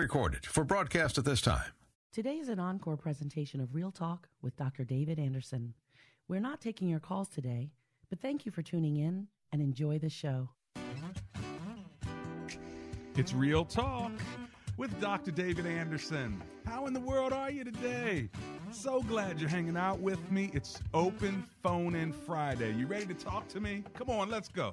Recorded 0.00 0.46
for 0.46 0.64
broadcast 0.64 1.18
at 1.18 1.26
this 1.26 1.42
time. 1.42 1.72
Today 2.10 2.36
is 2.36 2.48
an 2.48 2.58
encore 2.58 2.96
presentation 2.96 3.60
of 3.60 3.74
Real 3.74 3.90
Talk 3.90 4.30
with 4.40 4.56
Dr. 4.56 4.82
David 4.82 5.18
Anderson. 5.18 5.74
We're 6.26 6.40
not 6.40 6.58
taking 6.58 6.88
your 6.88 7.00
calls 7.00 7.28
today, 7.28 7.72
but 8.08 8.18
thank 8.18 8.46
you 8.46 8.50
for 8.50 8.62
tuning 8.62 8.96
in 8.96 9.26
and 9.52 9.60
enjoy 9.60 9.98
the 9.98 10.08
show. 10.08 10.48
It's 13.14 13.34
Real 13.34 13.62
Talk 13.62 14.12
with 14.78 14.98
Dr. 15.02 15.32
David 15.32 15.66
Anderson. 15.66 16.42
How 16.64 16.86
in 16.86 16.94
the 16.94 17.00
world 17.00 17.34
are 17.34 17.50
you 17.50 17.62
today? 17.62 18.30
So 18.70 19.02
glad 19.02 19.38
you're 19.38 19.50
hanging 19.50 19.76
out 19.76 20.00
with 20.00 20.32
me. 20.32 20.50
It's 20.54 20.80
Open 20.94 21.44
Phone 21.62 21.94
In 21.94 22.14
Friday. 22.14 22.72
You 22.72 22.86
ready 22.86 23.04
to 23.04 23.14
talk 23.14 23.48
to 23.48 23.60
me? 23.60 23.84
Come 23.92 24.08
on, 24.08 24.30
let's 24.30 24.48
go. 24.48 24.72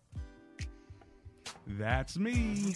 That's 1.67 2.17
me, 2.17 2.75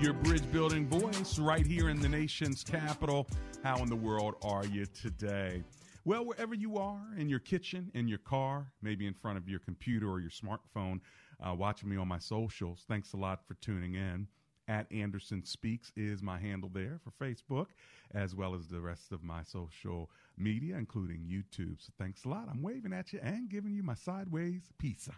your 0.00 0.12
bridge 0.12 0.50
building 0.52 0.86
voice 0.88 1.38
right 1.38 1.66
here 1.66 1.88
in 1.88 2.00
the 2.00 2.08
nation's 2.08 2.64
capital. 2.64 3.26
How 3.62 3.82
in 3.82 3.88
the 3.88 3.96
world 3.96 4.34
are 4.42 4.66
you 4.66 4.86
today? 4.86 5.62
Well, 6.04 6.24
wherever 6.24 6.54
you 6.54 6.76
are, 6.76 7.00
in 7.16 7.28
your 7.28 7.38
kitchen, 7.38 7.90
in 7.94 8.08
your 8.08 8.18
car, 8.18 8.66
maybe 8.82 9.06
in 9.06 9.14
front 9.14 9.38
of 9.38 9.48
your 9.48 9.60
computer 9.60 10.10
or 10.10 10.20
your 10.20 10.30
smartphone, 10.30 11.00
uh, 11.40 11.54
watching 11.54 11.88
me 11.88 11.96
on 11.96 12.08
my 12.08 12.18
socials, 12.18 12.84
thanks 12.88 13.12
a 13.12 13.16
lot 13.16 13.46
for 13.46 13.54
tuning 13.54 13.94
in. 13.94 14.26
At 14.66 14.90
Anderson 14.92 15.44
Speaks 15.44 15.92
is 15.96 16.22
my 16.22 16.38
handle 16.38 16.70
there 16.72 17.00
for 17.02 17.10
Facebook, 17.24 17.68
as 18.14 18.34
well 18.34 18.54
as 18.54 18.68
the 18.68 18.80
rest 18.80 19.12
of 19.12 19.22
my 19.22 19.42
social 19.42 20.10
media, 20.36 20.76
including 20.76 21.20
YouTube. 21.20 21.80
So 21.80 21.92
thanks 21.98 22.24
a 22.24 22.28
lot. 22.28 22.48
I'm 22.50 22.62
waving 22.62 22.92
at 22.92 23.12
you 23.12 23.20
and 23.22 23.48
giving 23.48 23.72
you 23.72 23.82
my 23.82 23.94
sideways 23.94 24.62
peace 24.78 25.04
sign. 25.04 25.16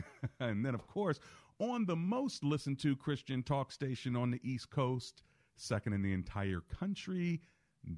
and 0.40 0.64
then, 0.64 0.74
of 0.74 0.86
course, 0.86 1.20
on 1.62 1.86
the 1.86 1.94
most 1.94 2.42
listened 2.42 2.80
to 2.80 2.96
Christian 2.96 3.42
talk 3.42 3.70
station 3.70 4.16
on 4.16 4.32
the 4.32 4.40
East 4.42 4.70
Coast, 4.70 5.22
second 5.54 5.92
in 5.92 6.02
the 6.02 6.12
entire 6.12 6.60
country, 6.60 7.40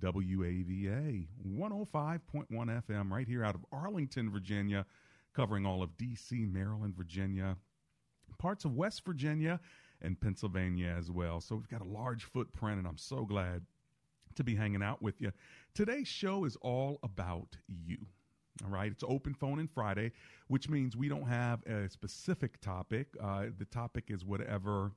WAVA 0.03 1.27
105.1 1.48 2.48
FM, 2.51 3.11
right 3.11 3.27
here 3.27 3.42
out 3.42 3.55
of 3.55 3.65
Arlington, 3.73 4.31
Virginia, 4.31 4.85
covering 5.35 5.65
all 5.65 5.83
of 5.83 5.97
D.C., 5.97 6.45
Maryland, 6.45 6.95
Virginia, 6.95 7.57
parts 8.39 8.67
of 8.67 8.75
West 8.75 9.03
Virginia, 9.05 9.59
and 10.02 10.20
Pennsylvania 10.20 10.95
as 10.96 11.11
well. 11.11 11.41
So 11.41 11.57
we've 11.57 11.69
got 11.69 11.81
a 11.81 11.89
large 11.89 12.25
footprint, 12.25 12.79
and 12.79 12.86
I'm 12.86 12.98
so 12.98 13.25
glad 13.25 13.63
to 14.35 14.45
be 14.45 14.55
hanging 14.57 14.83
out 14.83 15.01
with 15.01 15.23
you. 15.23 15.33
Today's 15.75 16.08
show 16.08 16.45
is 16.45 16.57
all 16.61 16.98
about 17.02 17.57
you. 17.67 18.07
All 18.63 18.70
right, 18.70 18.91
it's 18.91 19.03
open 19.07 19.35
phone 19.35 19.59
in 19.59 19.67
Friday, 19.67 20.13
which 20.47 20.69
means 20.69 20.97
we 20.97 21.09
don't 21.09 21.27
have 21.27 21.65
a 21.67 21.89
specific 21.89 22.61
topic. 22.61 23.09
Uh, 23.20 23.47
the 23.59 23.65
topic 23.65 24.05
is 24.09 24.25
whatever 24.25 24.92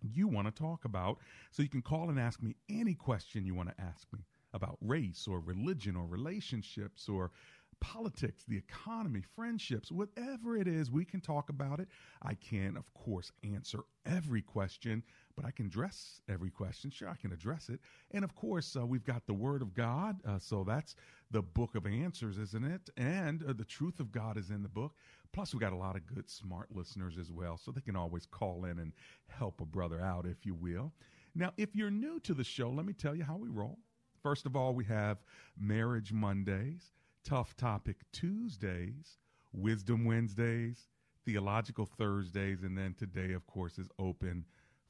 you 0.00 0.28
want 0.28 0.46
to 0.46 0.52
talk 0.52 0.84
about. 0.84 1.18
So 1.50 1.62
you 1.62 1.68
can 1.68 1.82
call 1.82 2.08
and 2.10 2.20
ask 2.20 2.42
me 2.42 2.54
any 2.68 2.94
question 2.94 3.44
you 3.44 3.54
want 3.54 3.70
to 3.70 3.80
ask 3.82 4.06
me 4.12 4.20
about 4.52 4.78
race 4.80 5.26
or 5.28 5.40
religion 5.40 5.96
or 5.96 6.06
relationships 6.06 7.08
or 7.08 7.32
politics, 7.80 8.44
the 8.46 8.56
economy, 8.56 9.22
friendships, 9.34 9.90
whatever 9.90 10.56
it 10.56 10.68
is, 10.68 10.90
we 10.90 11.04
can 11.04 11.20
talk 11.20 11.48
about 11.50 11.80
it. 11.80 11.88
I 12.22 12.34
can, 12.34 12.76
of 12.76 12.92
course, 12.94 13.32
answer 13.42 13.80
every 14.06 14.42
question, 14.42 15.02
but 15.36 15.44
I 15.44 15.50
can 15.50 15.66
address 15.66 16.20
every 16.28 16.50
question. 16.50 16.90
Sure, 16.90 17.08
I 17.08 17.16
can 17.16 17.32
address 17.32 17.68
it. 17.68 17.80
And 18.12 18.24
of 18.24 18.34
course, 18.34 18.76
uh, 18.76 18.86
we've 18.86 19.04
got 19.04 19.26
the 19.26 19.34
Word 19.34 19.62
of 19.62 19.74
God. 19.74 20.20
Uh, 20.26 20.38
so 20.38 20.64
that's 20.64 20.94
the 21.30 21.42
book 21.42 21.74
of 21.74 21.86
answers, 21.86 22.38
isn't 22.38 22.64
it? 22.64 22.90
And 22.96 23.42
uh, 23.42 23.52
the 23.52 23.64
truth 23.64 24.00
of 24.00 24.12
God 24.12 24.36
is 24.38 24.50
in 24.50 24.62
the 24.62 24.68
book. 24.68 24.94
Plus, 25.32 25.52
we 25.52 25.60
got 25.60 25.72
a 25.72 25.76
lot 25.76 25.96
of 25.96 26.06
good, 26.06 26.30
smart 26.30 26.68
listeners 26.74 27.18
as 27.18 27.32
well. 27.32 27.56
So 27.56 27.72
they 27.72 27.80
can 27.80 27.96
always 27.96 28.26
call 28.26 28.64
in 28.64 28.78
and 28.78 28.92
help 29.28 29.60
a 29.60 29.66
brother 29.66 30.00
out, 30.00 30.26
if 30.26 30.46
you 30.46 30.54
will. 30.54 30.92
Now, 31.34 31.52
if 31.56 31.74
you're 31.74 31.90
new 31.90 32.20
to 32.20 32.34
the 32.34 32.44
show, 32.44 32.70
let 32.70 32.86
me 32.86 32.92
tell 32.92 33.16
you 33.16 33.24
how 33.24 33.36
we 33.36 33.48
roll. 33.48 33.78
First 34.22 34.46
of 34.46 34.54
all, 34.54 34.72
we 34.72 34.84
have 34.84 35.18
Marriage 35.58 36.12
Mondays, 36.12 36.92
Tough 37.24 37.56
Topic 37.56 37.96
Tuesdays, 38.12 39.18
Wisdom 39.52 40.04
Wednesdays, 40.04 40.88
Theological 41.26 41.86
Thursdays, 41.86 42.62
and 42.62 42.78
then 42.78 42.94
today, 42.96 43.32
of 43.32 43.46
course, 43.46 43.78
is 43.78 43.88
Open 43.98 44.44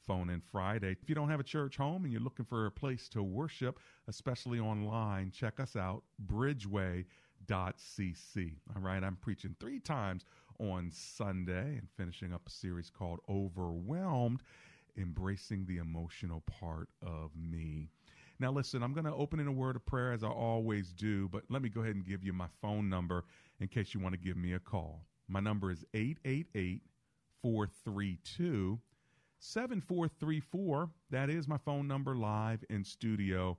Phone 0.06 0.30
in 0.30 0.40
Friday. 0.40 0.96
If 1.02 1.08
you 1.08 1.14
don't 1.14 1.30
have 1.30 1.40
a 1.40 1.44
church 1.44 1.76
home 1.76 2.04
and 2.04 2.12
you're 2.12 2.20
looking 2.20 2.44
for 2.44 2.66
a 2.66 2.70
place 2.70 3.08
to 3.10 3.22
worship, 3.22 3.78
especially 4.08 4.60
online, 4.60 5.30
check 5.30 5.60
us 5.60 5.76
out, 5.76 6.02
bridgeway.cc. 6.26 7.06
All 8.74 8.82
right, 8.82 9.02
I'm 9.02 9.16
preaching 9.16 9.56
three 9.58 9.80
times 9.80 10.24
on 10.58 10.90
Sunday 10.92 11.78
and 11.78 11.88
finishing 11.96 12.32
up 12.32 12.42
a 12.46 12.50
series 12.50 12.90
called 12.90 13.20
Overwhelmed, 13.28 14.42
Embracing 14.96 15.66
the 15.66 15.78
Emotional 15.78 16.42
Part 16.42 16.88
of 17.02 17.30
Me. 17.36 17.88
Now, 18.40 18.50
listen, 18.52 18.82
I'm 18.82 18.92
going 18.92 19.04
to 19.04 19.14
open 19.14 19.40
in 19.40 19.46
a 19.46 19.52
word 19.52 19.76
of 19.76 19.86
prayer 19.86 20.12
as 20.12 20.24
I 20.24 20.28
always 20.28 20.92
do, 20.92 21.28
but 21.28 21.44
let 21.48 21.62
me 21.62 21.68
go 21.68 21.80
ahead 21.82 21.94
and 21.94 22.04
give 22.04 22.24
you 22.24 22.32
my 22.32 22.48
phone 22.60 22.88
number 22.88 23.24
in 23.60 23.68
case 23.68 23.94
you 23.94 24.00
want 24.00 24.12
to 24.14 24.20
give 24.20 24.36
me 24.36 24.52
a 24.52 24.58
call. 24.58 25.06
My 25.28 25.40
number 25.40 25.70
is 25.70 25.84
888 25.94 26.82
432 27.42 28.78
7434. 29.44 30.88
That 31.10 31.28
is 31.28 31.46
my 31.46 31.58
phone 31.58 31.86
number 31.86 32.16
live 32.16 32.64
in 32.70 32.82
studio 32.82 33.58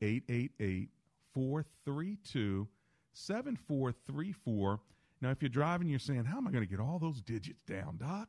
888 0.00 0.88
432 1.34 2.66
7434. 3.12 4.80
Now, 5.20 5.30
if 5.30 5.42
you're 5.42 5.48
driving, 5.50 5.88
you're 5.88 5.98
saying, 5.98 6.24
How 6.24 6.38
am 6.38 6.48
I 6.48 6.50
going 6.50 6.64
to 6.64 6.70
get 6.70 6.80
all 6.80 6.98
those 6.98 7.20
digits 7.20 7.62
down, 7.64 7.98
Doc? 7.98 8.28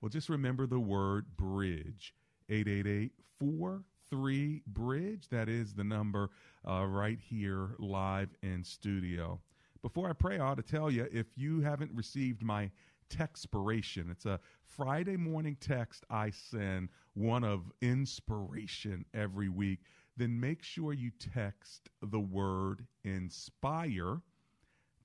Well, 0.00 0.08
just 0.08 0.28
remember 0.28 0.66
the 0.66 0.78
word 0.78 1.36
bridge 1.36 2.14
888 2.48 3.12
43 3.40 4.62
bridge. 4.66 5.28
That 5.30 5.48
is 5.48 5.74
the 5.74 5.84
number 5.84 6.30
uh, 6.68 6.86
right 6.86 7.18
here 7.20 7.70
live 7.80 8.28
in 8.44 8.62
studio. 8.62 9.40
Before 9.82 10.08
I 10.08 10.12
pray, 10.12 10.38
I 10.38 10.46
ought 10.46 10.56
to 10.56 10.62
tell 10.62 10.90
you 10.90 11.08
if 11.12 11.26
you 11.36 11.62
haven't 11.62 11.90
received 11.94 12.44
my 12.44 12.70
Texpiration, 13.10 14.10
it's 14.10 14.26
a 14.26 14.40
Friday 14.64 15.16
morning 15.16 15.56
text 15.60 16.04
I 16.10 16.30
send, 16.30 16.88
one 17.14 17.44
of 17.44 17.70
inspiration 17.80 19.04
every 19.14 19.48
week. 19.48 19.80
Then 20.16 20.38
make 20.38 20.62
sure 20.62 20.92
you 20.92 21.10
text 21.18 21.88
the 22.02 22.20
word 22.20 22.86
inspire 23.04 24.20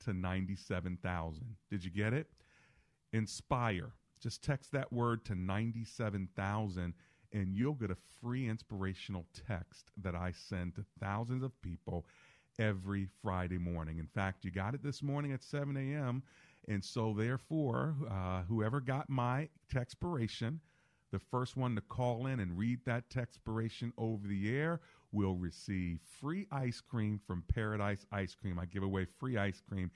to 0.05 0.13
97,000. 0.13 1.55
Did 1.69 1.83
you 1.83 1.91
get 1.91 2.13
it? 2.13 2.27
Inspire. 3.13 3.91
Just 4.19 4.43
text 4.43 4.71
that 4.71 4.91
word 4.91 5.25
to 5.25 5.35
97,000 5.35 6.93
and 7.31 7.55
you'll 7.55 7.73
get 7.73 7.91
a 7.91 7.97
free 8.21 8.47
inspirational 8.47 9.25
text 9.47 9.91
that 10.01 10.15
I 10.15 10.31
send 10.31 10.75
to 10.75 10.85
thousands 10.99 11.43
of 11.43 11.59
people 11.61 12.05
every 12.57 13.07
Friday 13.21 13.57
morning. 13.57 13.99
In 13.99 14.07
fact, 14.07 14.43
you 14.43 14.51
got 14.51 14.73
it 14.73 14.83
this 14.83 15.01
morning 15.01 15.31
at 15.31 15.43
7 15.43 15.77
a.m. 15.77 16.23
And 16.67 16.83
so, 16.83 17.13
therefore, 17.17 17.95
uh, 18.09 18.43
whoever 18.43 18.79
got 18.79 19.09
my 19.09 19.49
texpiration, 19.73 20.59
the 21.11 21.19
first 21.19 21.57
one 21.57 21.75
to 21.75 21.81
call 21.81 22.27
in 22.27 22.39
and 22.39 22.57
read 22.57 22.79
that 22.85 23.09
texpiration 23.09 23.91
over 23.97 24.27
the 24.27 24.55
air 24.55 24.79
will 25.11 25.35
receive 25.35 25.99
free 26.19 26.47
ice 26.51 26.81
cream 26.81 27.19
from 27.25 27.43
Paradise 27.53 28.05
Ice 28.11 28.35
Cream. 28.35 28.59
I 28.59 28.65
give 28.65 28.83
away 28.83 29.05
free 29.05 29.37
ice 29.37 29.61
cream 29.67 29.89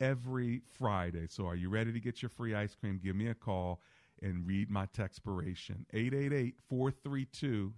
every 0.00 0.60
Friday. 0.78 1.26
So, 1.28 1.46
are 1.46 1.56
you 1.56 1.70
ready 1.70 1.92
to 1.92 2.00
get 2.00 2.20
your 2.20 2.28
free 2.28 2.54
ice 2.54 2.74
cream? 2.74 3.00
Give 3.02 3.16
me 3.16 3.28
a 3.28 3.34
call 3.34 3.80
and 4.22 4.46
read 4.46 4.70
my 4.70 4.86
texpiration 4.86 5.84
888 5.92 6.56
432 6.68 7.72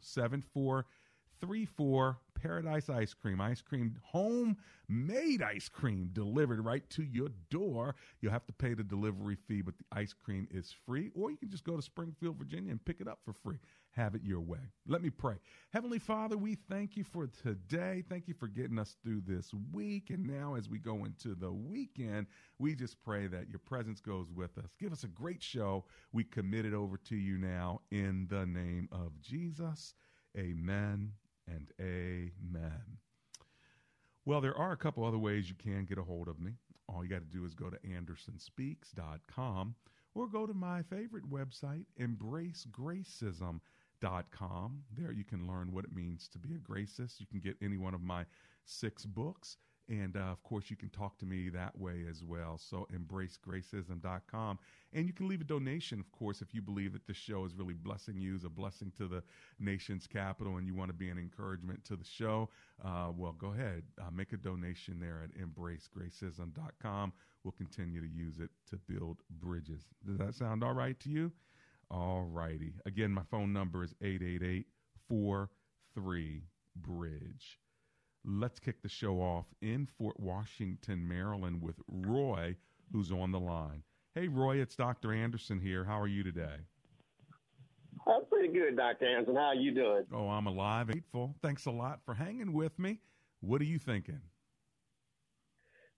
834 1.43 2.19
Paradise 2.35 2.91
Ice 2.91 3.15
Cream. 3.15 3.41
Ice 3.41 3.63
cream, 3.63 3.97
homemade 4.03 5.43
ice 5.43 5.69
cream 5.69 6.11
delivered 6.13 6.63
right 6.65 6.89
to 6.91 7.03
your 7.03 7.29
door. 7.51 7.95
You'll 8.21 8.33
have 8.33 8.47
to 8.47 8.53
pay 8.53 8.75
the 8.75 8.85
delivery 8.85 9.37
fee, 9.37 9.63
but 9.63 9.75
the 9.79 9.85
ice 9.93 10.13
cream 10.13 10.47
is 10.51 10.75
free. 10.87 11.11
Or 11.15 11.31
you 11.31 11.39
can 11.39 11.51
just 11.51 11.65
go 11.65 11.77
to 11.77 11.83
Springfield, 11.83 12.37
Virginia 12.37 12.71
and 12.71 12.85
pick 12.85 13.01
it 13.01 13.09
up 13.09 13.21
for 13.25 13.33
free. 13.33 13.59
Have 13.93 14.15
it 14.15 14.23
your 14.23 14.41
way. 14.41 14.59
Let 14.87 15.03
me 15.03 15.09
pray. 15.09 15.37
Heavenly 15.73 15.99
Father, 15.99 16.37
we 16.37 16.57
thank 16.69 16.95
you 16.97 17.05
for 17.05 17.27
today. 17.27 18.05
Thank 18.09 18.29
you 18.29 18.35
for 18.35 18.47
getting 18.47 18.79
us 18.79 18.97
through 19.03 19.23
this 19.27 19.51
week. 19.73 20.11
And 20.11 20.27
now, 20.27 20.57
as 20.57 20.69
we 20.69 20.79
go 20.79 21.05
into 21.07 21.35
the 21.35 21.53
weekend, 21.53 22.27
we 22.59 22.75
just 22.75 23.03
pray 23.03 23.29
that 23.29 23.49
your 23.49 23.61
presence 23.61 24.01
goes 24.01 24.31
with 24.31 24.59
us. 24.59 24.71
Give 24.79 24.93
us 24.93 25.05
a 25.05 25.09
great 25.09 25.43
show. 25.43 25.87
We 26.13 26.25
commit 26.25 26.67
it 26.67 26.75
over 26.75 26.99
to 26.99 27.17
you 27.17 27.39
now 27.39 27.81
in 27.91 28.27
the 28.29 28.45
name 28.45 28.91
of 28.93 29.21
Jesus. 29.23 29.95
Amen 30.37 31.13
and 31.51 31.73
amen. 31.81 32.99
Well, 34.25 34.41
there 34.41 34.57
are 34.57 34.73
a 34.73 34.77
couple 34.77 35.05
other 35.05 35.19
ways 35.19 35.49
you 35.49 35.57
can 35.57 35.85
get 35.85 35.99
a 35.99 36.03
hold 36.03 36.29
of 36.29 36.39
me. 36.39 36.53
All 36.89 37.03
you 37.03 37.11
got 37.11 37.21
to 37.21 37.37
do 37.37 37.45
is 37.45 37.55
go 37.55 37.71
to 37.71 37.79
andersonspeaks.com 37.79 39.75
or 40.15 40.29
go 40.29 40.47
to 40.47 40.55
my 40.55 40.83
favorite 40.83 41.29
website, 41.31 41.85
embracegracism.com. 41.99 44.83
There 44.97 45.13
you 45.13 45.25
can 45.25 45.47
learn 45.47 45.73
what 45.73 45.85
it 45.85 45.95
means 45.95 46.29
to 46.29 46.39
be 46.39 46.55
a 46.55 46.59
gracist. 46.59 47.21
You 47.21 47.27
can 47.27 47.41
get 47.41 47.57
any 47.63 47.77
one 47.77 47.95
of 47.95 48.03
my 48.03 48.25
six 48.65 49.07
books. 49.07 49.57
And 49.91 50.17
uh, 50.17 50.21
of 50.21 50.41
course, 50.45 50.71
you 50.71 50.77
can 50.77 50.89
talk 50.89 51.19
to 51.19 51.27
me 51.27 51.49
that 51.49 51.77
way 51.77 52.05
as 52.09 52.23
well. 52.23 52.59
So, 52.59 52.87
embracegracism.com. 52.95 54.59
And 54.93 55.07
you 55.07 55.13
can 55.13 55.27
leave 55.27 55.41
a 55.41 55.45
donation, 55.45 55.99
of 55.99 56.11
course, 56.13 56.41
if 56.41 56.55
you 56.55 56.63
believe 56.63 56.93
that 56.93 57.09
the 57.09 57.13
show 57.13 57.45
is 57.45 57.57
really 57.57 57.75
blessing 57.75 58.21
you, 58.21 58.37
is 58.37 58.45
a 58.45 58.49
blessing 58.49 58.93
to 58.99 59.09
the 59.09 59.23
nation's 59.59 60.07
capital, 60.07 60.59
and 60.59 60.67
you 60.67 60.75
want 60.77 60.91
to 60.91 60.97
be 60.97 61.11
an 61.11 61.19
encouragement 61.19 61.85
to 61.87 61.97
the 61.97 62.05
show. 62.05 62.49
Uh, 62.85 63.11
well, 63.17 63.33
go 63.33 63.49
ahead, 63.49 63.83
uh, 64.01 64.11
make 64.13 64.33
a 64.33 64.37
donation 64.37 65.01
there 65.01 65.25
at 65.25 65.31
embracegracism.com. 65.37 67.13
We'll 67.43 67.53
continue 67.53 68.01
to 68.01 68.09
use 68.09 68.39
it 68.39 68.51
to 68.71 68.77
build 68.77 69.19
bridges. 69.41 69.83
Does 70.07 70.19
that 70.19 70.37
sound 70.37 70.63
all 70.63 70.75
right 70.75 70.99
to 71.01 71.09
you? 71.09 71.33
All 71.91 72.23
righty. 72.23 72.75
Again, 72.87 73.11
my 73.11 73.23
phone 73.29 73.53
number 73.53 73.83
is 73.83 73.93
888 74.01 74.67
43 75.09 76.43
Bridge. 76.77 77.59
Let's 78.25 78.59
kick 78.61 78.83
the 78.83 78.89
show 78.89 79.21
off 79.21 79.47
in 79.63 79.87
Fort 79.87 80.21
Washington, 80.21 81.09
Maryland, 81.09 81.63
with 81.63 81.77
Roy, 81.89 82.57
who's 82.93 83.11
on 83.11 83.33
the 83.33 83.41
line. 83.41 83.83
Hey, 84.15 84.29
Roy, 84.29 84.61
it's 84.61 84.77
Dr. 84.77 85.13
Anderson 85.13 85.59
here. 85.59 85.85
How 85.85 85.99
are 85.99 86.07
you 86.07 86.23
today? 86.23 86.57
I'm 88.07 88.27
pretty 88.27 88.53
good, 88.53 88.77
Dr. 88.77 89.07
Anderson. 89.07 89.37
How 89.37 89.49
are 89.49 89.55
you 89.55 89.75
doing? 89.75 90.05
Oh, 90.13 90.29
I'm 90.29 90.47
alive 90.47 90.89
and 90.89 91.01
grateful. 91.01 91.35
Thanks 91.43 91.67
a 91.67 91.71
lot 91.71 92.01
for 92.05 92.15
hanging 92.15 92.53
with 92.53 92.79
me. 92.79 93.01
What 93.41 93.61
are 93.63 93.65
you 93.67 93.79
thinking? 93.79 94.21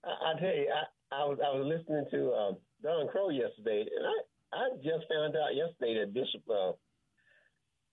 I, 0.05 0.09
I 0.09 0.39
tell 0.39 0.55
you, 0.55 0.69
I, 0.71 1.15
I 1.15 1.25
was 1.25 1.39
I 1.43 1.49
was 1.55 1.65
listening 1.67 2.05
to 2.11 2.31
uh, 2.31 2.51
Don 2.81 3.07
Kroah 3.07 3.37
yesterday, 3.37 3.81
and 3.81 4.05
I 4.05 4.57
I 4.57 4.69
just 4.77 5.07
found 5.09 5.35
out 5.35 5.55
yesterday 5.55 5.99
that 5.99 6.13
Bishop 6.13 6.43
uh, 6.49 6.73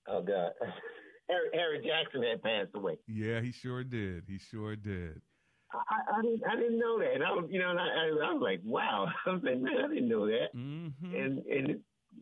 oh 0.09 0.23
God 0.23 0.53
Harry, 1.31 1.49
Harry 1.55 1.79
Jackson 1.87 2.23
had 2.23 2.43
passed 2.43 2.71
away. 2.75 2.97
Yeah, 3.06 3.41
he 3.41 3.53
sure 3.53 3.85
did. 3.85 4.25
He 4.27 4.38
sure 4.38 4.77
did. 4.77 5.21
I, 5.73 6.19
I 6.19 6.23
didn't 6.23 6.43
I 6.50 6.56
didn't 6.56 6.79
know 6.79 6.99
that. 6.99 7.15
And 7.15 7.23
I 7.23 7.31
was 7.31 7.47
you 7.49 7.61
know 7.61 7.71
and 7.71 7.79
I, 7.79 7.85
I, 7.85 8.31
I 8.31 8.32
was 8.32 8.43
like 8.43 8.61
wow. 8.65 9.06
I 9.27 9.31
was 9.31 9.43
like 9.43 9.61
man 9.61 9.75
I 9.85 9.88
didn't 9.88 10.09
know 10.09 10.27
that. 10.27 10.55
Mm-hmm. 10.56 11.15
And 11.15 11.38
and 11.38 11.71
it, 11.71 11.81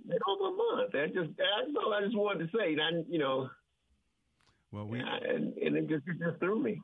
it 0.09 0.23
over 0.29 0.55
a 0.55 0.57
month. 0.57 0.93
That 0.93 1.15
just 1.15 1.37
that's 1.37 1.77
all 1.83 1.95
I 1.95 2.03
just 2.03 2.17
wanted 2.17 2.51
to 2.51 2.59
say. 2.59 2.73
And 2.73 2.81
I 2.81 2.91
you 3.09 3.19
know. 3.19 3.49
Well, 4.71 4.87
we 4.87 5.01
and, 5.01 5.57
and 5.57 5.77
it 5.77 5.89
just 5.89 6.07
it 6.07 6.19
just 6.19 6.41
threw 6.41 6.63
me. 6.63 6.81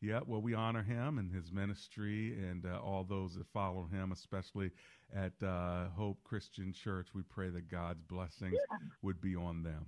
Yeah, 0.00 0.20
well, 0.26 0.40
we 0.40 0.54
honor 0.54 0.84
him 0.84 1.18
and 1.18 1.32
his 1.32 1.50
ministry 1.50 2.38
and 2.38 2.64
uh, 2.64 2.78
all 2.78 3.02
those 3.02 3.34
that 3.34 3.48
follow 3.52 3.88
him, 3.90 4.12
especially 4.12 4.70
at 5.14 5.32
uh, 5.42 5.88
Hope 5.96 6.18
Christian 6.22 6.72
Church. 6.72 7.08
We 7.14 7.22
pray 7.22 7.50
that 7.50 7.68
God's 7.68 8.02
blessings 8.02 8.52
yeah. 8.54 8.78
would 9.02 9.20
be 9.20 9.34
on 9.34 9.64
them. 9.64 9.86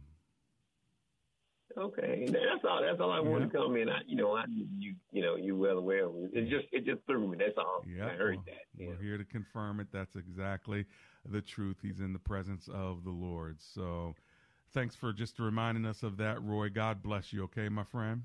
Okay, 1.78 2.26
that's 2.26 2.64
all. 2.68 2.82
That's 2.82 3.00
all 3.00 3.12
I 3.12 3.20
wanted 3.20 3.50
yeah. 3.52 3.60
to 3.60 3.66
come 3.66 3.76
in. 3.76 3.88
I, 3.88 4.00
you 4.06 4.16
know, 4.16 4.34
I 4.34 4.44
you 4.48 4.94
you 5.12 5.22
know 5.22 5.36
you 5.36 5.56
well 5.56 5.78
aware 5.78 6.06
of 6.06 6.14
it. 6.16 6.30
It 6.32 6.48
just 6.48 6.66
it 6.72 6.84
just 6.84 7.00
threw 7.06 7.28
me. 7.28 7.36
That's 7.38 7.56
all. 7.56 7.84
Yeah, 7.86 8.06
I 8.06 8.10
heard 8.10 8.36
well, 8.36 8.44
that. 8.46 8.86
We're 8.86 9.02
here 9.02 9.18
to 9.18 9.24
confirm 9.24 9.80
it. 9.80 9.88
That's 9.92 10.16
exactly 10.16 10.84
the 11.24 11.40
truth. 11.40 11.76
He's 11.80 12.00
in 12.00 12.12
the 12.12 12.18
presence 12.18 12.68
of 12.72 13.04
the 13.04 13.10
Lord. 13.10 13.58
So, 13.60 14.14
thanks 14.72 14.96
for 14.96 15.12
just 15.12 15.38
reminding 15.38 15.86
us 15.86 16.02
of 16.02 16.16
that, 16.16 16.42
Roy. 16.42 16.70
God 16.70 17.02
bless 17.02 17.32
you. 17.32 17.44
Okay, 17.44 17.68
my 17.68 17.84
friend. 17.84 18.22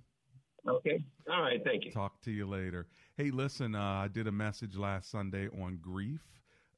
Okay. 0.67 1.03
All 1.31 1.41
right. 1.41 1.61
Thank 1.63 1.85
you. 1.85 1.91
Talk 1.91 2.21
to 2.23 2.31
you 2.31 2.47
later. 2.47 2.87
Hey, 3.17 3.29
listen, 3.29 3.75
uh, 3.75 3.81
I 3.81 4.07
did 4.07 4.27
a 4.27 4.31
message 4.31 4.75
last 4.75 5.11
Sunday 5.11 5.47
on 5.61 5.77
grief 5.81 6.21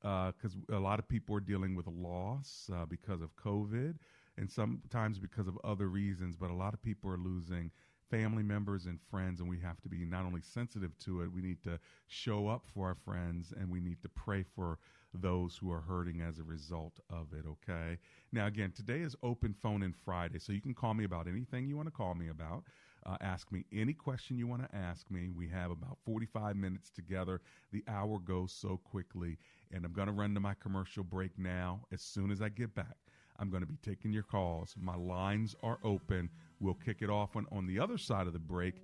because 0.02 0.56
uh, 0.72 0.78
a 0.78 0.80
lot 0.80 1.00
of 1.00 1.08
people 1.08 1.36
are 1.36 1.42
dealing 1.42 1.76
with 1.76 1.88
loss 1.88 2.70
uh, 2.74 2.86
because 2.86 3.22
of 3.22 3.36
COVID 3.38 3.96
and 4.38 4.50
sometimes 4.52 5.20
because 5.20 5.48
of 5.48 5.58
other 5.64 5.88
reasons, 5.88 6.36
but 6.36 6.50
a 6.50 6.56
lot 6.56 6.74
of 6.74 6.82
people 6.82 7.10
are 7.10 7.18
losing 7.18 7.72
family 8.10 8.44
members 8.44 8.86
and 8.86 9.00
friends, 9.10 9.40
and 9.40 9.50
we 9.50 9.60
have 9.60 9.82
to 9.82 9.90
be 9.90 10.06
not 10.06 10.26
only 10.26 10.42
sensitive 10.42 10.98
to 11.00 11.22
it, 11.22 11.32
we 11.32 11.42
need 11.42 11.62
to 11.64 11.80
show 12.08 12.48
up 12.48 12.66
for 12.74 12.88
our 12.88 12.96
friends 12.96 13.54
and 13.60 13.70
we 13.70 13.80
need 13.80 14.02
to 14.02 14.10
pray 14.10 14.44
for 14.56 14.80
those 15.14 15.58
who 15.58 15.72
are 15.72 15.82
hurting 15.82 16.22
as 16.22 16.40
a 16.40 16.44
result 16.44 17.00
of 17.10 17.28
it, 17.34 17.46
okay? 17.48 17.98
Now, 18.32 18.48
again, 18.48 18.72
today 18.72 19.00
is 19.02 19.16
open 19.24 19.54
phone 19.54 19.84
in 19.84 19.94
Friday, 19.94 20.40
so 20.40 20.54
you 20.54 20.62
can 20.62 20.74
call 20.74 20.94
me 20.94 21.04
about 21.04 21.28
anything 21.28 21.68
you 21.68 21.76
want 21.76 21.88
to 21.88 21.92
call 21.92 22.14
me 22.14 22.30
about. 22.30 22.64
Uh, 23.06 23.16
ask 23.22 23.52
me 23.52 23.64
any 23.72 23.94
question 23.94 24.38
you 24.38 24.48
want 24.48 24.70
to 24.70 24.76
ask 24.76 25.10
me. 25.10 25.30
We 25.30 25.48
have 25.48 25.72
about 25.72 25.98
45 26.06 26.56
minutes 26.58 26.90
together. 26.90 27.42
The 27.72 27.84
hour 27.88 28.20
goes 28.20 28.52
so 28.52 28.80
quickly, 28.84 29.38
and 29.72 29.86
I'm 29.86 29.94
going 29.94 30.08
to 30.08 30.14
run 30.14 30.34
to 30.34 30.40
my 30.40 30.56
commercial 30.56 31.04
break 31.04 31.38
now. 31.38 31.82
As 31.92 32.02
soon 32.02 32.32
as 32.32 32.42
I 32.42 32.50
get 32.50 32.76
back, 32.76 32.98
I'm 33.40 33.50
going 33.50 33.62
to 33.62 33.68
be 33.68 33.78
taking 33.84 34.12
your 34.12 34.24
calls. 34.24 34.76
My 34.80 34.96
lines 34.96 35.56
are 35.64 35.80
open. 35.84 36.30
We'll 36.60 36.74
kick 36.74 36.98
it 37.02 37.10
off 37.10 37.36
on, 37.36 37.46
on 37.52 37.68
the 37.68 37.80
other 37.80 37.98
side 37.98 38.28
of 38.28 38.34
the 38.34 38.40
break 38.40 38.76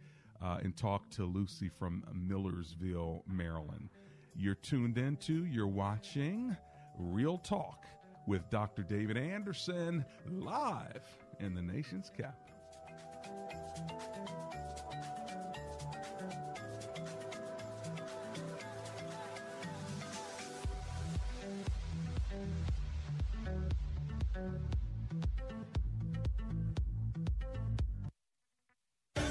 uh, 0.42 0.60
and 0.64 0.76
talk 0.76 1.10
to 1.12 1.26
Lucy 1.26 1.70
from 1.70 2.04
Millersville, 2.14 3.24
Maryland. 3.28 3.90
You're 4.36 4.56
tuned 4.56 4.98
into, 4.98 5.46
you're 5.46 5.68
watching 5.68 6.56
Real 6.98 7.38
Talk 7.38 7.86
with 8.28 8.50
Dr. 8.50 8.84
David 8.84 9.18
Anderson 9.18 10.06
live 10.30 11.04
in 11.40 11.54
the 11.54 11.62
nation's 11.62 12.10
capital. 12.10 12.54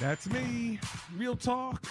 That's 0.00 0.28
me. 0.28 0.80
Real 1.16 1.36
talk. 1.36 1.84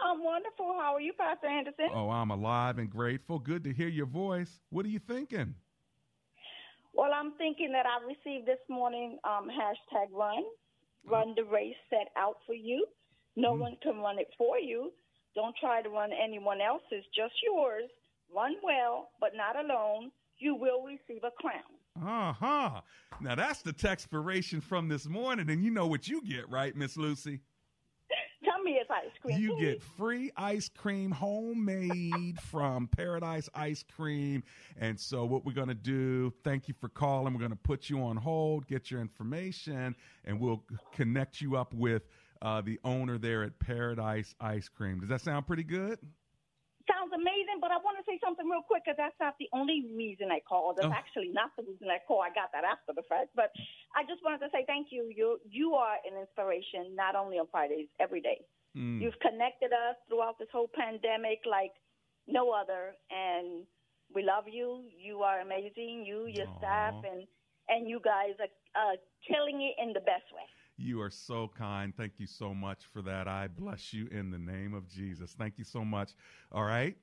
I'm 0.00 0.24
wonderful. 0.24 0.78
How 0.80 0.94
are 0.94 1.00
you, 1.02 1.12
Pastor 1.12 1.48
Anderson? 1.48 1.90
Oh, 1.92 2.08
I'm 2.08 2.30
alive 2.30 2.78
and 2.78 2.88
grateful. 2.88 3.38
Good 3.38 3.64
to 3.64 3.72
hear 3.74 3.88
your 3.88 4.06
voice. 4.06 4.60
What 4.70 4.86
are 4.86 4.88
you 4.90 4.98
thinking? 4.98 5.56
Well, 6.98 7.12
I'm 7.14 7.32
thinking 7.38 7.72
that 7.72 7.86
I 7.86 8.04
received 8.04 8.46
this 8.46 8.58
morning 8.68 9.18
um, 9.24 9.48
hashtag 9.48 10.10
run, 10.12 10.42
run 11.08 11.34
the 11.36 11.44
race 11.44 11.76
set 11.90 12.08
out 12.18 12.38
for 12.46 12.54
you. 12.54 12.86
No 13.36 13.52
Mm-hmm. 13.52 13.60
one 13.60 13.76
can 13.82 13.98
run 13.98 14.18
it 14.18 14.28
for 14.36 14.58
you. 14.58 14.92
Don't 15.36 15.54
try 15.60 15.80
to 15.82 15.88
run 15.88 16.10
anyone 16.12 16.60
else's, 16.60 17.04
just 17.14 17.34
yours. 17.46 17.88
Run 18.34 18.56
well, 18.64 19.10
but 19.20 19.30
not 19.36 19.56
alone. 19.56 20.10
You 20.38 20.56
will 20.56 20.82
receive 20.84 21.22
a 21.24 21.30
crown. 21.40 21.62
Uh 22.04 22.32
huh. 22.32 22.80
Now 23.20 23.34
that's 23.36 23.62
the 23.62 23.72
textpiration 23.72 24.62
from 24.62 24.88
this 24.88 25.06
morning, 25.06 25.50
and 25.50 25.64
you 25.64 25.70
know 25.70 25.86
what 25.86 26.08
you 26.08 26.22
get, 26.24 26.50
right, 26.50 26.74
Miss 26.76 26.96
Lucy? 26.96 27.40
Me 28.68 28.80
ice 28.90 29.04
cream. 29.22 29.38
You 29.40 29.58
get 29.58 29.82
free 29.82 30.30
ice 30.36 30.68
cream, 30.68 31.10
homemade 31.10 32.38
from 32.40 32.86
Paradise 32.86 33.48
Ice 33.54 33.82
Cream. 33.96 34.42
And 34.78 34.98
so, 35.00 35.24
what 35.24 35.46
we're 35.46 35.52
going 35.54 35.68
to 35.68 35.74
do, 35.74 36.32
thank 36.44 36.68
you 36.68 36.74
for 36.78 36.88
calling. 36.90 37.32
We're 37.32 37.38
going 37.40 37.50
to 37.50 37.56
put 37.56 37.88
you 37.88 38.02
on 38.02 38.16
hold, 38.16 38.66
get 38.66 38.90
your 38.90 39.00
information, 39.00 39.96
and 40.24 40.38
we'll 40.38 40.64
connect 40.92 41.40
you 41.40 41.56
up 41.56 41.72
with 41.72 42.02
uh, 42.42 42.60
the 42.60 42.78
owner 42.84 43.16
there 43.16 43.42
at 43.42 43.58
Paradise 43.58 44.34
Ice 44.40 44.68
Cream. 44.68 45.00
Does 45.00 45.08
that 45.08 45.22
sound 45.22 45.46
pretty 45.46 45.64
good? 45.64 45.98
Sounds 46.88 47.12
amazing, 47.12 47.60
but 47.60 47.70
I 47.70 47.76
want 47.76 47.98
to 47.98 48.04
say 48.08 48.18
something 48.24 48.48
real 48.48 48.62
quick 48.66 48.82
because 48.84 48.96
that's 48.96 49.16
not 49.20 49.34
the 49.38 49.48
only 49.52 49.84
reason 49.96 50.28
I 50.32 50.40
called. 50.40 50.76
That's 50.76 50.88
Oh. 50.88 50.92
actually 50.92 51.28
not 51.28 51.52
the 51.56 51.62
reason 51.62 51.88
I 51.90 51.98
called. 52.06 52.24
I 52.24 52.32
got 52.32 52.52
that 52.52 52.64
after 52.64 52.92
the 52.96 53.02
fact, 53.08 53.28
but 53.36 53.52
I 53.94 54.04
just 54.04 54.24
wanted 54.24 54.40
to 54.40 54.48
say 54.52 54.64
thank 54.66 54.88
you. 54.90 55.12
You 55.14 55.38
you 55.44 55.74
are 55.74 55.96
an 56.08 56.16
inspiration 56.18 56.94
not 56.96 57.14
only 57.14 57.38
on 57.38 57.46
Fridays, 57.48 57.88
every 58.00 58.20
day. 58.22 58.40
Mm. 58.78 59.00
You've 59.02 59.18
connected 59.20 59.72
us 59.72 59.96
throughout 60.08 60.38
this 60.38 60.48
whole 60.52 60.70
pandemic 60.72 61.40
like 61.50 61.72
no 62.26 62.50
other, 62.52 62.94
and 63.10 63.64
we 64.14 64.22
love 64.22 64.44
you. 64.50 64.84
You 64.96 65.22
are 65.22 65.40
amazing. 65.40 66.04
You, 66.06 66.26
your 66.26 66.46
staff, 66.58 66.94
and 67.10 67.26
and 67.68 67.88
you 67.88 68.00
guys 68.04 68.34
are 68.40 68.92
uh, 68.92 68.96
killing 69.26 69.60
it 69.62 69.82
in 69.82 69.92
the 69.92 70.00
best 70.00 70.24
way. 70.32 70.42
You 70.76 71.00
are 71.00 71.10
so 71.10 71.50
kind. 71.58 71.92
Thank 71.96 72.12
you 72.18 72.26
so 72.26 72.54
much 72.54 72.84
for 72.92 73.02
that. 73.02 73.26
I 73.26 73.48
bless 73.48 73.92
you 73.92 74.06
in 74.12 74.30
the 74.30 74.38
name 74.38 74.74
of 74.74 74.88
Jesus. 74.88 75.34
Thank 75.36 75.58
you 75.58 75.64
so 75.64 75.84
much. 75.84 76.12
All 76.52 76.62
right. 76.64 76.96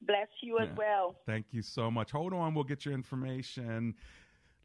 Bless 0.00 0.28
you 0.42 0.58
as 0.58 0.68
Yeah. 0.68 0.74
well. 0.74 1.16
Thank 1.26 1.46
you 1.52 1.60
so 1.60 1.90
much. 1.90 2.10
Hold 2.12 2.32
on, 2.32 2.54
we'll 2.54 2.64
get 2.64 2.84
your 2.84 2.94
information. 2.94 3.94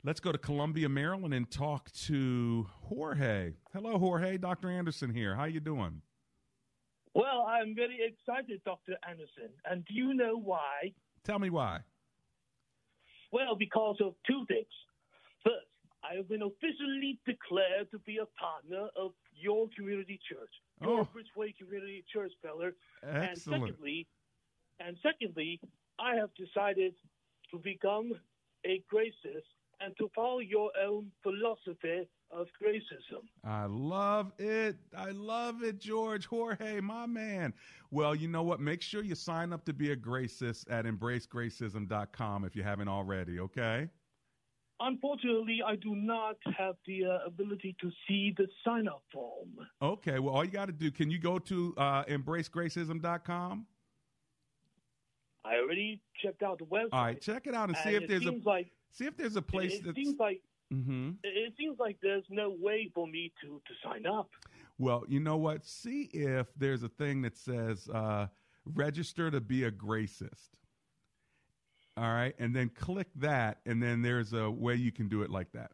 Let's 0.04 0.20
go 0.20 0.32
to 0.32 0.38
Columbia, 0.38 0.90
Maryland, 0.90 1.34
and 1.34 1.50
talk 1.50 1.92
to 2.08 2.68
Jorge. 2.84 3.54
Hello, 3.74 3.98
Jorge. 3.98 4.38
Dr. 4.38 4.70
Anderson 4.70 5.14
here. 5.14 5.36
How 5.36 5.46
you 5.46 5.60
doing? 5.60 6.02
Well, 7.16 7.46
I'm 7.48 7.76
very 7.76 8.00
excited, 8.02 8.62
Dr. 8.66 8.98
Anderson. 9.08 9.50
And 9.70 9.86
do 9.86 9.94
you 9.94 10.14
know 10.14 10.36
why? 10.36 10.94
Tell 11.24 11.40
me 11.40 11.50
why. 11.50 11.80
Well, 13.32 13.56
because 13.56 13.98
of 14.02 14.14
two 14.28 14.46
things. 14.48 14.68
First, 15.44 15.66
I 16.04 16.16
have 16.16 16.28
been 16.30 16.42
officially 16.42 17.20
declared 17.26 17.90
to 17.92 18.00
be 18.00 18.18
a 18.18 18.26
partner 18.40 18.88
of 18.96 19.12
your 19.36 19.68
community 19.78 20.20
church, 20.28 20.50
oh. 20.82 20.90
your 20.90 21.00
Oh. 21.02 21.08
Bridgeway 21.14 21.56
Community 21.58 22.04
Church, 22.12 22.32
feller. 22.42 22.74
Excellent. 23.04 23.30
And 23.30 23.38
secondly, 23.40 24.08
and 24.80 24.98
secondly, 25.02 25.60
I 26.00 26.16
have 26.16 26.30
decided 26.36 26.94
to 27.52 27.58
become 27.60 28.12
a 28.66 28.82
gracist 28.92 29.48
and 29.80 29.96
to 29.98 30.10
follow 30.16 30.40
your 30.40 30.72
own 30.84 31.12
philosophy 31.22 32.08
of 32.36 32.48
gracism. 32.62 33.24
I 33.44 33.66
love 33.66 34.32
it. 34.38 34.78
I 34.98 35.12
love 35.12 35.64
it, 35.64 35.80
George. 35.80 36.26
Jorge, 36.26 36.80
my 36.82 37.06
man. 37.06 37.54
Well, 37.92 38.16
you 38.16 38.28
know 38.28 38.44
what? 38.44 38.60
Make 38.60 38.82
sure 38.82 39.04
you 39.04 39.16
sign 39.16 39.54
up 39.54 39.66
to 39.66 39.74
be 39.74 39.92
a 39.92 39.96
gracist 39.96 40.72
at 40.72 40.86
embracegracism.com 40.86 42.46
if 42.46 42.56
you 42.56 42.64
haven't 42.64 42.88
already, 42.88 43.40
okay? 43.40 43.90
Unfortunately, 44.80 45.60
I 45.66 45.76
do 45.76 45.96
not 45.96 46.36
have 46.58 46.76
the 46.86 47.06
uh, 47.06 47.28
ability 47.28 47.76
to 47.80 47.92
see 48.08 48.34
the 48.36 48.48
sign 48.66 48.88
up 48.88 49.04
form. 49.14 49.50
Okay, 49.82 50.20
well, 50.20 50.34
all 50.34 50.44
you 50.44 50.52
got 50.52 50.66
to 50.66 50.74
do, 50.74 50.92
can 50.92 51.10
you 51.10 51.20
go 51.20 51.40
to 51.40 51.74
uh, 51.78 52.04
embracegracism.com? 52.06 53.66
I 55.46 55.56
already 55.58 56.02
checked 56.22 56.42
out 56.42 56.60
the 56.60 56.66
website. 56.66 56.90
All 56.92 57.04
right, 57.04 57.22
check 57.22 57.48
it 57.48 57.54
out 57.54 57.70
and 57.70 57.78
see 57.78 57.96
if 57.96 58.08
there's 58.08 58.26
a 58.26 58.32
like 58.46 58.72
See 58.94 59.06
if 59.06 59.18
there's 59.18 59.36
a 59.36 59.42
place 59.42 59.80
that 59.80 59.96
seems 59.96 60.20
like 60.20 60.42
hmm 60.72 61.12
it 61.24 61.54
seems 61.58 61.78
like 61.80 61.98
there's 62.02 62.24
no 62.30 62.56
way 62.60 62.92
for 62.94 63.08
me 63.08 63.32
to 63.42 63.62
to 63.68 63.74
sign 63.84 64.06
up. 64.06 64.30
Well, 64.80 65.04
you 65.08 65.20
know 65.20 65.38
what? 65.38 65.66
See 65.66 66.10
if 66.14 66.48
there's 66.58 66.84
a 66.84 66.90
thing 66.90 67.22
that 67.22 67.38
says 67.38 67.88
uh, 67.90 68.28
register 68.66 69.30
to 69.30 69.40
be 69.40 69.66
a 69.66 69.72
gracist. 69.72 70.50
All 71.96 72.12
right, 72.12 72.34
and 72.40 72.56
then 72.56 72.70
click 72.70 73.08
that, 73.18 73.60
and 73.68 73.82
then 73.82 74.02
there's 74.02 74.34
a 74.34 74.50
way 74.50 74.74
you 74.76 74.92
can 74.92 75.08
do 75.08 75.22
it 75.22 75.30
like 75.30 75.52
that. 75.52 75.72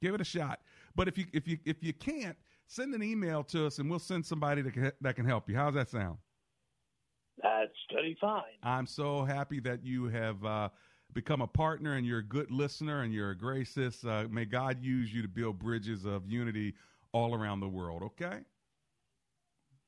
Give 0.00 0.14
it 0.14 0.20
a 0.20 0.24
shot. 0.24 0.60
But 0.94 1.08
if 1.08 1.18
you 1.18 1.26
if 1.32 1.46
you 1.46 1.58
if 1.66 1.82
you 1.82 1.92
can't, 1.92 2.36
send 2.66 2.94
an 2.94 3.02
email 3.02 3.42
to 3.44 3.66
us, 3.66 3.78
and 3.78 3.90
we'll 3.90 3.98
send 3.98 4.24
somebody 4.24 4.62
that 4.62 4.72
can, 4.72 4.92
that 5.00 5.16
can 5.16 5.26
help 5.26 5.48
you. 5.48 5.56
How's 5.56 5.74
that 5.74 5.90
sound? 5.90 6.18
That's 7.42 7.70
totally 7.90 8.16
fine. 8.20 8.42
I'm 8.62 8.86
so 8.86 9.24
happy 9.24 9.60
that 9.60 9.84
you 9.84 10.06
have 10.06 10.44
uh, 10.44 10.68
become 11.14 11.40
a 11.40 11.46
partner 11.46 11.94
and 11.94 12.06
you're 12.06 12.18
a 12.18 12.24
good 12.24 12.50
listener 12.50 13.02
and 13.02 13.12
you're 13.12 13.30
a 13.30 13.36
gracist. 13.36 14.06
Uh, 14.06 14.28
may 14.28 14.44
God 14.44 14.82
use 14.82 15.12
you 15.12 15.22
to 15.22 15.28
build 15.28 15.58
bridges 15.58 16.04
of 16.04 16.26
unity 16.26 16.74
all 17.12 17.34
around 17.34 17.60
the 17.60 17.68
world, 17.68 18.02
okay? 18.02 18.40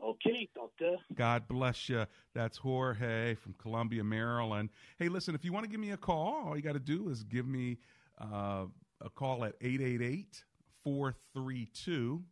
Okay, 0.02 0.48
doctor. 0.54 0.96
God 1.14 1.46
bless 1.46 1.88
you. 1.88 2.06
That's 2.34 2.56
Jorge 2.56 3.34
from 3.34 3.54
Columbia, 3.58 4.02
Maryland. 4.02 4.70
Hey, 4.98 5.08
listen, 5.08 5.34
if 5.34 5.44
you 5.44 5.52
want 5.52 5.64
to 5.64 5.70
give 5.70 5.80
me 5.80 5.90
a 5.90 5.96
call, 5.96 6.44
all 6.46 6.56
you 6.56 6.62
got 6.62 6.72
to 6.72 6.78
do 6.78 7.10
is 7.10 7.22
give 7.22 7.46
me 7.46 7.78
uh, 8.18 8.64
a 9.00 9.10
call 9.10 9.44
at 9.44 9.54
888 9.60 10.44
432 10.84 12.22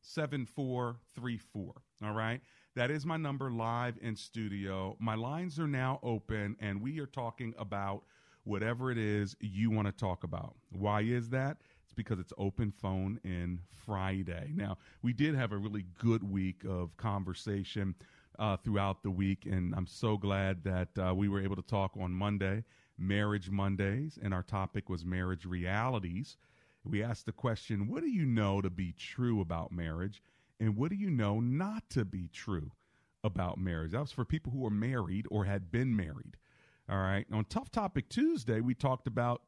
7434. 0.00 1.74
All 2.04 2.12
right. 2.12 2.40
That 2.74 2.90
is 2.90 3.06
my 3.06 3.16
number 3.16 3.50
live 3.52 3.96
in 4.02 4.16
studio. 4.16 4.96
My 4.98 5.14
lines 5.14 5.60
are 5.60 5.68
now 5.68 6.00
open, 6.02 6.56
and 6.58 6.82
we 6.82 6.98
are 6.98 7.06
talking 7.06 7.54
about 7.56 8.02
whatever 8.44 8.90
it 8.90 8.98
is 8.98 9.36
you 9.40 9.70
want 9.70 9.86
to 9.86 9.92
talk 9.92 10.24
about. 10.24 10.54
Why 10.70 11.00
is 11.02 11.30
that? 11.30 11.58
It's 11.84 11.94
because 11.94 12.18
it's 12.18 12.32
open 12.38 12.72
phone 12.72 13.20
in 13.24 13.60
Friday. 13.84 14.52
Now, 14.54 14.78
we 15.02 15.12
did 15.12 15.34
have 15.34 15.52
a 15.52 15.56
really 15.56 15.84
good 15.98 16.22
week 16.22 16.62
of 16.68 16.96
conversation 16.96 17.94
uh, 18.38 18.56
throughout 18.56 19.02
the 19.02 19.10
week, 19.10 19.46
and 19.46 19.74
I'm 19.74 19.86
so 19.86 20.16
glad 20.16 20.64
that 20.64 20.88
uh, 20.98 21.14
we 21.14 21.28
were 21.28 21.40
able 21.40 21.56
to 21.56 21.62
talk 21.62 21.92
on 21.98 22.12
Monday, 22.12 22.64
Marriage 22.98 23.50
Mondays, 23.50 24.18
and 24.22 24.32
our 24.34 24.42
topic 24.42 24.88
was 24.88 25.04
marriage 25.04 25.44
realities. 25.44 26.36
We 26.84 27.02
asked 27.02 27.26
the 27.26 27.32
question, 27.32 27.88
What 27.88 28.02
do 28.02 28.10
you 28.10 28.26
know 28.26 28.60
to 28.60 28.70
be 28.70 28.92
true 28.92 29.40
about 29.40 29.72
marriage? 29.72 30.22
And 30.60 30.76
what 30.76 30.90
do 30.90 30.96
you 30.96 31.10
know 31.10 31.40
not 31.40 31.88
to 31.90 32.04
be 32.04 32.28
true 32.32 32.72
about 33.22 33.58
marriage? 33.58 33.92
That 33.92 34.00
was 34.00 34.12
for 34.12 34.24
people 34.24 34.52
who 34.52 34.64
are 34.66 34.70
married 34.70 35.26
or 35.30 35.44
had 35.44 35.72
been 35.72 35.96
married. 35.96 36.36
All 36.88 36.98
right. 36.98 37.26
On 37.32 37.44
Tough 37.46 37.70
Topic 37.70 38.08
Tuesday, 38.10 38.60
we 38.60 38.74
talked 38.74 39.06
about 39.06 39.42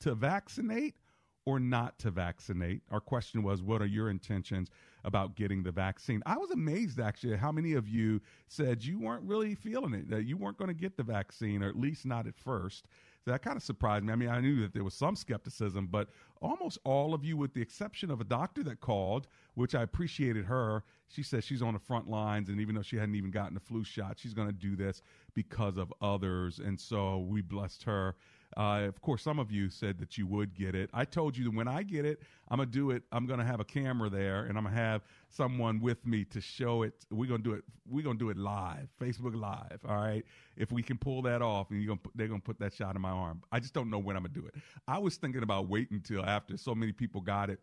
to 0.00 0.14
vaccinate 0.14 0.96
or 1.44 1.60
not 1.60 1.98
to 2.00 2.10
vaccinate. 2.10 2.82
Our 2.90 3.00
question 3.00 3.42
was, 3.42 3.62
what 3.62 3.80
are 3.80 3.86
your 3.86 4.10
intentions 4.10 4.68
about 5.04 5.36
getting 5.36 5.62
the 5.62 5.72
vaccine? 5.72 6.22
I 6.26 6.36
was 6.36 6.50
amazed 6.50 7.00
actually 7.00 7.36
how 7.36 7.52
many 7.52 7.74
of 7.74 7.88
you 7.88 8.20
said 8.48 8.84
you 8.84 8.98
weren't 8.98 9.24
really 9.24 9.54
feeling 9.54 9.94
it, 9.94 10.10
that 10.10 10.24
you 10.24 10.36
weren't 10.36 10.58
going 10.58 10.68
to 10.68 10.74
get 10.74 10.96
the 10.96 11.02
vaccine, 11.02 11.62
or 11.62 11.68
at 11.68 11.78
least 11.78 12.04
not 12.04 12.26
at 12.26 12.36
first. 12.36 12.86
So 13.24 13.30
that 13.30 13.42
kind 13.42 13.56
of 13.56 13.62
surprised 13.62 14.04
me. 14.04 14.12
I 14.12 14.16
mean, 14.16 14.28
I 14.28 14.40
knew 14.40 14.60
that 14.62 14.74
there 14.74 14.82
was 14.82 14.94
some 14.94 15.14
skepticism, 15.14 15.86
but 15.86 16.08
almost 16.40 16.78
all 16.84 17.14
of 17.14 17.24
you, 17.24 17.36
with 17.36 17.54
the 17.54 17.62
exception 17.62 18.10
of 18.10 18.20
a 18.20 18.24
doctor 18.24 18.64
that 18.64 18.80
called, 18.80 19.28
which 19.54 19.74
I 19.74 19.82
appreciated 19.82 20.44
her, 20.46 20.82
she 21.08 21.22
says 21.22 21.44
she's 21.44 21.62
on 21.62 21.74
the 21.74 21.80
front 21.80 22.08
lines, 22.08 22.48
and 22.48 22.60
even 22.60 22.74
though 22.74 22.82
she 22.82 22.96
hadn't 22.96 23.14
even 23.14 23.30
gotten 23.30 23.54
the 23.54 23.60
flu 23.60 23.84
shot, 23.84 24.18
she's 24.18 24.34
going 24.34 24.48
to 24.48 24.52
do 24.52 24.74
this 24.74 25.02
because 25.34 25.76
of 25.76 25.92
others. 26.00 26.58
And 26.58 26.80
so 26.80 27.18
we 27.18 27.42
blessed 27.42 27.84
her. 27.84 28.16
Uh, 28.56 28.84
of 28.86 29.00
course, 29.00 29.22
some 29.22 29.38
of 29.38 29.50
you 29.50 29.70
said 29.70 29.98
that 29.98 30.18
you 30.18 30.26
would 30.26 30.54
get 30.54 30.74
it. 30.74 30.90
I 30.92 31.04
told 31.04 31.36
you 31.36 31.44
that 31.44 31.54
when 31.54 31.68
I 31.68 31.82
get 31.82 32.04
it, 32.04 32.22
I'm 32.48 32.58
gonna 32.58 32.70
do 32.70 32.90
it. 32.90 33.02
I'm 33.10 33.26
gonna 33.26 33.44
have 33.44 33.60
a 33.60 33.64
camera 33.64 34.10
there, 34.10 34.44
and 34.44 34.58
I'm 34.58 34.64
gonna 34.64 34.76
have 34.76 35.02
someone 35.28 35.80
with 35.80 36.04
me 36.06 36.24
to 36.26 36.40
show 36.40 36.82
it. 36.82 36.94
We're 37.10 37.28
gonna 37.28 37.42
do 37.42 37.52
it. 37.52 37.64
We're 37.88 38.04
gonna 38.04 38.18
do 38.18 38.30
it 38.30 38.36
live, 38.36 38.88
Facebook 39.00 39.34
Live. 39.34 39.80
All 39.88 39.96
right. 39.96 40.24
If 40.56 40.70
we 40.70 40.82
can 40.82 40.98
pull 40.98 41.22
that 41.22 41.40
off, 41.40 41.70
and 41.70 41.86
gonna 41.86 42.00
they're 42.14 42.28
gonna 42.28 42.40
put 42.40 42.58
that 42.58 42.74
shot 42.74 42.94
in 42.94 43.02
my 43.02 43.10
arm. 43.10 43.42
I 43.50 43.60
just 43.60 43.72
don't 43.72 43.88
know 43.88 43.98
when 43.98 44.16
I'm 44.16 44.22
gonna 44.22 44.34
do 44.34 44.46
it. 44.46 44.54
I 44.86 44.98
was 44.98 45.16
thinking 45.16 45.42
about 45.42 45.68
waiting 45.68 45.96
until 45.96 46.24
after 46.24 46.56
so 46.56 46.74
many 46.74 46.92
people 46.92 47.20
got 47.20 47.48
it. 47.50 47.60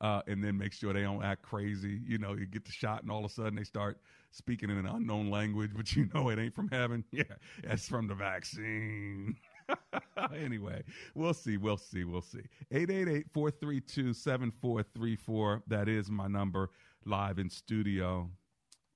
Uh, 0.00 0.22
and 0.26 0.42
then 0.42 0.56
make 0.56 0.72
sure 0.72 0.94
they 0.94 1.02
don't 1.02 1.22
act 1.22 1.42
crazy. 1.42 2.00
You 2.06 2.16
know, 2.16 2.32
you 2.32 2.46
get 2.46 2.64
the 2.64 2.72
shot, 2.72 3.02
and 3.02 3.10
all 3.10 3.22
of 3.22 3.30
a 3.30 3.34
sudden 3.34 3.54
they 3.54 3.64
start 3.64 3.98
speaking 4.30 4.70
in 4.70 4.78
an 4.78 4.86
unknown 4.86 5.30
language, 5.30 5.72
but 5.76 5.94
you 5.94 6.08
know 6.14 6.30
it 6.30 6.38
ain't 6.38 6.54
from 6.54 6.68
heaven. 6.68 7.04
Yeah, 7.12 7.24
it's 7.64 7.86
from 7.88 8.06
the 8.06 8.14
vaccine. 8.14 9.36
anyway, 10.36 10.82
we'll 11.14 11.34
see. 11.34 11.56
We'll 11.56 11.76
see. 11.76 12.04
We'll 12.04 12.22
see. 12.22 12.42
888 12.70 13.26
432 13.32 14.14
7434. 14.14 15.62
That 15.68 15.88
is 15.88 16.10
my 16.10 16.26
number 16.26 16.70
live 17.04 17.38
in 17.38 17.50
studio. 17.50 18.30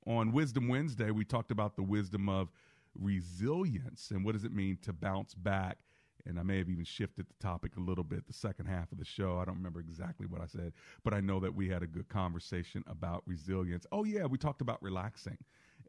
On 0.07 0.33
Wisdom 0.33 0.69
Wednesday, 0.69 1.11
we 1.11 1.25
talked 1.25 1.51
about 1.51 1.77
the 1.77 1.83
wisdom 1.83 2.29
of 2.29 2.49
resilience 2.99 4.11
and 4.11 4.25
what 4.25 4.33
does 4.33 4.45
it 4.45 4.53
mean 4.53 4.79
to 4.83 4.93
bounce 4.93 5.35
back. 5.35 5.79
And 6.27 6.39
I 6.39 6.43
may 6.43 6.59
have 6.59 6.71
even 6.71 6.85
shifted 6.85 7.27
the 7.29 7.35
topic 7.47 7.77
a 7.77 7.81
little 7.81 8.05
bit 8.05 8.27
the 8.27 8.33
second 8.33 8.67
half 8.67 8.93
of 8.93 8.99
the 8.99 9.05
show. 9.05 9.39
I 9.39 9.45
don't 9.45 9.57
remember 9.57 9.81
exactly 9.81 10.27
what 10.27 10.41
I 10.41 10.47
said, 10.47 10.73
but 11.03 11.13
I 11.13 11.21
know 11.21 11.39
that 11.41 11.55
we 11.55 11.69
had 11.69 11.83
a 11.83 11.87
good 11.87 12.09
conversation 12.09 12.83
about 12.87 13.23
resilience. 13.27 13.87
Oh, 13.93 14.05
yeah, 14.05 14.25
we 14.25 14.39
talked 14.39 14.63
about 14.63 14.83
relaxing 14.83 15.37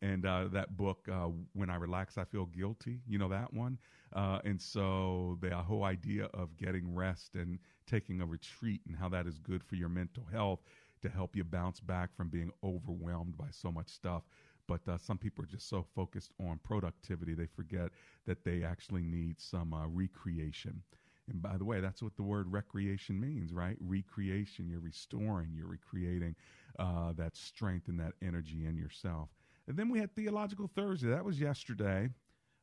and 0.01 0.25
uh, 0.25 0.45
that 0.51 0.75
book 0.77 1.07
uh, 1.11 1.27
when 1.53 1.69
i 1.69 1.75
relax 1.75 2.17
i 2.17 2.23
feel 2.23 2.45
guilty 2.45 2.99
you 3.07 3.17
know 3.17 3.29
that 3.29 3.53
one 3.53 3.77
uh, 4.15 4.39
and 4.45 4.61
so 4.61 5.37
the 5.41 5.55
whole 5.55 5.83
idea 5.83 6.25
of 6.33 6.57
getting 6.57 6.93
rest 6.95 7.35
and 7.35 7.59
taking 7.85 8.21
a 8.21 8.25
retreat 8.25 8.81
and 8.87 8.95
how 8.95 9.09
that 9.09 9.27
is 9.27 9.37
good 9.39 9.63
for 9.63 9.75
your 9.75 9.89
mental 9.89 10.25
health 10.31 10.61
to 11.01 11.09
help 11.09 11.35
you 11.35 11.43
bounce 11.43 11.79
back 11.79 12.15
from 12.15 12.29
being 12.29 12.51
overwhelmed 12.63 13.37
by 13.37 13.47
so 13.51 13.71
much 13.71 13.89
stuff 13.89 14.23
but 14.67 14.81
uh, 14.87 14.97
some 14.97 15.17
people 15.17 15.43
are 15.43 15.47
just 15.47 15.69
so 15.69 15.85
focused 15.95 16.31
on 16.39 16.59
productivity 16.63 17.33
they 17.35 17.45
forget 17.45 17.89
that 18.25 18.43
they 18.43 18.63
actually 18.63 19.03
need 19.03 19.39
some 19.39 19.73
uh, 19.73 19.85
recreation 19.87 20.81
and 21.29 21.41
by 21.41 21.57
the 21.57 21.65
way, 21.65 21.79
that's 21.79 22.03
what 22.03 22.15
the 22.17 22.23
word 22.23 22.51
recreation 22.51 23.19
means, 23.19 23.51
right? 23.51 23.77
Recreation. 23.79 24.69
You're 24.69 24.79
restoring, 24.79 25.53
you're 25.55 25.67
recreating 25.67 26.35
uh, 26.77 27.13
that 27.13 27.35
strength 27.35 27.87
and 27.87 27.99
that 27.99 28.13
energy 28.21 28.65
in 28.67 28.77
yourself. 28.77 29.29
And 29.67 29.75
then 29.75 29.89
we 29.89 29.99
had 29.99 30.15
Theological 30.15 30.69
Thursday. 30.75 31.09
That 31.09 31.25
was 31.25 31.39
yesterday. 31.39 32.09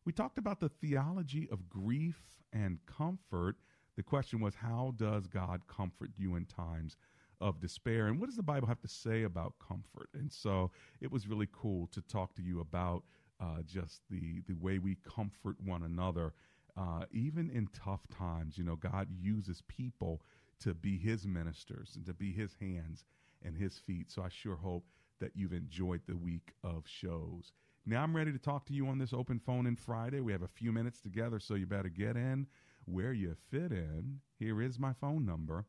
We 0.04 0.12
talked 0.12 0.38
about 0.38 0.58
the 0.58 0.68
theology 0.68 1.48
of 1.52 1.68
grief 1.68 2.20
and 2.52 2.78
comfort. 2.86 3.56
The 3.96 4.02
question 4.02 4.40
was, 4.40 4.54
how 4.54 4.94
does 4.96 5.26
God 5.28 5.62
comfort 5.68 6.10
you 6.16 6.34
in 6.34 6.46
times 6.46 6.96
of 7.40 7.60
despair? 7.60 8.08
And 8.08 8.18
what 8.18 8.26
does 8.26 8.36
the 8.36 8.42
Bible 8.42 8.66
have 8.66 8.80
to 8.80 8.88
say 8.88 9.22
about 9.22 9.54
comfort? 9.66 10.08
And 10.14 10.32
so 10.32 10.72
it 11.00 11.12
was 11.12 11.28
really 11.28 11.48
cool 11.52 11.86
to 11.92 12.00
talk 12.02 12.34
to 12.34 12.42
you 12.42 12.60
about 12.60 13.04
uh, 13.40 13.62
just 13.64 14.00
the, 14.10 14.40
the 14.48 14.54
way 14.54 14.78
we 14.78 14.96
comfort 15.04 15.56
one 15.64 15.82
another, 15.84 16.32
uh, 16.76 17.04
even 17.12 17.50
in 17.50 17.68
tough 17.68 18.02
times. 18.08 18.58
You 18.58 18.64
know, 18.64 18.76
God 18.76 19.08
uses 19.20 19.62
people 19.68 20.22
to 20.60 20.74
be 20.74 20.98
his 20.98 21.26
ministers 21.26 21.92
and 21.94 22.06
to 22.06 22.12
be 22.12 22.32
his 22.32 22.56
hands 22.60 23.04
and 23.44 23.56
his 23.56 23.78
feet. 23.78 24.10
So 24.10 24.22
I 24.22 24.28
sure 24.28 24.56
hope 24.56 24.84
that 25.20 25.32
you've 25.36 25.52
enjoyed 25.52 26.00
the 26.08 26.16
week 26.16 26.52
of 26.64 26.84
shows. 26.86 27.52
Now 27.84 28.04
I'm 28.04 28.14
ready 28.14 28.30
to 28.30 28.38
talk 28.38 28.64
to 28.66 28.72
you 28.72 28.86
on 28.86 28.98
this 28.98 29.12
open 29.12 29.40
phone 29.40 29.66
in 29.66 29.74
Friday. 29.74 30.20
We 30.20 30.30
have 30.30 30.42
a 30.42 30.48
few 30.48 30.70
minutes 30.70 31.00
together, 31.00 31.40
so 31.40 31.54
you 31.54 31.66
better 31.66 31.88
get 31.88 32.16
in 32.16 32.46
where 32.84 33.12
you 33.12 33.34
fit 33.50 33.72
in. 33.72 34.20
Here 34.38 34.62
is 34.62 34.78
my 34.78 34.92
phone 34.92 35.26
number. 35.26 35.66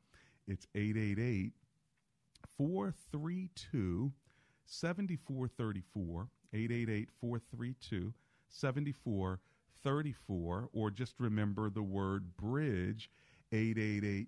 It's 0.47 0.67
888 0.75 1.53
432 2.55 4.11
7434. 4.65 6.27
888 6.53 7.09
432 7.19 8.13
7434. 8.47 10.69
Or 10.71 10.91
just 10.91 11.19
remember 11.19 11.71
the 11.71 11.81
word 11.81 12.37
bridge 12.37 13.09
888 13.51 14.27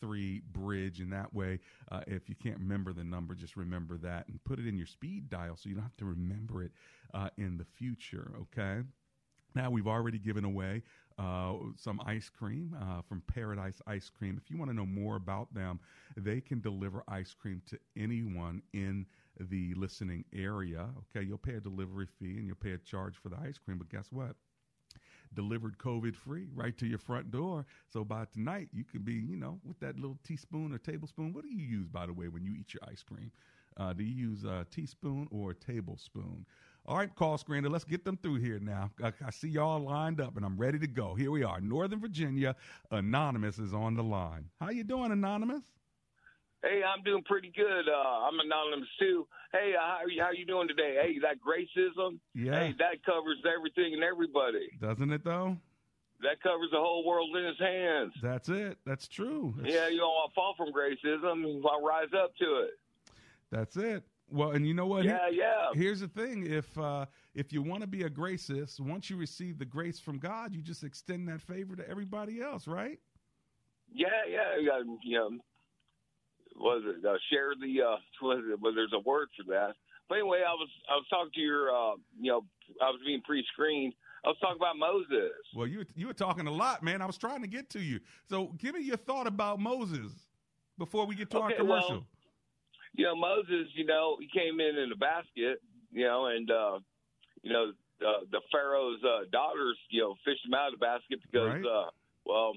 433 0.00 0.42
bridge. 0.52 1.00
And 1.00 1.12
that 1.12 1.32
way, 1.34 1.60
uh, 1.90 2.00
if 2.06 2.28
you 2.28 2.34
can't 2.34 2.58
remember 2.58 2.92
the 2.92 3.04
number, 3.04 3.34
just 3.34 3.56
remember 3.56 3.96
that 3.98 4.28
and 4.28 4.42
put 4.44 4.58
it 4.58 4.66
in 4.66 4.76
your 4.76 4.86
speed 4.86 5.28
dial 5.28 5.56
so 5.56 5.68
you 5.68 5.74
don't 5.74 5.84
have 5.84 5.96
to 5.98 6.04
remember 6.04 6.62
it 6.62 6.72
uh, 7.14 7.30
in 7.36 7.58
the 7.58 7.64
future. 7.64 8.32
Okay. 8.42 8.82
Now, 9.54 9.70
we've 9.70 9.86
already 9.86 10.18
given 10.18 10.44
away 10.44 10.82
uh, 11.18 11.54
some 11.76 12.00
ice 12.06 12.28
cream 12.28 12.76
uh, 12.80 13.02
from 13.08 13.22
Paradise 13.26 13.80
Ice 13.86 14.10
Cream. 14.10 14.40
If 14.40 14.50
you 14.50 14.58
want 14.58 14.70
to 14.70 14.76
know 14.76 14.86
more 14.86 15.16
about 15.16 15.52
them, 15.52 15.80
they 16.16 16.40
can 16.40 16.60
deliver 16.60 17.02
ice 17.08 17.34
cream 17.34 17.62
to 17.68 17.78
anyone 17.96 18.62
in 18.72 19.06
the 19.40 19.74
listening 19.74 20.24
area. 20.34 20.88
Okay, 20.98 21.26
you'll 21.26 21.38
pay 21.38 21.54
a 21.54 21.60
delivery 21.60 22.06
fee 22.06 22.36
and 22.36 22.46
you'll 22.46 22.56
pay 22.56 22.72
a 22.72 22.78
charge 22.78 23.16
for 23.16 23.30
the 23.30 23.38
ice 23.38 23.58
cream, 23.58 23.78
but 23.78 23.88
guess 23.88 24.08
what? 24.12 24.36
Delivered 25.34 25.78
COVID 25.78 26.16
free 26.16 26.48
right 26.54 26.76
to 26.78 26.86
your 26.86 26.98
front 26.98 27.30
door. 27.30 27.66
So 27.92 28.04
by 28.04 28.24
tonight, 28.32 28.68
you 28.72 28.84
can 28.84 29.02
be, 29.02 29.14
you 29.14 29.36
know, 29.36 29.60
with 29.64 29.78
that 29.80 29.96
little 29.96 30.18
teaspoon 30.24 30.72
or 30.72 30.78
tablespoon. 30.78 31.32
What 31.32 31.44
do 31.44 31.50
you 31.50 31.64
use, 31.64 31.88
by 31.88 32.06
the 32.06 32.12
way, 32.12 32.28
when 32.28 32.44
you 32.44 32.54
eat 32.58 32.74
your 32.74 32.82
ice 32.90 33.02
cream? 33.02 33.30
Uh, 33.76 33.92
do 33.92 34.02
you 34.02 34.28
use 34.28 34.44
a 34.44 34.66
teaspoon 34.70 35.28
or 35.30 35.52
a 35.52 35.54
tablespoon? 35.54 36.44
All 36.86 36.96
right, 36.96 37.14
call 37.14 37.36
screener, 37.36 37.70
let's 37.70 37.84
get 37.84 38.04
them 38.04 38.16
through 38.16 38.36
here 38.36 38.58
now. 38.58 38.90
I, 39.02 39.12
I 39.24 39.30
see 39.30 39.48
y'all 39.48 39.78
lined 39.78 40.20
up, 40.20 40.36
and 40.36 40.44
I'm 40.44 40.56
ready 40.56 40.78
to 40.78 40.86
go. 40.86 41.14
Here 41.14 41.30
we 41.30 41.44
are, 41.44 41.60
Northern 41.60 42.00
Virginia. 42.00 42.56
Anonymous 42.90 43.58
is 43.58 43.74
on 43.74 43.94
the 43.94 44.02
line. 44.02 44.46
How 44.58 44.70
you 44.70 44.84
doing, 44.84 45.12
Anonymous? 45.12 45.64
Hey, 46.62 46.82
I'm 46.82 47.04
doing 47.04 47.22
pretty 47.24 47.52
good. 47.54 47.88
Uh, 47.88 48.26
I'm 48.26 48.38
anonymous 48.40 48.88
too. 48.98 49.26
Hey, 49.52 49.74
uh, 49.78 49.80
how 49.80 49.98
are 50.04 50.08
you, 50.08 50.22
how 50.22 50.30
you 50.32 50.44
doing 50.44 50.66
today? 50.66 50.96
Hey, 51.00 51.18
that 51.22 51.36
gracism. 51.38 52.18
Yeah. 52.34 52.58
Hey, 52.58 52.74
that 52.78 53.04
covers 53.06 53.38
everything 53.46 53.94
and 53.94 54.02
everybody. 54.02 54.68
Doesn't 54.80 55.12
it 55.12 55.24
though? 55.24 55.56
That 56.20 56.42
covers 56.42 56.68
the 56.72 56.78
whole 56.78 57.06
world 57.06 57.36
in 57.36 57.44
his 57.44 57.58
hands. 57.60 58.12
That's 58.20 58.48
it. 58.48 58.78
That's 58.84 59.06
true. 59.06 59.54
That's, 59.56 59.72
Yeah, 59.72 59.88
you 59.88 59.98
don't 59.98 60.08
want 60.08 60.32
to 60.32 60.34
fall 60.34 60.54
from 60.56 60.72
gracism. 60.72 61.42
You 61.42 61.62
want 61.62 61.80
to 61.80 61.86
rise 61.86 62.22
up 62.24 62.34
to 62.38 62.62
it. 62.62 62.70
That's 63.52 63.76
it. 63.76 64.02
Well, 64.30 64.50
and 64.50 64.66
you 64.66 64.74
know 64.74 64.86
what? 64.86 65.04
Yeah, 65.04 65.28
yeah. 65.30 65.68
Here's 65.72 66.00
the 66.00 66.08
thing: 66.08 66.44
if 66.46 66.76
uh, 66.76 67.06
if 67.34 67.52
you 67.52 67.62
want 67.62 67.80
to 67.82 67.86
be 67.86 68.02
a 68.02 68.10
gracist, 68.10 68.78
once 68.78 69.08
you 69.08 69.16
receive 69.16 69.58
the 69.58 69.64
grace 69.64 69.98
from 70.00 70.18
God, 70.18 70.52
you 70.52 70.60
just 70.60 70.84
extend 70.84 71.28
that 71.28 71.40
favor 71.40 71.76
to 71.76 71.88
everybody 71.88 72.42
else, 72.42 72.66
right? 72.66 72.98
Yeah, 73.90 74.08
yeah. 74.28 74.58
You 74.60 74.68
got 74.68 74.82
you 75.02 75.18
know, 75.18 75.30
was 76.58 76.82
it 76.84 77.04
uh, 77.04 77.14
share 77.30 77.52
the 77.60 77.82
uh, 77.82 77.96
was 78.22 78.44
it, 78.52 78.60
well, 78.60 78.74
there's 78.74 78.92
a 78.94 79.00
word 79.00 79.28
for 79.36 79.44
that. 79.52 79.74
But 80.08 80.16
anyway, 80.16 80.40
I 80.46 80.52
was 80.52 80.68
I 80.90 80.96
was 80.96 81.06
talking 81.10 81.32
to 81.34 81.40
your 81.40 81.70
uh, 81.70 81.96
you 82.20 82.30
know 82.30 82.44
I 82.82 82.90
was 82.90 83.00
being 83.04 83.22
pre-screened. 83.22 83.94
I 84.24 84.28
was 84.28 84.36
talking 84.40 84.56
about 84.58 84.76
Moses. 84.76 85.32
Well, 85.54 85.66
you 85.66 85.84
you 85.94 86.06
were 86.06 86.14
talking 86.14 86.46
a 86.46 86.50
lot, 86.52 86.82
man. 86.82 87.00
I 87.02 87.06
was 87.06 87.18
trying 87.18 87.42
to 87.42 87.48
get 87.48 87.70
to 87.70 87.80
you. 87.80 88.00
So, 88.28 88.52
give 88.58 88.74
me 88.74 88.82
your 88.82 88.96
thought 88.96 89.26
about 89.26 89.60
Moses 89.60 90.12
before 90.76 91.06
we 91.06 91.14
get 91.14 91.30
to 91.30 91.38
our 91.40 91.52
commercial. 91.52 91.90
well, 91.90 92.06
you 92.94 93.04
know, 93.04 93.14
Moses, 93.14 93.68
you 93.74 93.84
know, 93.84 94.16
he 94.20 94.26
came 94.26 94.60
in 94.60 94.76
in 94.76 94.90
a 94.92 94.96
basket, 94.96 95.60
you 95.92 96.04
know, 96.04 96.26
and, 96.26 96.50
uh, 96.50 96.78
you 97.42 97.52
know, 97.52 97.72
uh, 98.00 98.24
the 98.30 98.40
Pharaoh's 98.50 98.98
uh, 99.04 99.24
daughters, 99.30 99.76
you 99.90 100.00
know, 100.00 100.14
fished 100.24 100.44
him 100.44 100.54
out 100.54 100.72
of 100.72 100.80
the 100.80 100.84
basket 100.84 101.20
because, 101.22 101.46
Right. 101.46 101.64
uh, 101.64 101.90
well, 102.24 102.52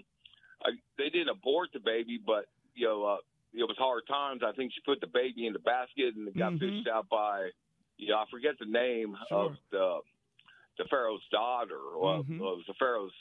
I, 0.64 0.72
they 0.98 1.10
didn't 1.10 1.30
abort 1.30 1.70
the 1.74 1.80
baby, 1.80 2.20
but, 2.26 2.46
you 2.74 2.88
know, 2.88 3.06
uh, 3.06 3.18
it 3.54 3.64
was 3.64 3.76
hard 3.78 4.04
times. 4.08 4.42
I 4.46 4.52
think 4.54 4.72
she 4.74 4.82
put 4.86 5.02
the 5.02 5.08
baby 5.08 5.46
in 5.48 5.54
the 5.54 5.60
basket 5.60 6.16
and 6.16 6.28
it 6.28 6.38
got 6.38 6.54
Mhm. 6.54 6.60
fished 6.60 6.88
out 6.88 7.10
by, 7.10 7.50
you 7.98 8.10
know, 8.10 8.18
I 8.18 8.26
forget 8.32 8.58
the 8.60 8.66
name 8.66 9.18
Sure. 9.28 9.46
of 9.52 9.58
the, 9.72 10.02
the 10.78 10.86
Pharaoh's 10.86 11.26
daughter. 11.30 11.80
Well, 11.98 12.24
Mhm. 12.24 12.36
it 12.38 12.42
was 12.42 12.66
the 12.68 12.74
Pharaoh's 12.76 13.14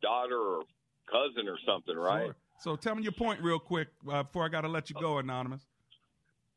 daughter 0.00 0.38
or 0.38 0.64
cousin 1.06 1.48
or 1.48 1.58
something, 1.66 1.96
right? 1.96 2.26
Sure. 2.26 2.36
So, 2.58 2.76
tell 2.76 2.94
me 2.94 3.02
your 3.02 3.12
point 3.12 3.42
real 3.42 3.58
quick 3.58 3.88
uh, 4.08 4.22
before 4.22 4.44
I 4.44 4.48
got 4.48 4.62
to 4.62 4.68
let 4.68 4.88
you 4.88 4.96
go, 4.96 5.18
Anonymous. 5.18 5.66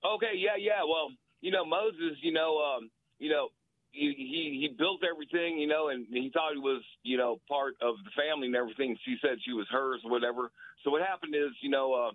Okay, 0.04 0.36
yeah, 0.36 0.56
yeah. 0.56 0.84
Well, 0.84 1.12
you 1.42 1.52
know, 1.52 1.66
Moses, 1.66 2.18
you 2.22 2.32
know, 2.32 2.60
um, 2.62 2.92
you 3.20 3.30
know, 3.30 3.50
he, 3.92 4.14
he 4.14 4.60
he 4.62 4.68
built 4.78 5.04
everything, 5.04 5.58
you 5.58 5.66
know, 5.68 5.90
and 5.90 6.06
he 6.08 6.30
thought 6.30 6.54
he 6.54 6.60
was, 6.60 6.84
you 7.04 7.18
know, 7.18 7.42
part 7.50 7.76
of 7.82 7.96
the 8.04 8.12
family 8.12 8.48
and 8.48 8.56
everything. 8.56 8.98
She 9.06 9.18
said 9.22 9.38
she 9.44 9.54
was 9.54 9.68
hers 9.70 10.02
or 10.06 10.12
whatever. 10.12 10.52
So 10.84 10.92
what 10.92 11.02
happened 11.02 11.34
is, 11.36 11.50
you 11.62 11.70
know, 11.70 11.94
uh, 11.94 12.12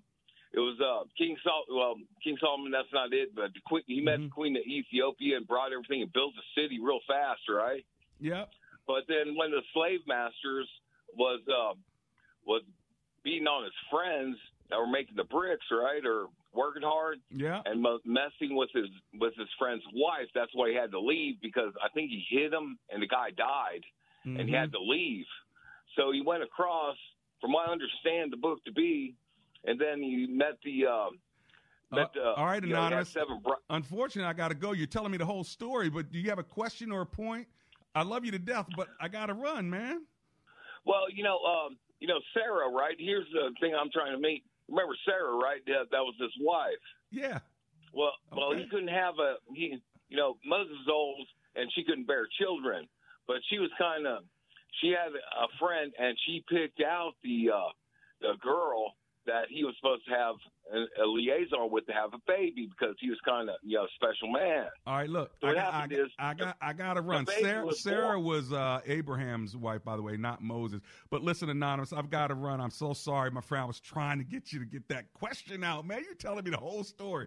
it 0.53 0.61
was 0.61 0.77
uh, 0.81 1.05
King 1.17 1.37
Sol. 1.43 1.65
Well, 1.71 1.95
King 2.23 2.37
Solomon. 2.41 2.71
That's 2.73 2.93
not 2.93 3.13
it, 3.13 3.35
but 3.35 3.53
the 3.55 3.61
queen, 3.65 3.83
he 3.87 4.01
met 4.01 4.19
the 4.21 4.29
queen 4.29 4.57
of 4.57 4.63
Ethiopia 4.67 5.37
and 5.39 5.47
brought 5.47 5.73
everything 5.73 6.03
and 6.03 6.13
built 6.13 6.33
the 6.37 6.61
city 6.61 6.79
real 6.81 7.01
fast, 7.09 7.41
right? 7.49 7.85
Yep. 8.21 8.51
But 8.87 9.05
then 9.09 9.35
when 9.37 9.51
the 9.51 9.63
slave 9.73 10.01
masters 10.07 10.69
was 11.17 11.41
uh, 11.49 11.75
was 12.47 12.63
beating 13.25 13.47
on 13.47 13.65
his 13.65 13.73
friends 13.91 14.37
that 14.71 14.79
were 14.79 14.87
making 14.87 15.17
the 15.17 15.25
bricks, 15.25 15.67
right, 15.71 16.05
or 16.05 16.27
working 16.53 16.83
hard, 16.83 17.19
Yeah. 17.31 17.63
and 17.65 17.81
messing 18.05 18.57
with 18.57 18.71
his 18.75 18.89
with 19.19 19.35
his 19.37 19.49
friend's 19.59 19.85
wife. 19.95 20.29
That's 20.35 20.51
why 20.55 20.71
he 20.71 20.75
had 20.75 20.91
to 20.91 21.01
leave 21.01 21.41
because 21.41 21.73
I 21.83 21.89
think 21.91 22.11
he 22.11 22.25
hit 22.29 22.53
him 22.53 22.79
and 22.91 23.03
the 23.03 23.07
guy 23.07 23.31
died, 23.31 23.85
and 24.25 24.49
he 24.49 24.55
had 24.55 24.73
to 24.73 24.81
leave. 24.81 25.25
So 25.97 26.11
he 26.13 26.21
went 26.23 26.43
across, 26.43 26.97
from 27.41 27.53
what 27.53 27.69
I 27.69 27.73
understand 27.73 28.33
the 28.33 28.37
book 28.39 28.65
to 28.65 28.73
be, 28.73 29.15
and 29.65 29.81
then 29.81 30.03
he 30.03 30.27
met 30.29 30.59
the. 30.65 30.87
Uh, 30.87 31.07
met 31.91 32.13
the 32.15 32.33
All 32.37 32.47
right, 32.47 32.63
you 32.63 32.71
know, 32.71 32.81
Anonymous. 32.81 33.11
seven 33.11 33.41
bro- 33.43 33.57
Unfortunately, 33.71 34.29
I 34.29 34.33
got 34.33 34.49
to 34.49 34.55
go. 34.55 34.73
You're 34.73 34.87
telling 34.87 35.13
me 35.13 35.19
the 35.19 35.27
whole 35.27 35.45
story, 35.45 35.91
but 35.91 36.11
do 36.11 36.19
you 36.19 36.29
have 36.31 36.39
a 36.39 36.45
question 36.45 36.91
or 36.91 37.03
a 37.03 37.07
point? 37.07 37.47
I 37.95 38.03
love 38.03 38.25
you 38.25 38.31
to 38.33 38.39
death, 38.39 38.67
but 38.77 38.89
I 39.01 39.09
got 39.09 39.27
to 39.27 39.35
run, 39.35 39.69
man. 39.69 40.07
Well, 40.87 41.11
you 41.15 41.23
know, 41.23 41.39
um, 41.45 41.77
you 42.01 42.09
know 42.09 42.19
Sarah, 42.35 42.71
right? 42.71 42.97
Here's 42.99 43.27
the 43.33 43.51
thing 43.61 43.75
I'm 43.79 43.91
trying 43.93 44.13
to 44.13 44.21
make. 44.21 44.43
Remember 44.69 44.95
Sarah, 45.05 45.37
right? 45.37 45.61
That, 45.67 45.91
that 45.91 46.01
was 46.01 46.15
his 46.19 46.33
wife. 46.41 46.73
Yeah. 47.11 47.41
Well, 47.93 48.13
well, 48.35 48.57
he 48.57 48.67
couldn't 48.71 48.89
have 48.89 49.15
a 49.19 49.37
he. 49.55 49.79
You 50.09 50.17
know, 50.17 50.37
Moses 50.45 50.77
old 50.91 51.27
and 51.57 51.71
she 51.75 51.85
couldn't 51.85 52.07
bear 52.07 52.27
children, 52.41 52.87
but 53.27 53.37
she 53.51 53.59
was 53.59 53.71
kind 53.79 54.07
of. 54.07 54.25
She 54.81 54.89
had 54.89 55.13
a 55.13 55.49
friend, 55.61 55.93
and 55.99 56.17
she 56.27 56.43
picked 56.49 56.81
out 56.81 57.13
the 57.23 57.51
uh, 57.55 57.71
the 58.21 58.33
girl 58.43 58.95
that 59.27 59.45
he 59.51 59.65
was 59.65 59.75
supposed 59.81 60.05
to 60.07 60.11
have 60.13 60.35
a, 60.73 61.03
a 61.03 61.07
liaison 61.07 61.71
with 61.71 61.87
to 61.87 61.93
have 61.93 62.13
a 62.15 62.19
baby 62.27 62.69
because 62.69 62.95
he 63.01 63.09
was 63.11 63.19
kind 63.27 63.49
of 63.49 63.57
you 63.63 63.77
know 63.77 63.85
a 63.85 63.89
special 63.95 64.31
man. 64.33 64.67
All 64.87 64.97
right, 64.97 65.09
look, 65.09 65.31
So 65.41 65.49
I 65.49 65.51
what 65.51 65.57
got, 65.57 65.75
I, 65.75 65.87
got- 65.87 65.99
is 65.99 66.11
I 66.19 66.35
got, 66.35 66.57
I 66.61 66.73
got 66.73 66.95
to 66.95 67.01
run. 67.03 67.27
Sarah, 67.27 67.67
was 67.67 67.83
Sarah 67.83 68.21
was 68.21 68.53
uh, 68.53 68.81
Abraham's 68.87 69.57
wife, 69.57 69.85
by 69.85 69.97
the 69.97 70.03
way, 70.03 70.17
not 70.17 70.43
Moses. 70.43 70.81
But 71.11 71.23
listen, 71.23 71.49
anonymous, 71.51 71.93
I've 71.93 72.11
got 72.11 72.29
to 72.29 72.35
run. 72.35 72.61
I'm 72.61 72.71
so 72.71 72.93
sorry, 72.93 73.31
my 73.31 73.41
friend. 73.41 73.63
I 73.63 73.67
was 73.67 73.81
trying 73.81 74.19
to 74.19 74.25
get 74.25 74.53
you 74.53 74.59
to 74.59 74.67
get 74.67 74.89
that 74.89 75.13
question 75.15 75.63
out, 75.65 75.87
man. 75.87 76.03
You're 76.05 76.15
telling 76.15 76.45
me 76.45 76.51
the 76.51 76.57
whole 76.57 76.85
story. 76.85 77.27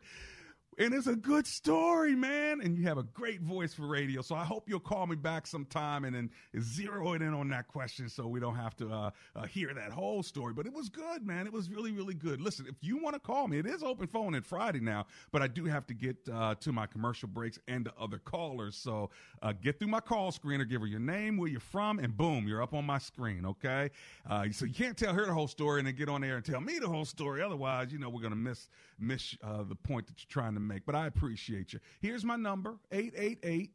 And 0.77 0.93
it's 0.93 1.07
a 1.07 1.15
good 1.15 1.47
story, 1.47 2.15
man. 2.15 2.59
And 2.61 2.77
you 2.77 2.83
have 2.83 2.97
a 2.97 3.03
great 3.03 3.39
voice 3.41 3.73
for 3.73 3.87
radio. 3.87 4.21
So 4.21 4.35
I 4.35 4.43
hope 4.43 4.67
you'll 4.67 4.81
call 4.81 5.07
me 5.07 5.15
back 5.15 5.47
sometime 5.47 6.03
and 6.03 6.13
then 6.13 6.29
zero 6.59 7.13
it 7.13 7.21
in 7.21 7.33
on 7.33 7.47
that 7.49 7.69
question 7.69 8.09
so 8.09 8.27
we 8.27 8.41
don't 8.41 8.57
have 8.57 8.75
to 8.77 8.91
uh, 8.91 9.11
uh, 9.37 9.43
hear 9.43 9.73
that 9.73 9.91
whole 9.91 10.21
story. 10.21 10.53
But 10.53 10.65
it 10.65 10.73
was 10.73 10.89
good, 10.89 11.25
man. 11.25 11.47
It 11.47 11.53
was 11.53 11.69
really, 11.69 11.93
really 11.93 12.13
good. 12.13 12.41
Listen, 12.41 12.65
if 12.67 12.75
you 12.81 13.01
want 13.01 13.13
to 13.15 13.21
call 13.21 13.47
me, 13.47 13.57
it 13.57 13.65
is 13.65 13.83
open 13.83 14.07
phone 14.07 14.35
and 14.35 14.45
Friday 14.45 14.81
now, 14.81 15.05
but 15.31 15.41
I 15.41 15.47
do 15.47 15.63
have 15.63 15.87
to 15.87 15.93
get 15.93 16.17
uh, 16.31 16.55
to 16.55 16.73
my 16.73 16.87
commercial 16.87 17.29
breaks 17.29 17.57
and 17.69 17.85
the 17.85 17.93
other 17.97 18.17
callers. 18.17 18.75
So 18.75 19.11
uh, 19.41 19.53
get 19.53 19.79
through 19.79 19.87
my 19.87 20.01
call 20.01 20.31
screener, 20.31 20.67
give 20.67 20.81
her 20.81 20.87
your 20.87 20.99
name, 20.99 21.37
where 21.37 21.47
you're 21.47 21.61
from, 21.61 21.99
and 21.99 22.15
boom, 22.17 22.49
you're 22.49 22.61
up 22.61 22.73
on 22.73 22.85
my 22.85 22.97
screen, 22.97 23.45
okay? 23.45 23.91
Uh, 24.29 24.47
so 24.51 24.65
you 24.65 24.73
can't 24.73 24.97
tell 24.97 25.13
her 25.13 25.25
the 25.25 25.33
whole 25.33 25.47
story 25.47 25.79
and 25.79 25.87
then 25.87 25.95
get 25.95 26.09
on 26.09 26.19
there 26.19 26.35
and 26.35 26.43
tell 26.43 26.59
me 26.59 26.79
the 26.79 26.89
whole 26.89 27.05
story. 27.05 27.41
Otherwise, 27.41 27.93
you 27.93 27.97
know, 27.99 28.09
we're 28.09 28.21
going 28.21 28.31
to 28.31 28.37
miss, 28.37 28.67
miss 28.99 29.37
uh, 29.41 29.63
the 29.63 29.75
point 29.75 30.05
that 30.07 30.15
you're 30.19 30.27
trying 30.29 30.53
to 30.53 30.64
make. 30.65 30.85
But 30.85 30.95
I 30.95 31.07
appreciate 31.07 31.73
you. 31.73 31.79
Here's 32.01 32.23
my 32.23 32.35
number 32.35 32.77
888 32.91 33.71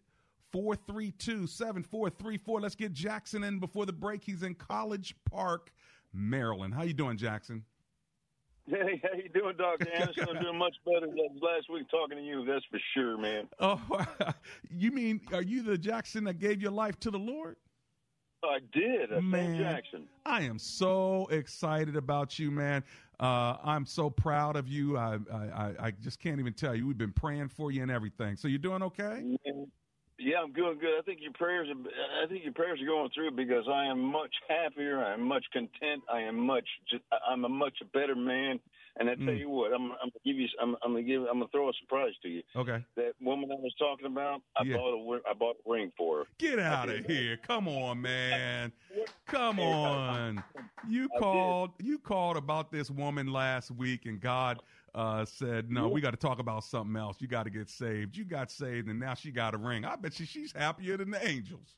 432 0.52 1.46
7434. 1.46 2.60
Let's 2.60 2.74
get 2.74 2.92
Jackson 2.92 3.44
in 3.44 3.58
before 3.58 3.86
the 3.86 3.92
break. 3.92 4.24
He's 4.24 4.42
in 4.42 4.54
College 4.54 5.14
Park, 5.30 5.72
Maryland. 6.12 6.74
How 6.74 6.82
you 6.82 6.94
doing, 6.94 7.16
Jackson? 7.16 7.64
Hey, 8.66 9.00
how 9.02 9.16
you 9.16 9.28
doing, 9.28 9.56
Doctor 9.56 9.88
Anderson? 9.94 10.26
I'm 10.28 10.42
doing 10.42 10.58
much 10.58 10.76
better 10.84 11.06
than 11.06 11.16
last 11.40 11.68
week 11.72 11.88
talking 11.90 12.18
to 12.18 12.22
you. 12.22 12.44
That's 12.44 12.64
for 12.70 12.80
sure, 12.94 13.18
man. 13.18 13.48
Oh, 13.60 13.80
you 14.70 14.90
mean 14.90 15.20
are 15.32 15.42
you 15.42 15.62
the 15.62 15.76
Jackson 15.78 16.24
that 16.24 16.38
gave 16.38 16.62
your 16.62 16.70
life 16.70 16.98
to 17.00 17.10
the 17.10 17.18
Lord? 17.18 17.56
I 18.42 18.58
did. 18.72 19.12
Uh, 19.12 19.20
Man. 19.20 19.58
Jackson. 19.58 20.08
I 20.24 20.42
am 20.42 20.58
so 20.58 21.26
excited 21.30 21.94
about 21.94 22.38
you, 22.38 22.50
man. 22.50 22.82
Uh, 23.20 23.58
I'm 23.62 23.84
so 23.84 24.08
proud 24.08 24.56
of 24.56 24.66
you. 24.66 24.96
I, 24.96 25.18
I 25.30 25.74
I- 25.78 25.92
just 26.02 26.20
can't 26.20 26.40
even 26.40 26.54
tell 26.54 26.74
you. 26.74 26.86
We've 26.86 26.96
been 26.96 27.12
praying 27.12 27.48
for 27.48 27.70
you 27.70 27.82
and 27.82 27.90
everything. 27.90 28.36
So 28.36 28.48
you're 28.48 28.58
doing 28.58 28.82
okay? 28.82 29.36
Yeah, 30.18 30.38
I'm 30.42 30.52
doing 30.52 30.78
good. 30.78 30.98
I 30.98 31.02
think 31.02 31.20
your 31.20 31.32
prayers. 31.34 31.68
Are, 31.68 32.24
I 32.24 32.26
think 32.28 32.44
your 32.44 32.54
prayers 32.54 32.80
are 32.80 32.86
going 32.86 33.10
through 33.14 33.32
because 33.32 33.64
I 33.70 33.84
am 33.86 34.00
much 34.00 34.34
happier. 34.48 35.04
I 35.04 35.14
am 35.14 35.22
much 35.22 35.44
content. 35.52 36.02
I 36.12 36.20
am 36.20 36.38
much. 36.38 36.66
I'm 37.28 37.44
a 37.44 37.48
much 37.48 37.74
better 37.92 38.14
man. 38.14 38.58
And 38.98 39.08
I 39.08 39.14
tell 39.14 39.34
Mm. 39.34 39.38
you 39.38 39.48
what, 39.48 39.72
I'm, 39.72 39.92
I'm 39.92 40.10
gonna 40.10 40.24
give 40.24 40.36
you. 40.36 40.48
I'm, 40.60 40.76
I'm 40.82 40.92
gonna 40.92 41.02
give. 41.02 41.22
I'm 41.22 41.38
gonna 41.38 41.48
throw 41.52 41.68
a 41.68 41.72
surprise 41.80 42.12
to 42.22 42.28
you. 42.28 42.42
Okay. 42.56 42.84
That 42.96 43.12
woman 43.20 43.50
I 43.52 43.54
was 43.56 43.74
talking 43.78 44.06
about, 44.06 44.42
I 44.56 44.64
Yeah. 44.64 44.76
bought 44.76 44.94
a. 44.94 45.20
I 45.30 45.32
bought 45.34 45.56
a 45.64 45.70
ring 45.70 45.92
for 45.96 46.18
her. 46.18 46.24
Get 46.38 46.58
out 46.58 46.88
of 46.88 47.04
here. 47.06 47.36
Come 47.36 47.68
on, 47.68 48.00
man. 48.00 48.72
Come 49.26 49.60
on. 49.60 50.42
You 50.88 51.08
called 51.18 51.70
you 51.80 51.98
called 51.98 52.36
about 52.36 52.72
this 52.72 52.90
woman 52.90 53.28
last 53.28 53.70
week 53.70 54.06
and 54.06 54.20
God 54.20 54.60
uh, 54.94 55.24
said, 55.24 55.70
"No, 55.70 55.88
we 55.88 56.00
got 56.00 56.10
to 56.10 56.16
talk 56.16 56.38
about 56.40 56.64
something 56.64 56.96
else. 56.96 57.20
You 57.20 57.28
got 57.28 57.44
to 57.44 57.50
get 57.50 57.68
saved. 57.70 58.16
You 58.16 58.24
got 58.24 58.50
saved 58.50 58.88
and 58.88 58.98
now 58.98 59.14
she 59.14 59.30
got 59.30 59.54
a 59.54 59.58
ring. 59.58 59.84
I 59.84 59.96
bet 59.96 60.18
you 60.18 60.26
she's 60.26 60.52
happier 60.52 60.96
than 60.96 61.10
the 61.10 61.26
angels." 61.26 61.76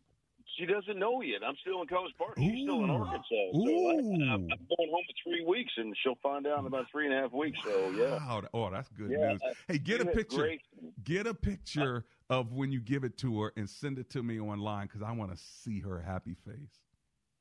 She 0.58 0.66
doesn't 0.66 0.98
know 0.98 1.22
yet. 1.22 1.40
I'm 1.46 1.54
still 1.62 1.80
in 1.80 1.88
College 1.88 2.12
Park. 2.18 2.34
She's 2.38 2.62
still 2.64 2.84
in 2.84 2.90
Arkansas. 2.90 3.24
So 3.30 3.38
I, 3.38 3.56
Ooh. 3.56 4.12
I'm 4.12 4.48
going 4.48 4.90
home 4.90 5.04
for 5.06 5.30
three 5.30 5.44
weeks, 5.46 5.72
and 5.76 5.96
she'll 6.02 6.18
find 6.22 6.46
out 6.46 6.58
in 6.60 6.66
about 6.66 6.86
three 6.92 7.06
and 7.06 7.14
a 7.14 7.20
half 7.20 7.32
weeks. 7.32 7.58
So 7.64 7.90
yeah. 7.90 8.16
Wow. 8.16 8.42
Oh, 8.52 8.70
that's 8.70 8.88
good 8.90 9.10
Yeah, 9.10 9.32
news. 9.32 9.40
uh, 9.44 9.54
Hey, 9.68 9.78
get 9.78 10.00
a 10.02 10.06
picture. 10.06 10.50
Get 11.04 11.26
a 11.26 11.34
picture 11.34 12.04
of 12.28 12.52
when 12.52 12.70
you 12.70 12.80
give 12.80 13.04
it 13.04 13.16
to 13.18 13.42
her 13.42 13.52
and 13.56 13.68
send 13.68 13.98
it 13.98 14.10
to 14.10 14.22
me 14.22 14.38
online 14.40 14.86
because 14.86 15.02
I 15.02 15.12
want 15.12 15.30
to 15.32 15.38
see 15.38 15.80
her 15.80 16.00
happy 16.00 16.34
face. 16.46 16.80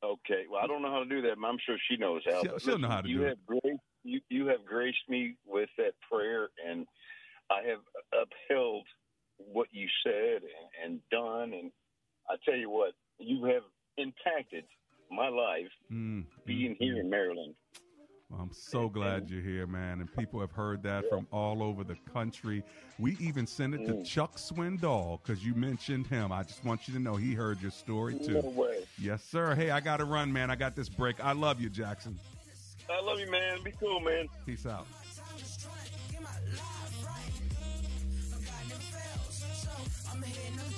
Okay. 0.03 0.45
Well, 0.49 0.61
I 0.63 0.67
don't 0.67 0.81
know 0.81 0.91
how 0.91 0.99
to 0.99 1.05
do 1.09 1.21
that, 1.23 1.35
but 1.39 1.47
I'm 1.47 1.57
sure 1.65 1.77
she 1.89 1.97
knows 1.97 2.21
how. 2.25 2.41
She'll- 2.43 2.59
she'll 2.59 2.79
know 2.79 2.87
how 2.87 3.01
to 3.01 3.09
you 3.09 3.19
do 3.19 3.23
have 3.25 3.45
Graced, 3.45 3.81
you 4.03 4.21
you 4.29 4.47
have 4.47 4.65
graced 4.65 5.07
me 5.09 5.35
with 5.45 5.69
that 5.77 5.93
prayer, 6.09 6.49
and 6.65 6.87
I 7.51 7.61
have 7.67 7.79
upheld 8.13 8.87
what 9.37 9.67
you 9.71 9.87
said 10.05 10.41
and, 10.43 10.69
and 10.83 11.09
done, 11.11 11.53
and 11.53 11.71
I 12.31 12.35
tell 12.45 12.57
you 12.57 12.69
what, 12.69 12.93
you 13.19 13.43
have 13.45 13.63
impacted 13.97 14.63
my 15.11 15.27
life 15.27 15.67
mm. 15.91 16.23
being 16.45 16.71
mm, 16.71 16.77
here 16.79 16.97
in 16.97 17.07
mm. 17.07 17.09
Maryland. 17.09 17.55
Well, 18.29 18.39
I'm 18.39 18.53
so 18.53 18.87
glad 18.87 19.29
you're 19.29 19.41
here, 19.41 19.67
man. 19.67 19.99
And 19.99 20.15
people 20.15 20.39
have 20.39 20.53
heard 20.53 20.81
that 20.83 21.03
yeah. 21.03 21.09
from 21.09 21.27
all 21.33 21.61
over 21.61 21.83
the 21.83 21.97
country. 22.13 22.63
We 22.97 23.17
even 23.19 23.45
sent 23.45 23.73
it 23.73 23.85
to 23.87 23.93
mm. 23.95 24.05
Chuck 24.05 24.37
Swindoll 24.37 25.21
because 25.21 25.43
you 25.43 25.53
mentioned 25.53 26.07
him. 26.07 26.31
I 26.31 26.43
just 26.43 26.63
want 26.63 26.87
you 26.87 26.93
to 26.93 26.99
know 27.01 27.17
he 27.17 27.33
heard 27.33 27.61
your 27.61 27.71
story 27.71 28.17
too. 28.17 28.41
No 28.41 28.71
yes, 28.97 29.21
sir. 29.25 29.53
Hey, 29.53 29.71
I 29.71 29.81
got 29.81 29.97
to 29.97 30.05
run, 30.05 30.31
man. 30.31 30.49
I 30.49 30.55
got 30.55 30.77
this 30.77 30.87
break. 30.87 31.21
I 31.21 31.33
love 31.33 31.59
you, 31.59 31.69
Jackson. 31.69 32.17
I 32.89 33.01
love 33.01 33.19
you, 33.19 33.29
man. 33.29 33.57
Be 33.65 33.73
cool, 33.77 33.99
man. 33.99 34.29
Peace 34.45 34.65
out. 34.65 34.87
I'm 40.09 40.21
hitting 40.23 40.70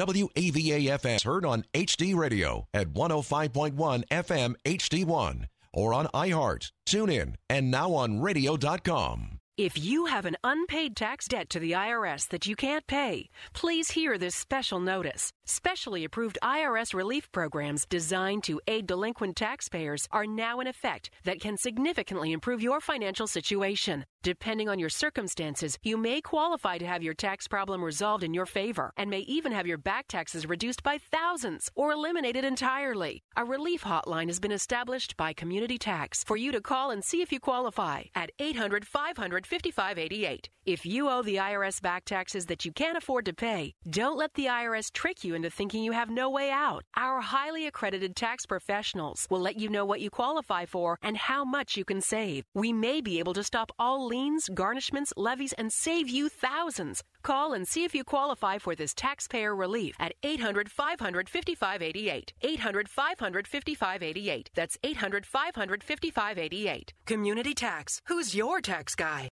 FM 0.00 1.22
heard 1.24 1.44
on 1.44 1.64
HD 1.74 2.14
Radio 2.14 2.66
at 2.72 2.92
105.1 2.94 4.04
FM 4.08 4.54
HD1 4.64 5.44
or 5.72 5.92
on 5.92 6.06
iHeart, 6.06 6.72
TuneIn, 6.86 7.34
and 7.48 7.70
now 7.70 7.92
on 7.92 8.20
radio.com. 8.20 9.40
If 9.58 9.78
you 9.78 10.06
have 10.06 10.24
an 10.24 10.38
unpaid 10.42 10.96
tax 10.96 11.28
debt 11.28 11.50
to 11.50 11.58
the 11.58 11.72
IRS 11.72 12.28
that 12.28 12.46
you 12.46 12.56
can't 12.56 12.86
pay, 12.86 13.28
please 13.52 13.90
hear 13.90 14.16
this 14.16 14.34
special 14.34 14.80
notice. 14.80 15.32
Specially 15.44 16.02
approved 16.02 16.38
IRS 16.42 16.94
relief 16.94 17.30
programs 17.30 17.84
designed 17.84 18.42
to 18.44 18.58
aid 18.66 18.86
delinquent 18.86 19.36
taxpayers 19.36 20.08
are 20.12 20.26
now 20.26 20.60
in 20.60 20.66
effect 20.66 21.10
that 21.24 21.40
can 21.40 21.58
significantly 21.58 22.32
improve 22.32 22.62
your 22.62 22.80
financial 22.80 23.26
situation. 23.26 24.06
Depending 24.22 24.68
on 24.68 24.78
your 24.78 24.90
circumstances, 24.90 25.78
you 25.82 25.96
may 25.96 26.20
qualify 26.20 26.76
to 26.76 26.86
have 26.86 27.02
your 27.02 27.14
tax 27.14 27.48
problem 27.48 27.82
resolved 27.82 28.22
in 28.22 28.34
your 28.34 28.44
favor 28.44 28.92
and 28.98 29.08
may 29.08 29.20
even 29.20 29.50
have 29.50 29.66
your 29.66 29.78
back 29.78 30.08
taxes 30.08 30.44
reduced 30.44 30.82
by 30.82 30.98
thousands 30.98 31.70
or 31.74 31.92
eliminated 31.92 32.44
entirely. 32.44 33.22
A 33.34 33.46
relief 33.46 33.82
hotline 33.82 34.26
has 34.26 34.38
been 34.38 34.52
established 34.52 35.16
by 35.16 35.32
Community 35.32 35.78
Tax 35.78 36.22
for 36.22 36.36
you 36.36 36.52
to 36.52 36.60
call 36.60 36.90
and 36.90 37.02
see 37.02 37.22
if 37.22 37.32
you 37.32 37.40
qualify 37.40 38.02
at 38.14 38.30
800 38.38 38.86
500 38.86 39.46
5588. 39.46 40.50
If 40.66 40.84
you 40.84 41.08
owe 41.08 41.22
the 41.22 41.36
IRS 41.36 41.80
back 41.80 42.04
taxes 42.04 42.44
that 42.46 42.66
you 42.66 42.72
can't 42.72 42.98
afford 42.98 43.24
to 43.24 43.32
pay, 43.32 43.72
don't 43.88 44.18
let 44.18 44.34
the 44.34 44.46
IRS 44.46 44.92
trick 44.92 45.24
you 45.24 45.34
into 45.34 45.48
thinking 45.48 45.82
you 45.82 45.92
have 45.92 46.10
no 46.10 46.28
way 46.28 46.50
out. 46.50 46.84
Our 46.94 47.22
highly 47.22 47.66
accredited 47.66 48.14
tax 48.14 48.44
professionals 48.44 49.26
will 49.30 49.40
let 49.40 49.58
you 49.58 49.70
know 49.70 49.86
what 49.86 50.02
you 50.02 50.10
qualify 50.10 50.66
for 50.66 50.98
and 51.02 51.16
how 51.16 51.46
much 51.46 51.78
you 51.78 51.86
can 51.86 52.02
save. 52.02 52.44
We 52.54 52.74
may 52.74 53.00
be 53.00 53.18
able 53.18 53.32
to 53.34 53.42
stop 53.42 53.72
all 53.78 54.09
liens, 54.10 54.50
garnishments, 54.52 55.12
levies, 55.16 55.54
and 55.54 55.72
save 55.72 56.08
you 56.08 56.28
thousands. 56.28 57.02
Call 57.22 57.52
and 57.54 57.66
see 57.66 57.84
if 57.84 57.94
you 57.94 58.04
qualify 58.04 58.58
for 58.58 58.74
this 58.74 58.92
taxpayer 58.92 59.54
relief 59.54 59.94
at 59.98 60.12
800 60.22 60.70
500 60.70 61.28
5588. 61.28 62.32
800 62.42 62.88
500 62.88 63.46
5588. 63.48 64.50
That's 64.54 64.76
800 64.82 65.24
500 65.24 65.84
5588. 65.84 66.92
Community 67.06 67.54
Tax. 67.54 68.02
Who's 68.06 68.34
your 68.34 68.60
tax 68.60 68.94
guy? 68.94 69.28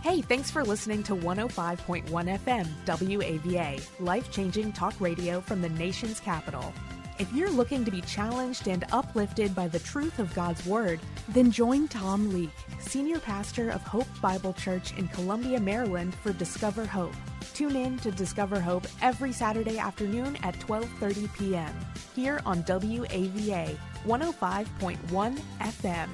Hey, 0.00 0.22
thanks 0.22 0.50
for 0.50 0.64
listening 0.64 1.02
to 1.04 1.16
105.1 1.16 2.06
FM 2.08 2.66
WAVA, 2.86 3.82
life 4.00 4.30
changing 4.30 4.72
talk 4.72 4.94
radio 5.00 5.40
from 5.40 5.60
the 5.60 5.68
nation's 5.70 6.20
capital. 6.20 6.72
If 7.18 7.32
you're 7.32 7.50
looking 7.50 7.84
to 7.84 7.90
be 7.90 8.00
challenged 8.02 8.68
and 8.68 8.84
uplifted 8.92 9.52
by 9.52 9.66
the 9.66 9.80
truth 9.80 10.20
of 10.20 10.32
God's 10.34 10.64
Word, 10.64 11.00
then 11.28 11.50
join 11.50 11.88
Tom 11.88 12.32
Leake, 12.32 12.50
Senior 12.80 13.18
Pastor 13.18 13.70
of 13.70 13.82
Hope 13.82 14.06
Bible 14.20 14.52
Church 14.52 14.96
in 14.96 15.08
Columbia, 15.08 15.60
Maryland, 15.60 16.14
for 16.14 16.32
Discover 16.32 16.86
Hope. 16.86 17.14
Tune 17.54 17.76
in 17.76 17.98
to 17.98 18.10
Discover 18.10 18.60
Hope 18.60 18.86
every 19.02 19.32
Saturday 19.32 19.78
afternoon 19.78 20.36
at 20.42 20.58
12:30 20.60 21.32
p.m. 21.34 21.74
here 22.14 22.40
on 22.46 22.62
WAVA 22.62 23.76
105.1 24.06 25.40
FM. 25.60 26.08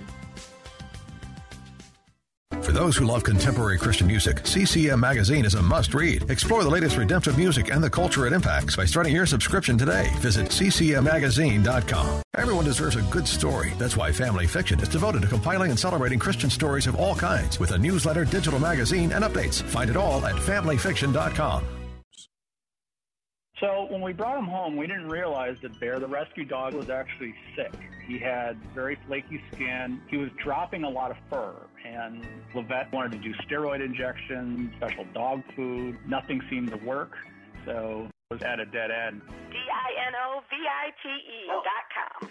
For 2.63 2.73
those 2.73 2.97
who 2.97 3.05
love 3.05 3.25
contemporary 3.25 3.79
Christian 3.79 4.07
music, 4.07 4.47
CCM 4.47 4.99
Magazine 5.01 5.45
is 5.45 5.55
a 5.55 5.63
must 5.63 5.95
read. 5.95 6.31
Explore 6.31 6.63
the 6.65 6.71
latest 6.71 6.97
redemptive 6.97 7.39
music 7.39 7.71
and 7.71 7.83
the 7.83 7.91
culture 7.91 8.27
it 8.27 8.33
impacts 8.33 8.77
by 8.77 8.85
starting 8.85 9.15
your 9.15 9.27
subscription 9.27 9.79
today. 9.79 10.11
Visit 10.17 10.47
ccmmagazine.com. 10.47 12.23
Everyone 12.37 12.65
deserves 12.65 12.97
a 12.97 13.03
good 13.03 13.27
story. 13.27 13.73
That's 13.79 13.97
why 13.97 14.13
Family 14.13 14.47
Fiction 14.47 14.81
is 14.81 14.89
devoted 14.89 15.23
to 15.23 15.29
compiling 15.29 15.71
and 15.71 15.79
celebrating 15.79 16.19
Christian 16.19 16.51
stories 16.51 16.87
of 16.87 16.97
all 16.97 17.15
kinds 17.15 17.59
with 17.59 17.73
a 17.73 17.79
newsletter, 17.79 18.25
digital 18.25 18.59
magazine, 18.59 19.13
and 19.13 19.25
updates. 19.25 19.63
Find 19.63 19.91
it 19.91 19.97
all 19.97 20.25
at 20.27 20.35
familyfiction.com. 20.37 21.65
So 23.61 23.87
when 23.89 24.03
we 24.03 24.13
brought 24.13 24.39
him 24.39 24.47
home, 24.47 24.77
we 24.77 24.87
didn't 24.87 25.09
realize 25.09 25.57
that 25.63 25.79
Bear, 25.81 25.99
the 25.99 26.09
rescue 26.09 26.45
dog, 26.45 26.75
was 26.75 26.91
actually 26.91 27.35
sick. 27.57 27.73
He 28.07 28.19
had 28.19 28.59
very 28.75 28.99
flaky 29.07 29.41
skin. 29.53 30.03
He 30.11 30.17
was 30.17 30.29
dropping 30.43 30.85
a 30.85 30.91
lot 30.91 31.11
of 31.11 31.17
fur, 31.31 31.55
and 31.95 32.27
Levette 32.55 32.93
wanted 32.93 33.13
to 33.13 33.19
do 33.19 33.33
steroid 33.47 33.85
injections, 33.85 34.73
special 34.77 35.05
dog 35.15 35.43
food. 35.55 35.97
Nothing 36.07 36.41
seemed 36.51 36.71
to 36.71 36.77
work, 36.79 37.13
so 37.65 38.09
it 38.31 38.35
was 38.35 38.43
at 38.43 38.61
a 38.61 38.67
dead 38.67 38.91
end. 38.91 39.23
D-I-N-O-V-I-T-E 39.51 41.51
oh. 41.51 41.63
dot 41.65 41.85
com. 41.95 42.31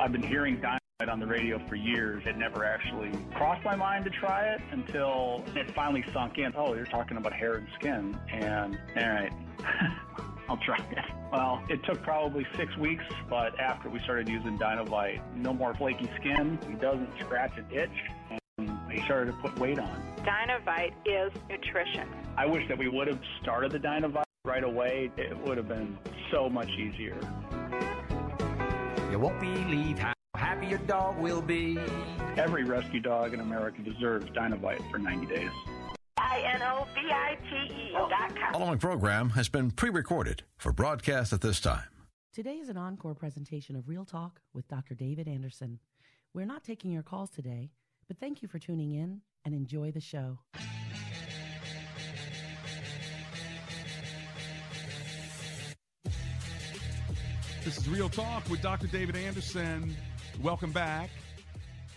I've 0.00 0.12
been 0.12 0.22
hearing 0.22 0.58
Dynovite 0.58 1.10
on 1.10 1.20
the 1.20 1.26
radio 1.26 1.58
for 1.68 1.76
years. 1.76 2.22
It 2.26 2.36
never 2.36 2.64
actually 2.64 3.12
crossed 3.34 3.64
my 3.64 3.76
mind 3.76 4.04
to 4.04 4.10
try 4.10 4.44
it 4.44 4.60
until 4.70 5.44
it 5.54 5.70
finally 5.74 6.04
sunk 6.12 6.38
in. 6.38 6.52
Oh, 6.56 6.74
you're 6.74 6.86
talking 6.86 7.16
about 7.16 7.32
hair 7.32 7.54
and 7.54 7.68
skin, 7.78 8.18
and 8.32 8.78
all 8.96 9.08
right. 9.08 9.32
I'll 10.48 10.56
try 10.56 10.78
it. 10.78 10.98
Well, 11.32 11.62
it 11.68 11.84
took 11.84 12.02
probably 12.02 12.44
six 12.56 12.76
weeks, 12.76 13.04
but 13.28 13.58
after 13.60 13.88
we 13.88 14.00
started 14.00 14.28
using 14.28 14.58
Dynovite, 14.58 15.20
no 15.36 15.52
more 15.52 15.74
flaky 15.74 16.10
skin. 16.18 16.58
He 16.66 16.74
doesn't 16.74 17.08
scratch 17.20 17.52
and 17.56 17.70
itch, 17.70 17.88
and 18.68 18.92
he 18.92 19.02
started 19.04 19.32
to 19.32 19.38
put 19.38 19.58
weight 19.58 19.78
on. 19.78 20.02
Dynovite 20.18 20.92
is 21.06 21.32
nutrition. 21.48 22.08
I 22.36 22.46
wish 22.46 22.66
that 22.68 22.78
we 22.78 22.88
would 22.88 23.08
have 23.08 23.20
started 23.42 23.72
the 23.72 23.78
Dynovite 23.78 24.24
right 24.44 24.64
away. 24.64 25.10
It 25.16 25.36
would 25.46 25.56
have 25.56 25.68
been 25.68 25.98
so 26.30 26.48
much 26.48 26.68
easier. 26.70 27.18
You 29.10 29.18
won't 29.18 29.40
believe 29.40 29.98
how 29.98 30.12
happy 30.34 30.68
your 30.68 30.78
dog 30.80 31.18
will 31.18 31.42
be. 31.42 31.78
Every 32.36 32.64
rescue 32.64 33.00
dog 33.00 33.34
in 33.34 33.40
America 33.40 33.82
deserves 33.82 34.26
Dynovite 34.30 34.88
for 34.90 34.98
90 34.98 35.26
days. 35.26 35.50
D-I-N-O-V-I-T-E 36.16 37.92
dot 37.92 38.36
com. 38.36 38.52
Following 38.52 38.78
program 38.78 39.30
has 39.30 39.48
been 39.48 39.70
pre 39.70 39.90
recorded 39.90 40.42
for 40.56 40.72
broadcast 40.72 41.32
at 41.32 41.40
this 41.40 41.60
time. 41.60 41.84
Today 42.32 42.56
is 42.58 42.68
an 42.68 42.76
encore 42.76 43.14
presentation 43.14 43.74
of 43.74 43.88
Real 43.88 44.04
Talk 44.04 44.40
with 44.54 44.68
Dr. 44.68 44.94
David 44.94 45.26
Anderson. 45.26 45.80
We're 46.32 46.46
not 46.46 46.62
taking 46.62 46.92
your 46.92 47.02
calls 47.02 47.30
today, 47.30 47.70
but 48.10 48.18
thank 48.18 48.42
you 48.42 48.48
for 48.48 48.58
tuning 48.58 48.90
in 48.90 49.20
and 49.44 49.54
enjoy 49.54 49.92
the 49.92 50.00
show. 50.00 50.36
This 57.64 57.78
is 57.78 57.88
Real 57.88 58.08
Talk 58.08 58.50
with 58.50 58.60
Dr. 58.60 58.88
David 58.88 59.14
Anderson. 59.14 59.94
Welcome 60.42 60.72
back. 60.72 61.08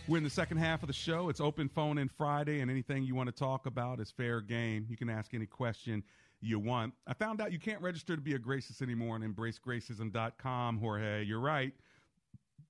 We're 0.08 0.19
in 0.19 0.23
the 0.23 0.30
second 0.30 0.58
half 0.58 0.84
of 0.84 0.88
the 0.88 0.93
show. 0.93 1.30
It's 1.30 1.41
open 1.41 1.67
phone 1.67 1.97
in 1.97 2.10
Friday, 2.10 2.60
and 2.60 2.69
anything 2.69 3.04
you 3.04 3.15
want 3.15 3.30
to 3.30 3.36
talk 3.36 3.65
about 3.65 3.99
is 3.99 4.12
fair 4.12 4.39
game. 4.39 4.86
You 4.88 4.97
can 4.97 5.10
ask 5.10 5.34
any 5.34 5.47
question 5.47 6.04
you 6.41 6.60
want. 6.60 6.93
I 7.08 7.15
found 7.15 7.41
out 7.41 7.52
you 7.52 7.58
can't 7.58 7.82
register 7.82 8.15
to 8.15 8.21
be 8.21 8.36
a 8.36 8.39
Gracist 8.39 8.84
anymore 8.84 9.15
on 9.15 9.23
embracegracism.com, 9.23 10.78
Jorge. 10.78 11.23
You're 11.23 11.39
right. 11.39 11.73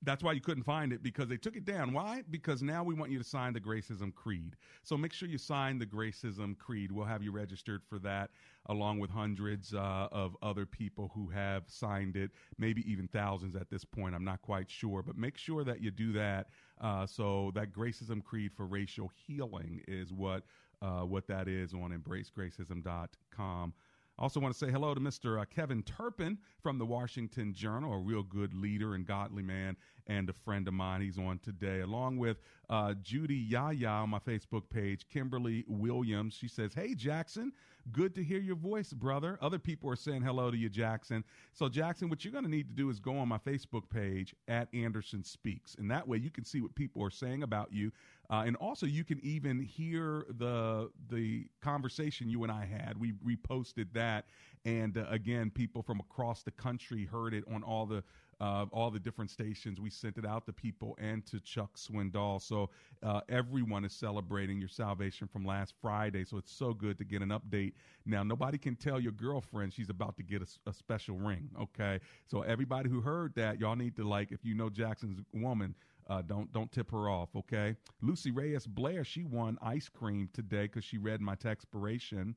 That's 0.03 0.23
why 0.23 0.33
you 0.33 0.41
couldn't 0.41 0.63
find 0.63 0.91
it 0.91 1.01
because 1.01 1.29
they 1.29 1.37
took 1.37 1.55
it 1.55 1.65
down. 1.65 1.93
Why? 1.93 2.23
Because 2.29 2.61
now 2.61 2.83
we 2.83 2.93
want 2.93 3.11
you 3.11 3.17
to 3.17 3.23
sign 3.23 3.53
the 3.53 3.59
Gracism 3.59 4.13
Creed. 4.13 4.55
So 4.83 4.97
make 4.97 5.13
sure 5.13 5.29
you 5.29 5.37
sign 5.37 5.79
the 5.79 5.85
Gracism 5.85 6.57
Creed. 6.57 6.91
We'll 6.91 7.05
have 7.05 7.23
you 7.23 7.31
registered 7.31 7.81
for 7.87 7.99
that, 7.99 8.31
along 8.67 8.99
with 8.99 9.09
hundreds 9.09 9.73
uh, 9.73 10.07
of 10.11 10.35
other 10.41 10.65
people 10.65 11.11
who 11.15 11.29
have 11.29 11.63
signed 11.67 12.17
it, 12.17 12.31
maybe 12.57 12.89
even 12.91 13.07
thousands 13.07 13.55
at 13.55 13.69
this 13.69 13.85
point. 13.85 14.13
I'm 14.13 14.25
not 14.25 14.41
quite 14.41 14.69
sure, 14.69 15.01
but 15.01 15.17
make 15.17 15.37
sure 15.37 15.63
that 15.63 15.81
you 15.81 15.91
do 15.91 16.11
that. 16.13 16.47
Uh, 16.81 17.05
so 17.05 17.51
that 17.55 17.71
Gracism 17.71 18.23
Creed 18.23 18.51
for 18.55 18.65
racial 18.65 19.11
healing 19.25 19.81
is 19.87 20.11
what 20.11 20.43
uh, 20.81 21.05
what 21.05 21.27
that 21.27 21.47
is 21.47 21.73
on 21.73 21.91
embracegracism.com. 21.91 23.73
Also, 24.19 24.39
want 24.39 24.53
to 24.53 24.65
say 24.65 24.71
hello 24.71 24.93
to 24.93 24.99
Mr. 24.99 25.41
Uh, 25.41 25.45
Kevin 25.45 25.81
Turpin 25.81 26.37
from 26.61 26.77
the 26.77 26.85
Washington 26.85 27.51
Journal, 27.51 27.93
a 27.93 27.97
real 27.97 28.21
good 28.21 28.53
leader 28.53 28.93
and 28.93 29.07
godly 29.07 29.41
man, 29.41 29.75
and 30.05 30.29
a 30.29 30.33
friend 30.33 30.67
of 30.67 30.75
mine. 30.75 31.01
He's 31.01 31.17
on 31.17 31.39
today, 31.39 31.79
along 31.79 32.17
with 32.17 32.37
uh, 32.69 32.93
Judy 33.01 33.35
Yaya 33.35 33.87
on 33.87 34.11
my 34.11 34.19
Facebook 34.19 34.69
page, 34.69 35.07
Kimberly 35.09 35.65
Williams. 35.67 36.35
She 36.35 36.47
says, 36.47 36.75
Hey, 36.75 36.93
Jackson, 36.93 37.51
good 37.91 38.13
to 38.13 38.23
hear 38.23 38.39
your 38.39 38.55
voice, 38.55 38.93
brother. 38.93 39.39
Other 39.41 39.59
people 39.59 39.89
are 39.89 39.95
saying 39.95 40.21
hello 40.21 40.51
to 40.51 40.57
you, 40.57 40.69
Jackson. 40.69 41.23
So, 41.53 41.67
Jackson, 41.67 42.07
what 42.07 42.23
you're 42.23 42.33
going 42.33 42.45
to 42.45 42.51
need 42.51 42.69
to 42.69 42.75
do 42.75 42.91
is 42.91 42.99
go 42.99 43.17
on 43.17 43.27
my 43.27 43.39
Facebook 43.39 43.89
page 43.89 44.35
at 44.47 44.67
Anderson 44.75 45.23
Speaks, 45.23 45.73
and 45.79 45.89
that 45.89 46.07
way 46.07 46.17
you 46.17 46.29
can 46.29 46.45
see 46.45 46.61
what 46.61 46.75
people 46.75 47.03
are 47.03 47.09
saying 47.09 47.41
about 47.41 47.73
you. 47.73 47.91
Uh, 48.33 48.45
and 48.47 48.55
also, 48.55 48.87
you 48.87 49.03
can 49.03 49.19
even 49.23 49.61
hear 49.61 50.25
the 50.39 50.89
the 51.11 51.47
conversation 51.61 52.27
you 52.27 52.41
and 52.41 52.51
I 52.51 52.65
had. 52.65 52.99
We 52.99 53.13
reposted 53.23 53.93
that, 53.93 54.25
and 54.65 54.97
uh, 54.97 55.05
again, 55.07 55.51
people 55.51 55.83
from 55.83 55.99
across 55.99 56.41
the 56.41 56.49
country 56.49 57.05
heard 57.05 57.35
it 57.35 57.43
on 57.53 57.61
all 57.61 57.85
the 57.85 58.03
uh, 58.41 58.65
all 58.73 58.89
the 58.89 58.99
different 58.99 59.29
stations. 59.29 59.79
We 59.79 59.91
sent 59.91 60.17
it 60.17 60.25
out 60.25 60.47
to 60.47 60.53
people 60.53 60.97
and 60.99 61.23
to 61.27 61.39
Chuck 61.39 61.77
Swindoll. 61.77 62.41
So 62.41 62.71
uh, 63.03 63.21
everyone 63.29 63.85
is 63.85 63.93
celebrating 63.93 64.59
your 64.59 64.67
salvation 64.67 65.27
from 65.27 65.45
last 65.45 65.75
Friday. 65.79 66.25
So 66.25 66.37
it's 66.37 66.51
so 66.51 66.73
good 66.73 66.97
to 66.97 67.05
get 67.05 67.21
an 67.21 67.29
update. 67.29 67.73
Now, 68.05 68.23
nobody 68.23 68.57
can 68.57 68.75
tell 68.75 68.99
your 68.99 69.11
girlfriend 69.11 69.73
she's 69.73 69.89
about 69.89 70.17
to 70.17 70.23
get 70.23 70.41
a, 70.41 70.69
a 70.69 70.73
special 70.73 71.17
ring. 71.17 71.49
Okay. 71.61 71.99
So 72.25 72.41
everybody 72.41 72.89
who 72.89 72.99
heard 72.99 73.35
that, 73.35 73.59
y'all 73.59 73.75
need 73.75 73.95
to 73.97 74.03
like, 74.03 74.31
if 74.31 74.43
you 74.43 74.55
know 74.55 74.69
Jackson's 74.69 75.21
woman, 75.33 75.75
uh, 76.09 76.21
don't 76.21 76.51
don't 76.51 76.71
tip 76.71 76.91
her 76.91 77.09
off, 77.09 77.29
okay? 77.35 77.75
Lucy 78.01 78.31
Reyes 78.31 78.67
Blair, 78.67 79.03
she 79.03 79.23
won 79.23 79.57
ice 79.61 79.89
cream 79.89 80.29
today 80.33 80.63
because 80.63 80.83
she 80.83 80.97
read 80.97 81.21
my 81.21 81.35
textpiration, 81.35 82.35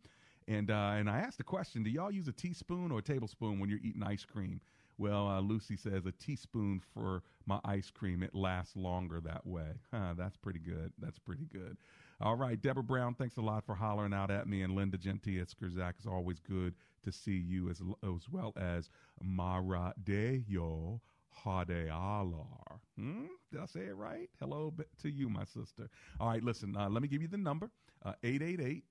and 0.48 0.70
uh, 0.70 0.94
and 0.96 1.10
I 1.10 1.18
asked 1.18 1.38
the 1.38 1.44
question: 1.44 1.82
Do 1.82 1.90
y'all 1.90 2.10
use 2.10 2.28
a 2.28 2.32
teaspoon 2.32 2.90
or 2.92 2.98
a 2.98 3.02
tablespoon 3.02 3.58
when 3.58 3.68
you're 3.68 3.80
eating 3.82 4.02
ice 4.02 4.24
cream? 4.24 4.60
Well, 4.98 5.28
uh, 5.28 5.40
Lucy 5.40 5.76
says 5.76 6.06
a 6.06 6.12
teaspoon 6.12 6.80
for 6.94 7.22
my 7.44 7.60
ice 7.64 7.90
cream. 7.90 8.22
It 8.22 8.34
lasts 8.34 8.76
longer 8.76 9.20
that 9.20 9.46
way. 9.46 9.72
Huh, 9.92 10.14
that's 10.16 10.36
pretty 10.38 10.58
good. 10.58 10.92
That's 10.98 11.18
pretty 11.18 11.46
good. 11.52 11.76
All 12.18 12.34
right, 12.34 12.60
Deborah 12.60 12.82
Brown, 12.82 13.14
thanks 13.14 13.36
a 13.36 13.42
lot 13.42 13.66
for 13.66 13.74
hollering 13.74 14.14
out 14.14 14.30
at 14.30 14.48
me. 14.48 14.62
And 14.62 14.74
Linda 14.74 14.96
Genti 14.96 15.38
at 15.38 15.50
Zach, 15.50 15.96
it's 15.98 16.06
always 16.06 16.38
good 16.38 16.74
to 17.04 17.12
see 17.12 17.36
you 17.36 17.68
as, 17.68 17.82
as 18.02 18.28
well 18.30 18.54
as 18.56 18.88
Mara 19.22 19.92
Deyo 20.02 21.00
Hadealar. 21.44 22.78
Hmm? 22.98 23.26
Did 23.52 23.60
I 23.60 23.66
say 23.66 23.80
it 23.80 23.96
right? 23.96 24.28
Hello 24.40 24.72
to 25.02 25.10
you, 25.10 25.28
my 25.28 25.44
sister. 25.44 25.88
All 26.20 26.28
right, 26.28 26.42
listen, 26.42 26.76
uh, 26.76 26.88
let 26.88 27.02
me 27.02 27.08
give 27.08 27.22
you 27.22 27.28
the 27.28 27.36
number 27.36 27.70
uh, 28.04 28.12
888 28.22 28.84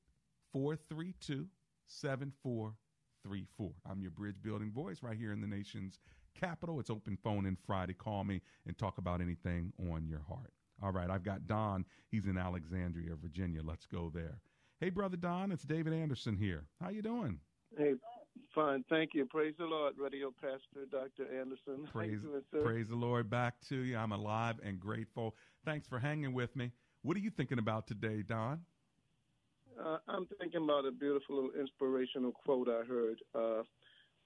432 0.51 1.47
7434. 1.87 3.71
I'm 3.89 4.01
your 4.01 4.11
bridge 4.11 4.41
building 4.41 4.71
voice 4.71 5.01
right 5.01 5.17
here 5.17 5.31
in 5.31 5.41
the 5.41 5.47
nation's 5.47 5.99
capital. 6.39 6.79
It's 6.79 6.89
open 6.89 7.17
phone 7.23 7.45
in 7.45 7.57
Friday. 7.65 7.93
Call 7.93 8.23
me 8.23 8.41
and 8.67 8.77
talk 8.77 8.97
about 8.97 9.21
anything 9.21 9.73
on 9.91 10.07
your 10.07 10.21
heart. 10.27 10.51
All 10.83 10.91
right, 10.91 11.09
I've 11.09 11.23
got 11.23 11.47
Don. 11.47 11.85
He's 12.09 12.25
in 12.25 12.37
Alexandria, 12.37 13.15
Virginia. 13.21 13.61
Let's 13.63 13.85
go 13.85 14.11
there. 14.13 14.39
Hey, 14.79 14.89
brother 14.89 15.17
Don, 15.17 15.51
it's 15.51 15.63
David 15.63 15.93
Anderson 15.93 16.35
here. 16.35 16.65
How 16.81 16.89
you 16.89 17.01
doing? 17.01 17.39
Hey, 17.77 17.93
fine. 18.55 18.83
Thank 18.89 19.13
you. 19.13 19.25
Praise 19.25 19.53
the 19.59 19.65
Lord, 19.65 19.95
Radio 19.99 20.33
Pastor 20.41 20.85
Dr. 20.89 21.27
Anderson. 21.39 21.87
Praise, 21.91 22.19
doing, 22.21 22.63
praise 22.63 22.87
the 22.87 22.95
Lord. 22.95 23.29
Back 23.29 23.55
to 23.69 23.75
you. 23.75 23.97
I'm 23.97 24.13
alive 24.13 24.55
and 24.63 24.79
grateful. 24.79 25.35
Thanks 25.65 25.87
for 25.87 25.99
hanging 25.99 26.33
with 26.33 26.55
me. 26.55 26.71
What 27.03 27.17
are 27.17 27.19
you 27.19 27.29
thinking 27.29 27.59
about 27.59 27.85
today, 27.85 28.23
Don? 28.27 28.61
Uh, 29.79 29.97
I'm 30.07 30.25
thinking 30.39 30.63
about 30.63 30.85
a 30.85 30.91
beautiful 30.91 31.35
little 31.35 31.59
inspirational 31.59 32.31
quote 32.31 32.69
I 32.69 32.85
heard 32.85 33.19
uh, 33.35 33.63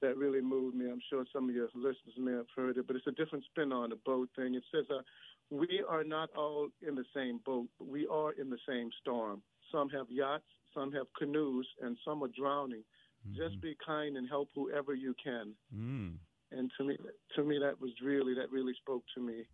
that 0.02 0.16
really 0.16 0.42
moved 0.42 0.76
me. 0.76 0.90
I'm 0.90 1.02
sure 1.10 1.26
some 1.34 1.50
of 1.50 1.56
your 1.56 1.68
listeners 1.74 2.16
may 2.18 2.34
have 2.34 2.46
heard 2.56 2.78
it, 2.78 2.86
but 2.86 2.96
it's 2.96 3.08
a 3.08 3.12
different 3.12 3.44
spin 3.46 3.74
on 3.74 3.90
the 3.90 3.98
boat 4.06 4.30
thing. 4.36 4.54
It 4.54 4.64
says, 4.72 4.86
uh, 4.92 5.02
We 5.50 5.84
are 5.90 6.04
not 6.04 6.30
all 6.38 6.70
in 6.88 6.96
the 6.96 7.06
same 7.16 7.40
boat, 7.46 7.68
but 7.80 7.88
we 7.88 8.08
are 8.08 8.34
in 8.34 8.50
the 8.50 8.60
same 8.68 8.92
storm. 9.02 9.42
Some 9.72 9.90
have 9.90 10.06
yachts, 10.10 10.46
some 10.74 10.92
have 10.92 11.08
canoes, 11.18 11.68
and 11.82 11.98
some 12.06 12.24
are 12.24 12.30
drowning. 12.38 12.84
Mm-hmm. 13.28 13.38
Just 13.38 13.62
be 13.62 13.76
kind 13.86 14.18
and 14.18 14.28
help 14.28 14.50
whoever 14.56 14.94
you 14.94 15.14
can. 15.22 15.54
Mm. 15.76 16.14
And 16.52 16.72
to 16.78 16.84
me, 16.84 16.98
to 17.36 17.44
me, 17.44 17.60
that 17.60 17.80
was 17.80 17.92
really 18.04 18.34
that 18.36 18.52
really 18.52 18.74
spoke 18.82 19.04
to 19.16 19.22
me. 19.22 19.46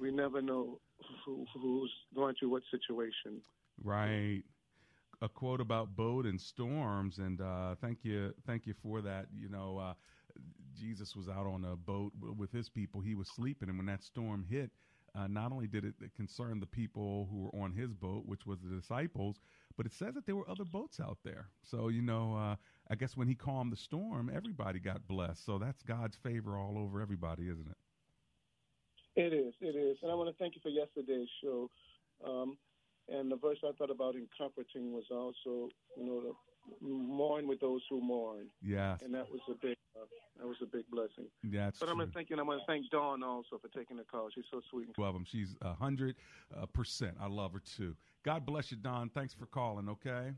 We 0.00 0.10
never 0.10 0.40
know 0.40 0.80
who, 1.24 1.44
who's 1.54 1.92
going 2.14 2.34
through 2.38 2.50
what 2.50 2.62
situation. 2.70 3.40
Right 3.82 4.42
a 5.20 5.28
quote 5.28 5.60
about 5.60 5.96
boat 5.96 6.26
and 6.26 6.40
storms, 6.40 7.18
and 7.18 7.40
uh, 7.40 7.74
thank 7.80 8.04
you, 8.04 8.32
thank 8.46 8.66
you 8.66 8.74
for 8.82 9.00
that. 9.02 9.26
You 9.36 9.48
know, 9.48 9.78
uh, 9.78 9.94
Jesus 10.78 11.16
was 11.16 11.28
out 11.28 11.46
on 11.46 11.64
a 11.64 11.76
boat 11.76 12.12
with 12.20 12.52
his 12.52 12.68
people. 12.68 13.00
He 13.00 13.14
was 13.14 13.28
sleeping, 13.28 13.68
and 13.68 13.78
when 13.78 13.86
that 13.86 14.02
storm 14.02 14.44
hit, 14.48 14.70
uh, 15.18 15.26
not 15.26 15.52
only 15.52 15.66
did 15.66 15.84
it 15.84 15.94
concern 16.14 16.60
the 16.60 16.66
people 16.66 17.28
who 17.30 17.42
were 17.42 17.62
on 17.62 17.72
his 17.72 17.92
boat, 17.92 18.24
which 18.26 18.46
was 18.46 18.58
the 18.60 18.74
disciples, 18.74 19.40
but 19.76 19.86
it 19.86 19.92
says 19.92 20.14
that 20.14 20.26
there 20.26 20.36
were 20.36 20.48
other 20.48 20.64
boats 20.64 21.00
out 21.00 21.18
there. 21.24 21.48
So 21.62 21.88
you 21.88 22.02
know, 22.02 22.34
uh, 22.36 22.56
I 22.90 22.94
guess 22.94 23.16
when 23.16 23.28
he 23.28 23.34
calmed 23.34 23.72
the 23.72 23.76
storm, 23.76 24.30
everybody 24.34 24.78
got 24.78 25.06
blessed. 25.08 25.44
So 25.44 25.58
that's 25.58 25.82
God's 25.82 26.16
favor 26.16 26.56
all 26.58 26.78
over 26.78 27.00
everybody, 27.00 27.48
isn't 27.48 27.68
it? 27.68 27.76
It 29.16 29.32
is. 29.32 29.54
It 29.60 29.74
is. 29.74 29.98
And 30.02 30.12
I 30.12 30.14
want 30.14 30.30
to 30.30 30.36
thank 30.38 30.54
you 30.54 30.60
for 30.62 30.68
yesterday's 30.68 31.28
show. 31.42 31.68
Um, 32.24 32.56
and 33.08 33.30
the 33.30 33.36
verse 33.36 33.58
I 33.64 33.72
thought 33.78 33.90
about 33.90 34.14
in 34.14 34.28
comforting 34.36 34.92
was 34.92 35.06
also, 35.10 35.68
you 35.96 36.04
know, 36.04 36.36
mourn 36.80 37.46
with 37.48 37.60
those 37.60 37.82
who 37.90 38.00
mourn. 38.00 38.46
Yes. 38.62 39.00
And 39.02 39.12
that 39.14 39.28
was 39.30 39.40
a 39.48 39.54
big, 39.54 39.76
uh, 39.96 40.04
that 40.38 40.46
was 40.46 40.56
a 40.62 40.66
big 40.66 40.84
blessing. 40.90 41.26
Yeah, 41.42 41.66
that's 41.66 41.78
But 41.78 41.86
true. 41.86 41.92
I'm 41.92 41.98
gonna 41.98 42.10
thank 42.12 42.30
you. 42.30 42.34
and 42.34 42.40
I'm 42.40 42.46
going 42.46 42.58
to 42.60 42.64
thank 42.66 42.88
Dawn 42.90 43.22
also 43.22 43.58
for 43.60 43.68
taking 43.68 43.96
the 43.96 44.04
call. 44.04 44.28
She's 44.34 44.44
so 44.50 44.60
sweet. 44.70 44.88
Love 44.98 45.14
them. 45.14 45.24
She's 45.24 45.56
a 45.62 45.74
hundred 45.74 46.16
uh, 46.56 46.66
percent. 46.66 47.16
I 47.20 47.26
love 47.28 47.52
her 47.52 47.60
too. 47.60 47.96
God 48.24 48.44
bless 48.46 48.70
you, 48.70 48.76
Don. 48.76 49.08
Thanks 49.10 49.34
for 49.34 49.46
calling. 49.46 49.88
Okay. 49.88 50.32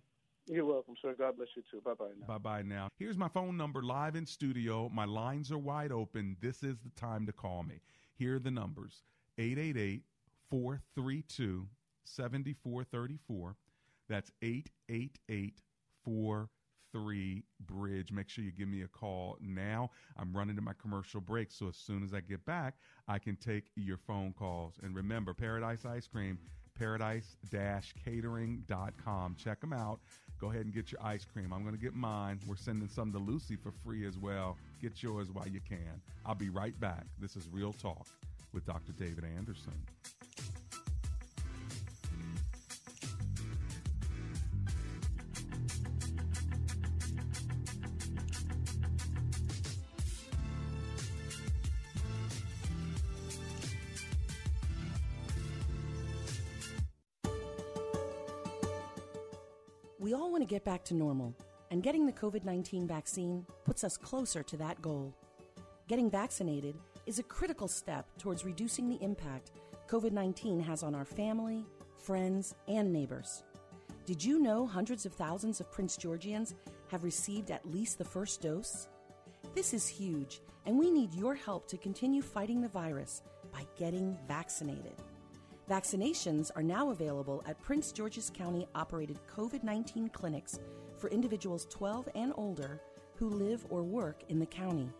You're 0.46 0.64
welcome, 0.64 0.94
sir. 1.00 1.14
God 1.16 1.36
bless 1.36 1.48
you 1.54 1.62
too. 1.70 1.80
Bye 1.84 1.94
bye 1.94 2.06
now. 2.18 2.26
Bye 2.26 2.38
bye 2.38 2.62
now. 2.62 2.88
Here's 2.98 3.16
my 3.18 3.28
phone 3.28 3.56
number 3.56 3.82
live 3.82 4.16
in 4.16 4.26
studio. 4.26 4.88
My 4.92 5.04
lines 5.04 5.52
are 5.52 5.58
wide 5.58 5.92
open. 5.92 6.36
This 6.40 6.62
is 6.62 6.78
the 6.80 6.90
time 7.00 7.26
to 7.26 7.32
call 7.32 7.62
me. 7.62 7.80
Here 8.16 8.36
are 8.36 8.40
the 8.40 8.50
numbers 8.50 9.02
888 9.38 10.02
432 10.50 11.68
7434. 12.04 13.56
That's 14.08 14.32
888 14.42 15.60
43 16.04 17.42
Bridge. 17.66 18.12
Make 18.12 18.28
sure 18.28 18.44
you 18.44 18.52
give 18.52 18.68
me 18.68 18.82
a 18.82 18.88
call 18.88 19.36
now. 19.40 19.90
I'm 20.16 20.32
running 20.36 20.56
to 20.56 20.62
my 20.62 20.72
commercial 20.80 21.20
break, 21.20 21.50
so 21.50 21.68
as 21.68 21.76
soon 21.76 22.02
as 22.02 22.14
I 22.14 22.20
get 22.20 22.44
back, 22.44 22.74
I 23.08 23.18
can 23.18 23.36
take 23.36 23.70
your 23.76 23.96
phone 23.96 24.34
calls. 24.38 24.74
And 24.82 24.94
remember, 24.94 25.34
Paradise 25.34 25.84
Ice 25.84 26.06
Cream, 26.06 26.38
paradise 26.78 27.36
catering.com. 28.04 29.36
Check 29.36 29.60
them 29.60 29.72
out. 29.72 30.00
Go 30.40 30.50
ahead 30.50 30.64
and 30.64 30.74
get 30.74 30.90
your 30.90 31.02
ice 31.04 31.26
cream. 31.30 31.52
I'm 31.52 31.62
going 31.62 31.74
to 31.74 31.80
get 31.80 31.94
mine. 31.94 32.40
We're 32.48 32.56
sending 32.56 32.88
some 32.88 33.12
to 33.12 33.18
Lucy 33.18 33.56
for 33.56 33.72
free 33.84 34.06
as 34.06 34.16
well. 34.16 34.56
Get 34.80 35.02
yours 35.02 35.28
while 35.30 35.46
you 35.46 35.60
can. 35.60 36.00
I'll 36.24 36.34
be 36.34 36.48
right 36.48 36.78
back. 36.80 37.04
This 37.18 37.36
is 37.36 37.46
Real 37.52 37.74
Talk 37.74 38.06
with 38.52 38.64
Dr. 38.64 38.92
David 38.92 39.24
Anderson. 39.36 39.74
Get 60.60 60.64
back 60.72 60.84
to 60.84 60.94
normal, 60.94 61.34
and 61.70 61.82
getting 61.82 62.04
the 62.04 62.12
COVID 62.12 62.44
19 62.44 62.86
vaccine 62.86 63.46
puts 63.64 63.82
us 63.82 63.96
closer 63.96 64.42
to 64.42 64.58
that 64.58 64.82
goal. 64.82 65.14
Getting 65.88 66.10
vaccinated 66.10 66.76
is 67.06 67.18
a 67.18 67.22
critical 67.22 67.66
step 67.66 68.06
towards 68.18 68.44
reducing 68.44 68.86
the 68.86 69.02
impact 69.02 69.52
COVID 69.88 70.12
19 70.12 70.60
has 70.60 70.82
on 70.82 70.94
our 70.94 71.06
family, 71.06 71.64
friends, 71.96 72.54
and 72.68 72.92
neighbors. 72.92 73.42
Did 74.04 74.22
you 74.22 74.38
know 74.38 74.66
hundreds 74.66 75.06
of 75.06 75.14
thousands 75.14 75.60
of 75.60 75.72
Prince 75.72 75.96
Georgians 75.96 76.54
have 76.88 77.04
received 77.04 77.50
at 77.50 77.64
least 77.70 77.96
the 77.96 78.04
first 78.04 78.42
dose? 78.42 78.88
This 79.54 79.72
is 79.72 79.88
huge, 79.88 80.42
and 80.66 80.78
we 80.78 80.90
need 80.90 81.14
your 81.14 81.34
help 81.34 81.68
to 81.68 81.78
continue 81.78 82.20
fighting 82.20 82.60
the 82.60 82.68
virus 82.68 83.22
by 83.50 83.64
getting 83.78 84.18
vaccinated. 84.28 84.96
Vaccinations 85.70 86.50
are 86.56 86.64
now 86.64 86.90
available 86.90 87.44
at 87.46 87.62
Prince 87.62 87.92
George's 87.92 88.28
County 88.28 88.66
operated 88.74 89.20
COVID 89.32 89.62
19 89.62 90.08
clinics 90.08 90.58
for 90.98 91.08
individuals 91.10 91.64
12 91.70 92.08
and 92.16 92.32
older 92.36 92.80
who 93.14 93.28
live 93.28 93.64
or 93.70 93.84
work 93.84 94.24
in 94.28 94.40
the 94.40 94.46
county. 94.46 94.90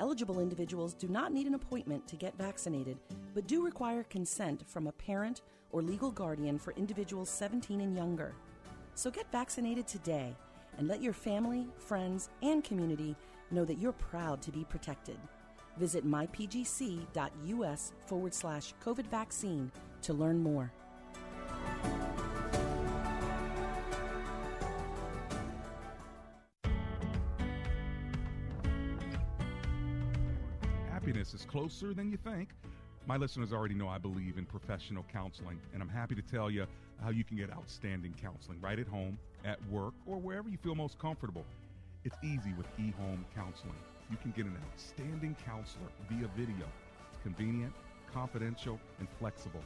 Eligible 0.00 0.40
individuals 0.40 0.94
do 0.94 1.06
not 1.06 1.32
need 1.32 1.46
an 1.46 1.54
appointment 1.54 2.08
to 2.08 2.16
get 2.16 2.36
vaccinated, 2.36 2.98
but 3.34 3.46
do 3.46 3.64
require 3.64 4.02
consent 4.02 4.64
from 4.66 4.88
a 4.88 4.92
parent 4.92 5.42
or 5.70 5.80
legal 5.80 6.10
guardian 6.10 6.58
for 6.58 6.72
individuals 6.72 7.30
17 7.30 7.80
and 7.80 7.94
younger. 7.94 8.34
So 8.96 9.12
get 9.12 9.30
vaccinated 9.30 9.86
today 9.86 10.34
and 10.76 10.88
let 10.88 11.02
your 11.02 11.12
family, 11.12 11.68
friends, 11.78 12.30
and 12.42 12.64
community 12.64 13.14
know 13.52 13.64
that 13.64 13.78
you're 13.78 13.92
proud 13.92 14.42
to 14.42 14.50
be 14.50 14.64
protected. 14.64 15.18
Visit 15.76 16.06
mypgc.us 16.06 17.92
forward 18.06 18.34
slash 18.34 18.74
COVID 18.84 19.06
vaccine 19.06 19.72
to 20.02 20.12
learn 20.12 20.38
more. 20.38 20.70
Happiness 30.92 31.34
is 31.34 31.44
closer 31.44 31.92
than 31.92 32.10
you 32.10 32.16
think. 32.16 32.50
My 33.06 33.18
listeners 33.18 33.52
already 33.52 33.74
know 33.74 33.88
I 33.88 33.98
believe 33.98 34.38
in 34.38 34.46
professional 34.46 35.04
counseling, 35.12 35.60
and 35.74 35.82
I'm 35.82 35.88
happy 35.88 36.14
to 36.14 36.22
tell 36.22 36.50
you 36.50 36.66
how 37.02 37.10
you 37.10 37.24
can 37.24 37.36
get 37.36 37.50
outstanding 37.50 38.14
counseling 38.22 38.58
right 38.62 38.78
at 38.78 38.86
home, 38.86 39.18
at 39.44 39.58
work, 39.68 39.92
or 40.06 40.16
wherever 40.16 40.48
you 40.48 40.56
feel 40.56 40.74
most 40.74 40.98
comfortable. 40.98 41.44
It's 42.04 42.16
easy 42.22 42.54
with 42.56 42.66
eHome 42.78 43.24
Counseling. 43.34 43.74
You 44.10 44.16
can 44.18 44.32
get 44.32 44.46
an 44.46 44.56
outstanding 44.70 45.36
counselor 45.44 45.88
via 46.10 46.28
video. 46.36 46.66
It's 47.10 47.22
convenient, 47.22 47.72
confidential, 48.12 48.78
and 48.98 49.08
flexible. 49.18 49.62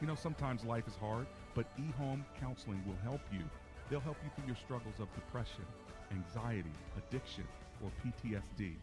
You 0.00 0.06
know, 0.06 0.14
sometimes 0.14 0.64
life 0.64 0.86
is 0.86 0.94
hard, 0.96 1.26
but 1.54 1.66
eHome 1.78 2.22
Counseling 2.40 2.82
will 2.86 2.96
help 3.02 3.20
you. 3.32 3.40
They'll 3.88 4.00
help 4.00 4.16
you 4.22 4.30
through 4.34 4.46
your 4.46 4.56
struggles 4.56 4.94
of 5.00 5.12
depression, 5.14 5.64
anxiety, 6.12 6.72
addiction, 6.96 7.44
or 7.82 7.90
PTSD. 8.04 8.74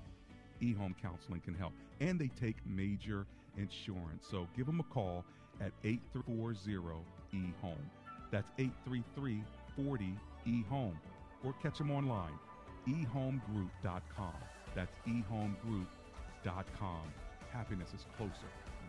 eHome 0.61 0.95
Counseling 1.01 1.41
can 1.41 1.53
help, 1.53 1.73
and 1.99 2.19
they 2.19 2.29
take 2.39 2.55
major 2.65 3.25
insurance. 3.57 4.27
So 4.29 4.47
give 4.55 4.65
them 4.65 4.79
a 4.79 4.93
call 4.93 5.25
at 5.61 5.71
840 5.83 6.57
eHome. 7.33 7.75
That's 8.31 8.49
833 8.57 9.43
40 9.75 10.13
eHome. 10.47 10.95
Or 11.43 11.53
catch 11.61 11.77
them 11.77 11.91
online, 11.91 12.33
ehomegroup.com. 12.87 14.33
That's 14.77 14.95
ehomegroup.com. 15.07 17.01
Happiness 17.51 17.89
is 17.95 18.05
closer 18.15 18.31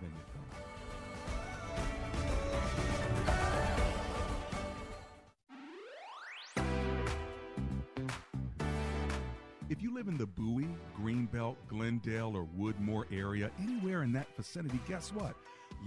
than 0.03 0.11
you 0.11 0.21
think. 0.35 0.45
If 9.71 9.83
you 9.83 9.95
live 9.95 10.09
in 10.09 10.19
the 10.19 10.27
Bowie, 10.27 10.69
Greenbelt, 11.01 11.57
Glendale, 11.69 12.37
or 12.37 12.47
Woodmore 12.59 13.07
area, 13.11 13.51
anywhere 13.59 14.03
in 14.03 14.13
that 14.13 14.27
vicinity, 14.37 14.79
guess 14.87 15.11
what? 15.15 15.37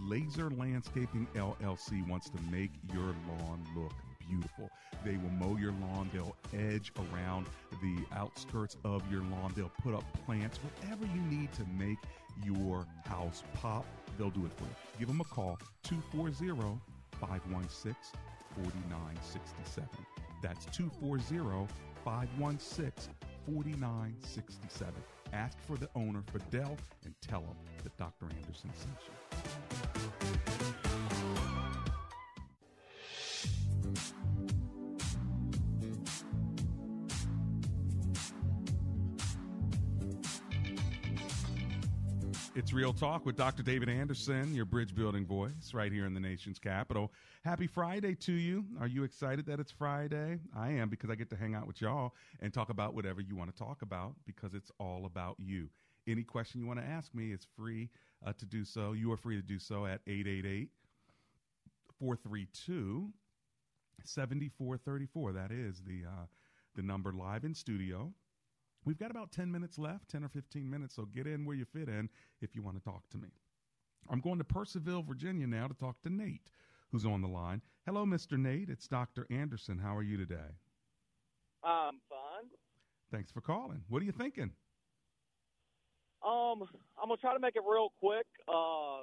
Laser 0.01 0.49
Landscaping 0.49 1.27
LLC 1.35 2.07
wants 2.07 2.27
to 2.31 2.41
make 2.49 2.71
your 2.91 3.13
lawn 3.27 3.63
look 3.75 3.93
beautiful. 4.27 4.69
They 5.03 5.17
will 5.17 5.29
mow 5.29 5.57
your 5.57 5.73
lawn, 5.73 6.09
they'll 6.13 6.35
edge 6.53 6.91
around 6.97 7.47
the 7.81 7.97
outskirts 8.15 8.77
of 8.83 9.01
your 9.11 9.21
lawn, 9.21 9.53
they'll 9.55 9.71
put 9.81 9.93
up 9.93 10.03
plants, 10.25 10.59
whatever 10.59 11.05
you 11.05 11.21
need 11.21 11.51
to 11.53 11.65
make 11.77 11.97
your 12.43 12.85
house 13.05 13.43
pop, 13.53 13.85
they'll 14.17 14.29
do 14.29 14.45
it 14.45 14.53
for 14.53 14.63
you. 14.63 14.75
Give 14.99 15.07
them 15.07 15.21
a 15.21 15.25
call 15.25 15.59
240 15.83 16.79
516 17.19 17.95
4967. 18.55 19.87
That's 20.41 20.65
240 20.65 21.67
516 22.03 23.13
4967. 23.45 24.93
Ask 25.33 25.57
for 25.65 25.77
the 25.77 25.89
owner, 25.95 26.23
Fidel, 26.33 26.77
and 27.05 27.13
tell 27.21 27.41
him 27.41 27.55
that 27.83 27.95
Dr. 27.97 28.25
Anderson 28.25 28.69
sent 28.75 28.97
you. 29.05 29.70
It's 42.71 42.77
Real 42.77 42.93
Talk 42.93 43.25
with 43.25 43.35
Dr. 43.35 43.63
David 43.63 43.89
Anderson, 43.89 44.55
your 44.55 44.63
bridge 44.63 44.95
building 44.95 45.25
voice, 45.25 45.73
right 45.73 45.91
here 45.91 46.05
in 46.05 46.13
the 46.13 46.21
nation's 46.21 46.57
capital. 46.57 47.11
Happy 47.43 47.67
Friday 47.67 48.15
to 48.15 48.31
you. 48.31 48.63
Are 48.79 48.87
you 48.87 49.03
excited 49.03 49.45
that 49.47 49.59
it's 49.59 49.73
Friday? 49.73 50.39
I 50.55 50.69
am 50.69 50.87
because 50.87 51.09
I 51.09 51.15
get 51.15 51.29
to 51.31 51.35
hang 51.35 51.53
out 51.53 51.67
with 51.67 51.81
y'all 51.81 52.13
and 52.39 52.53
talk 52.53 52.69
about 52.69 52.93
whatever 52.93 53.19
you 53.19 53.35
want 53.35 53.53
to 53.53 53.57
talk 53.61 53.81
about 53.81 54.13
because 54.25 54.53
it's 54.53 54.71
all 54.79 55.05
about 55.05 55.35
you. 55.37 55.67
Any 56.07 56.23
question 56.23 56.61
you 56.61 56.65
want 56.65 56.79
to 56.79 56.85
ask 56.85 57.13
me 57.13 57.33
is 57.33 57.45
free 57.57 57.89
uh, 58.25 58.31
to 58.39 58.45
do 58.45 58.63
so. 58.63 58.93
You 58.93 59.11
are 59.11 59.17
free 59.17 59.35
to 59.35 59.41
do 59.41 59.59
so 59.59 59.85
at 59.85 59.99
888 60.07 60.69
432 61.99 63.09
7434. 64.05 65.33
That 65.33 65.51
is 65.51 65.81
the, 65.85 66.07
uh, 66.07 66.25
the 66.77 66.83
number 66.83 67.11
live 67.11 67.43
in 67.43 67.53
studio. 67.53 68.13
We've 68.83 68.97
got 68.97 69.11
about 69.11 69.31
10 69.31 69.51
minutes 69.51 69.77
left, 69.77 70.09
10 70.09 70.23
or 70.23 70.29
15 70.29 70.69
minutes, 70.69 70.95
so 70.95 71.05
get 71.05 71.27
in 71.27 71.45
where 71.45 71.55
you 71.55 71.65
fit 71.65 71.87
in 71.87 72.09
if 72.41 72.55
you 72.55 72.63
want 72.63 72.77
to 72.77 72.83
talk 72.83 73.03
to 73.11 73.17
me. 73.17 73.29
I'm 74.09 74.19
going 74.19 74.39
to 74.39 74.43
Purcellville, 74.43 75.05
Virginia 75.05 75.45
now 75.45 75.67
to 75.67 75.73
talk 75.75 76.01
to 76.01 76.09
Nate, 76.09 76.49
who's 76.91 77.05
on 77.05 77.21
the 77.21 77.27
line. 77.27 77.61
Hello, 77.85 78.05
Mr. 78.05 78.39
Nate. 78.39 78.69
It's 78.69 78.87
Dr. 78.87 79.27
Anderson. 79.29 79.77
How 79.77 79.95
are 79.95 80.01
you 80.01 80.17
today? 80.17 80.57
I'm 81.63 81.99
fine. 82.09 82.49
Thanks 83.11 83.31
for 83.31 83.41
calling. 83.41 83.83
What 83.87 84.01
are 84.01 84.05
you 84.05 84.11
thinking? 84.11 84.51
Um, 86.25 86.63
I'm 87.01 87.07
gonna 87.09 87.17
try 87.17 87.33
to 87.33 87.39
make 87.39 87.55
it 87.55 87.63
real 87.67 87.89
quick, 87.99 88.25
uh, 88.47 89.01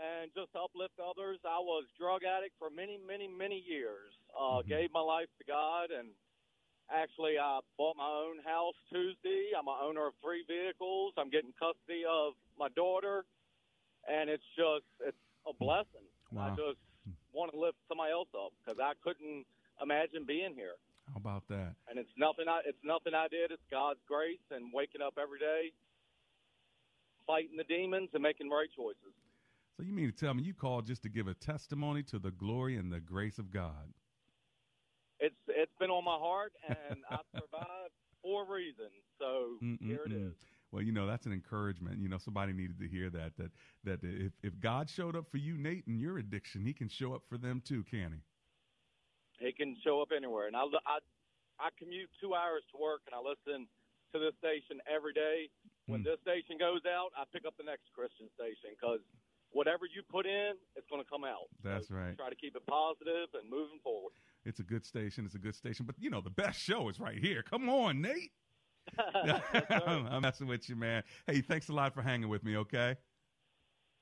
and 0.00 0.30
just 0.34 0.50
uplift 0.56 0.94
others. 1.00 1.38
I 1.44 1.58
was 1.58 1.84
drug 1.98 2.22
addict 2.24 2.54
for 2.58 2.70
many, 2.70 2.98
many, 3.06 3.28
many 3.28 3.62
years. 3.66 4.12
Uh, 4.38 4.62
Gave 4.62 4.90
my 4.92 5.00
life 5.00 5.28
to 5.38 5.44
God, 5.44 5.90
and 5.90 6.08
actually, 6.90 7.38
I 7.38 7.60
bought 7.78 7.96
my 7.96 8.08
own 8.08 8.38
house 8.44 8.74
Tuesday. 8.92 9.52
I'm 9.56 9.68
an 9.68 9.78
owner 9.82 10.06
of 10.08 10.14
three 10.22 10.44
vehicles. 10.46 11.14
I'm 11.18 11.30
getting 11.30 11.52
custody 11.58 12.02
of 12.08 12.34
my 12.58 12.68
daughter, 12.74 13.24
and 14.08 14.30
it's 14.30 14.46
just 14.56 14.86
it's 15.00 15.18
a 15.46 15.52
blessing. 15.52 16.06
I 16.36 16.50
just 16.50 16.80
want 17.32 17.52
to 17.52 17.58
lift 17.58 17.78
somebody 17.88 18.12
else 18.12 18.28
up 18.34 18.52
because 18.60 18.80
I 18.82 18.92
couldn't 19.02 19.46
imagine 19.82 20.24
being 20.26 20.54
here. 20.54 20.76
How 21.12 21.18
about 21.18 21.46
that? 21.48 21.74
and 21.88 21.98
it's 21.98 22.10
nothing 22.18 22.46
I 22.48 22.60
it's 22.66 22.82
nothing 22.82 23.14
I 23.14 23.28
did. 23.28 23.52
It's 23.52 23.62
God's 23.70 24.00
grace 24.08 24.42
and 24.50 24.72
waking 24.74 25.02
up 25.02 25.14
every 25.20 25.38
day, 25.38 25.70
fighting 27.26 27.56
the 27.56 27.64
demons 27.64 28.10
and 28.12 28.22
making 28.22 28.50
right 28.50 28.68
choices. 28.76 29.14
So 29.76 29.82
you 29.82 29.92
mean 29.92 30.10
to 30.10 30.16
tell 30.16 30.34
me 30.34 30.42
you 30.42 30.54
called 30.54 30.86
just 30.86 31.02
to 31.02 31.08
give 31.08 31.28
a 31.28 31.34
testimony 31.34 32.02
to 32.04 32.18
the 32.18 32.30
glory 32.30 32.76
and 32.76 32.90
the 32.92 33.00
grace 33.00 33.38
of 33.38 33.50
God? 33.52 33.92
It's 35.56 35.72
been 35.80 35.88
on 35.90 36.04
my 36.04 36.18
heart, 36.20 36.52
and 36.68 37.00
I 37.08 37.20
survived 37.32 37.94
for 38.22 38.44
a 38.44 38.48
reason. 38.48 38.92
So 39.18 39.56
here 39.80 40.04
it 40.04 40.12
Mm-mm-mm. 40.12 40.28
is. 40.30 40.36
Well, 40.70 40.82
you 40.82 40.92
know 40.92 41.06
that's 41.06 41.24
an 41.24 41.32
encouragement. 41.32 41.98
You 41.98 42.08
know 42.08 42.18
somebody 42.18 42.52
needed 42.52 42.78
to 42.80 42.88
hear 42.88 43.08
that. 43.10 43.32
That 43.38 43.52
that 43.84 43.98
if 44.04 44.32
if 44.42 44.60
God 44.60 44.90
showed 44.90 45.16
up 45.16 45.30
for 45.30 45.38
you, 45.38 45.56
Nate, 45.56 45.86
and 45.86 45.98
your 45.98 46.18
addiction, 46.18 46.60
He 46.66 46.74
can 46.74 46.88
show 46.88 47.14
up 47.14 47.22
for 47.28 47.38
them 47.38 47.62
too, 47.64 47.82
can 47.84 48.12
He? 48.12 48.20
It 49.48 49.56
can 49.56 49.76
show 49.84 50.00
up 50.02 50.10
anywhere, 50.14 50.46
and 50.46 50.56
I 50.56 50.64
I 50.84 50.98
I 51.58 51.68
commute 51.78 52.10
two 52.20 52.34
hours 52.34 52.62
to 52.72 52.76
work, 52.76 53.00
and 53.08 53.14
I 53.16 53.20
listen 53.20 53.66
to 54.12 54.18
this 54.20 54.34
station 54.38 54.80
every 54.84 55.12
day. 55.12 55.48
When 55.88 56.02
Hmm. 56.02 56.04
this 56.04 56.20
station 56.20 56.58
goes 56.58 56.82
out, 56.84 57.12
I 57.16 57.24
pick 57.32 57.46
up 57.46 57.54
the 57.56 57.64
next 57.64 57.88
Christian 57.94 58.28
station 58.34 58.74
because 58.74 59.00
whatever 59.54 59.86
you 59.86 60.02
put 60.02 60.26
in, 60.26 60.58
it's 60.74 60.86
going 60.90 61.02
to 61.02 61.08
come 61.08 61.22
out. 61.24 61.46
That's 61.62 61.90
right. 61.90 62.16
Try 62.18 62.28
to 62.28 62.34
keep 62.36 62.56
it 62.56 62.66
positive 62.66 63.30
and 63.38 63.48
moving 63.48 63.78
forward. 63.86 64.12
It's 64.46 64.60
a 64.60 64.62
good 64.62 64.86
station. 64.86 65.24
It's 65.26 65.34
a 65.34 65.38
good 65.38 65.54
station. 65.54 65.84
But 65.86 65.96
you 65.98 66.08
know 66.08 66.20
the 66.20 66.30
best 66.30 66.60
show 66.60 66.88
is 66.88 67.00
right 67.00 67.18
here. 67.18 67.42
Come 67.42 67.68
on, 67.68 68.00
Nate. 68.00 68.30
I'm 69.70 70.22
messing 70.22 70.46
with 70.46 70.68
you, 70.68 70.76
man. 70.76 71.02
Hey, 71.26 71.40
thanks 71.40 71.68
a 71.68 71.72
lot 71.72 71.92
for 71.92 72.02
hanging 72.02 72.28
with 72.28 72.44
me. 72.44 72.56
Okay. 72.56 72.96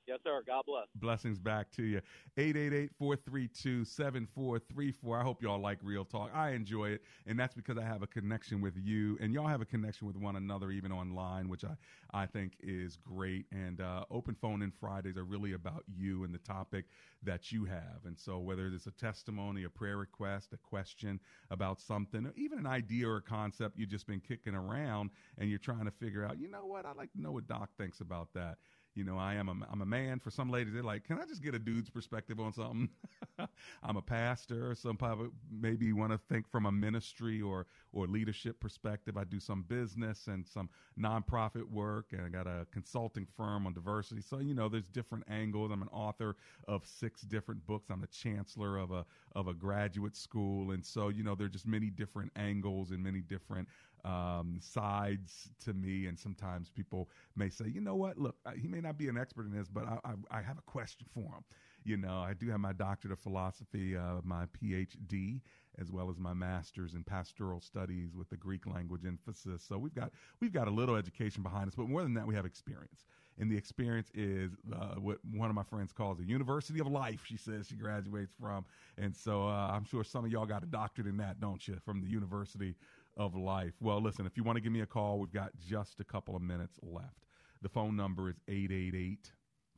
Yes, 0.07 0.19
sir. 0.23 0.43
God 0.45 0.63
bless. 0.67 0.85
Blessings 0.95 1.39
back 1.39 1.71
to 1.71 1.83
you. 1.83 1.99
888-432-7434. 2.37 5.19
I 5.19 5.23
hope 5.23 5.41
y'all 5.41 5.59
like 5.59 5.79
Real 5.81 6.05
Talk. 6.05 6.29
I 6.33 6.51
enjoy 6.51 6.89
it. 6.89 7.01
And 7.25 7.39
that's 7.39 7.55
because 7.55 7.79
I 7.79 7.83
have 7.83 8.03
a 8.03 8.07
connection 8.07 8.61
with 8.61 8.77
you. 8.77 9.17
And 9.19 9.33
y'all 9.33 9.47
have 9.47 9.61
a 9.61 9.65
connection 9.65 10.05
with 10.05 10.15
one 10.15 10.35
another, 10.35 10.69
even 10.69 10.91
online, 10.91 11.49
which 11.49 11.63
I, 11.63 11.75
I 12.13 12.27
think 12.27 12.53
is 12.61 12.97
great. 12.97 13.45
And 13.51 13.81
uh, 13.81 14.05
Open 14.11 14.35
Phone 14.35 14.61
in 14.61 14.71
Fridays 14.71 15.17
are 15.17 15.23
really 15.23 15.53
about 15.53 15.83
you 15.91 16.23
and 16.23 16.31
the 16.33 16.39
topic 16.39 16.85
that 17.23 17.51
you 17.51 17.65
have. 17.65 18.05
And 18.05 18.19
so 18.19 18.37
whether 18.37 18.67
it's 18.67 18.85
a 18.85 18.91
testimony, 18.91 19.63
a 19.63 19.69
prayer 19.69 19.97
request, 19.97 20.53
a 20.53 20.57
question 20.57 21.19
about 21.49 21.81
something, 21.81 22.27
or 22.27 22.33
even 22.37 22.59
an 22.59 22.67
idea 22.67 23.07
or 23.07 23.17
a 23.17 23.21
concept 23.21 23.77
you've 23.77 23.89
just 23.89 24.05
been 24.05 24.19
kicking 24.19 24.53
around 24.53 25.09
and 25.39 25.49
you're 25.49 25.57
trying 25.57 25.85
to 25.85 25.91
figure 25.91 26.23
out, 26.23 26.37
you 26.39 26.47
know 26.47 26.65
what, 26.65 26.85
I'd 26.85 26.95
like 26.95 27.11
to 27.13 27.21
know 27.21 27.31
what 27.31 27.47
Doc 27.47 27.69
thinks 27.77 28.01
about 28.01 28.27
that 28.35 28.57
you 28.95 29.03
know, 29.03 29.17
I 29.17 29.35
am 29.35 29.49
a, 29.49 29.55
I'm 29.71 29.81
a 29.81 29.85
man. 29.85 30.19
For 30.19 30.31
some 30.31 30.49
ladies, 30.49 30.73
they're 30.73 30.83
like, 30.83 31.03
can 31.03 31.19
I 31.19 31.25
just 31.25 31.43
get 31.43 31.53
a 31.53 31.59
dude's 31.59 31.89
perspective 31.89 32.39
on 32.39 32.53
something? 32.53 32.89
I'm 33.83 33.97
a 33.97 34.01
pastor. 34.01 34.73
Some 34.75 34.95
people 34.95 35.27
maybe 35.51 35.91
want 35.91 36.13
to 36.13 36.17
think 36.17 36.49
from 36.49 36.65
a 36.65 36.71
ministry 36.71 37.41
or, 37.41 37.67
or 37.91 38.07
leadership 38.07 38.59
perspective. 38.59 39.17
I 39.17 39.25
do 39.25 39.39
some 39.39 39.63
business 39.63 40.27
and 40.27 40.47
some 40.47 40.69
nonprofit 40.99 41.69
work, 41.69 42.07
and 42.13 42.21
I 42.21 42.29
got 42.29 42.47
a 42.47 42.65
consulting 42.71 43.27
firm 43.35 43.67
on 43.67 43.73
diversity. 43.73 44.21
So, 44.21 44.39
you 44.39 44.53
know, 44.53 44.69
there's 44.69 44.87
different 44.87 45.25
angles. 45.29 45.71
I'm 45.71 45.81
an 45.81 45.89
author 45.91 46.37
of 46.67 46.85
six 46.85 47.21
different 47.21 47.65
books. 47.67 47.89
I'm 47.89 48.01
the 48.01 48.07
chancellor 48.07 48.77
of 48.77 48.91
a, 48.91 49.05
of 49.35 49.47
a 49.47 49.53
graduate 49.53 50.15
school. 50.15 50.71
And 50.71 50.85
so, 50.85 51.09
you 51.09 51.23
know, 51.23 51.35
there 51.35 51.47
are 51.47 51.49
just 51.49 51.67
many 51.67 51.89
different 51.89 52.31
angles 52.37 52.91
and 52.91 53.03
many 53.03 53.19
different 53.19 53.67
um, 54.05 54.59
sides 54.61 55.49
to 55.65 55.73
me. 55.73 56.07
And 56.07 56.17
sometimes 56.19 56.69
people 56.69 57.09
may 57.35 57.49
say, 57.49 57.65
you 57.67 57.81
know 57.81 57.95
what, 57.95 58.17
look, 58.17 58.37
he 58.61 58.67
may 58.67 58.81
not 58.81 58.97
be 58.97 59.09
an 59.09 59.17
expert 59.17 59.45
in 59.47 59.51
this, 59.57 59.69
but 59.69 59.85
I, 59.87 59.99
I, 60.05 60.39
I 60.39 60.41
have 60.43 60.59
a 60.59 60.63
question 60.63 61.07
for 61.13 61.21
him. 61.21 61.43
You 61.83 61.97
know, 61.97 62.19
I 62.19 62.33
do 62.33 62.49
have 62.49 62.59
my 62.59 62.73
doctorate 62.73 63.13
of 63.13 63.19
philosophy, 63.19 63.97
uh, 63.97 64.21
my 64.23 64.45
PhD, 64.47 65.41
as 65.79 65.91
well 65.91 66.09
as 66.09 66.19
my 66.19 66.33
master's 66.33 66.95
in 66.95 67.03
pastoral 67.03 67.61
studies 67.61 68.15
with 68.15 68.29
the 68.29 68.37
Greek 68.37 68.65
language 68.67 69.05
emphasis. 69.05 69.63
So 69.67 69.77
we've 69.77 69.93
got 69.93 70.11
we've 70.41 70.53
got 70.53 70.67
a 70.67 70.71
little 70.71 70.95
education 70.95 71.43
behind 71.43 71.67
us, 71.67 71.75
but 71.75 71.89
more 71.89 72.03
than 72.03 72.13
that, 72.15 72.27
we 72.27 72.35
have 72.35 72.45
experience. 72.45 73.05
and 73.37 73.51
the 73.51 73.57
experience 73.57 74.09
is 74.13 74.51
uh, 74.73 74.95
what 74.95 75.17
one 75.33 75.49
of 75.49 75.55
my 75.55 75.63
friends 75.63 75.91
calls 75.91 76.17
the 76.17 76.23
University 76.25 76.79
of 76.79 76.87
Life. 76.87 77.23
She 77.25 77.37
says 77.37 77.67
she 77.67 77.75
graduates 77.75 78.33
from, 78.39 78.65
and 78.97 79.15
so 79.15 79.47
uh, 79.47 79.71
I'm 79.73 79.85
sure 79.85 80.03
some 80.03 80.25
of 80.25 80.31
y'all 80.31 80.45
got 80.45 80.63
a 80.63 80.67
doctorate 80.67 81.07
in 81.07 81.17
that, 81.17 81.39
don't 81.39 81.65
you, 81.67 81.77
from 81.83 82.01
the 82.01 82.07
University 82.07 82.75
of 83.17 83.35
Life? 83.35 83.73
Well, 83.81 84.01
listen, 84.01 84.25
if 84.25 84.37
you 84.37 84.43
want 84.43 84.57
to 84.57 84.61
give 84.61 84.71
me 84.71 84.81
a 84.81 84.85
call, 84.85 85.19
we've 85.19 85.31
got 85.31 85.51
just 85.57 85.99
a 85.99 86.03
couple 86.03 86.35
of 86.35 86.41
minutes 86.41 86.79
left. 86.81 87.25
The 87.61 87.69
phone 87.69 87.95
number 87.95 88.29
is 88.29 88.35
888 88.47 89.31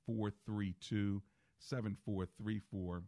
432 0.05 1.21
7434 1.59 3.03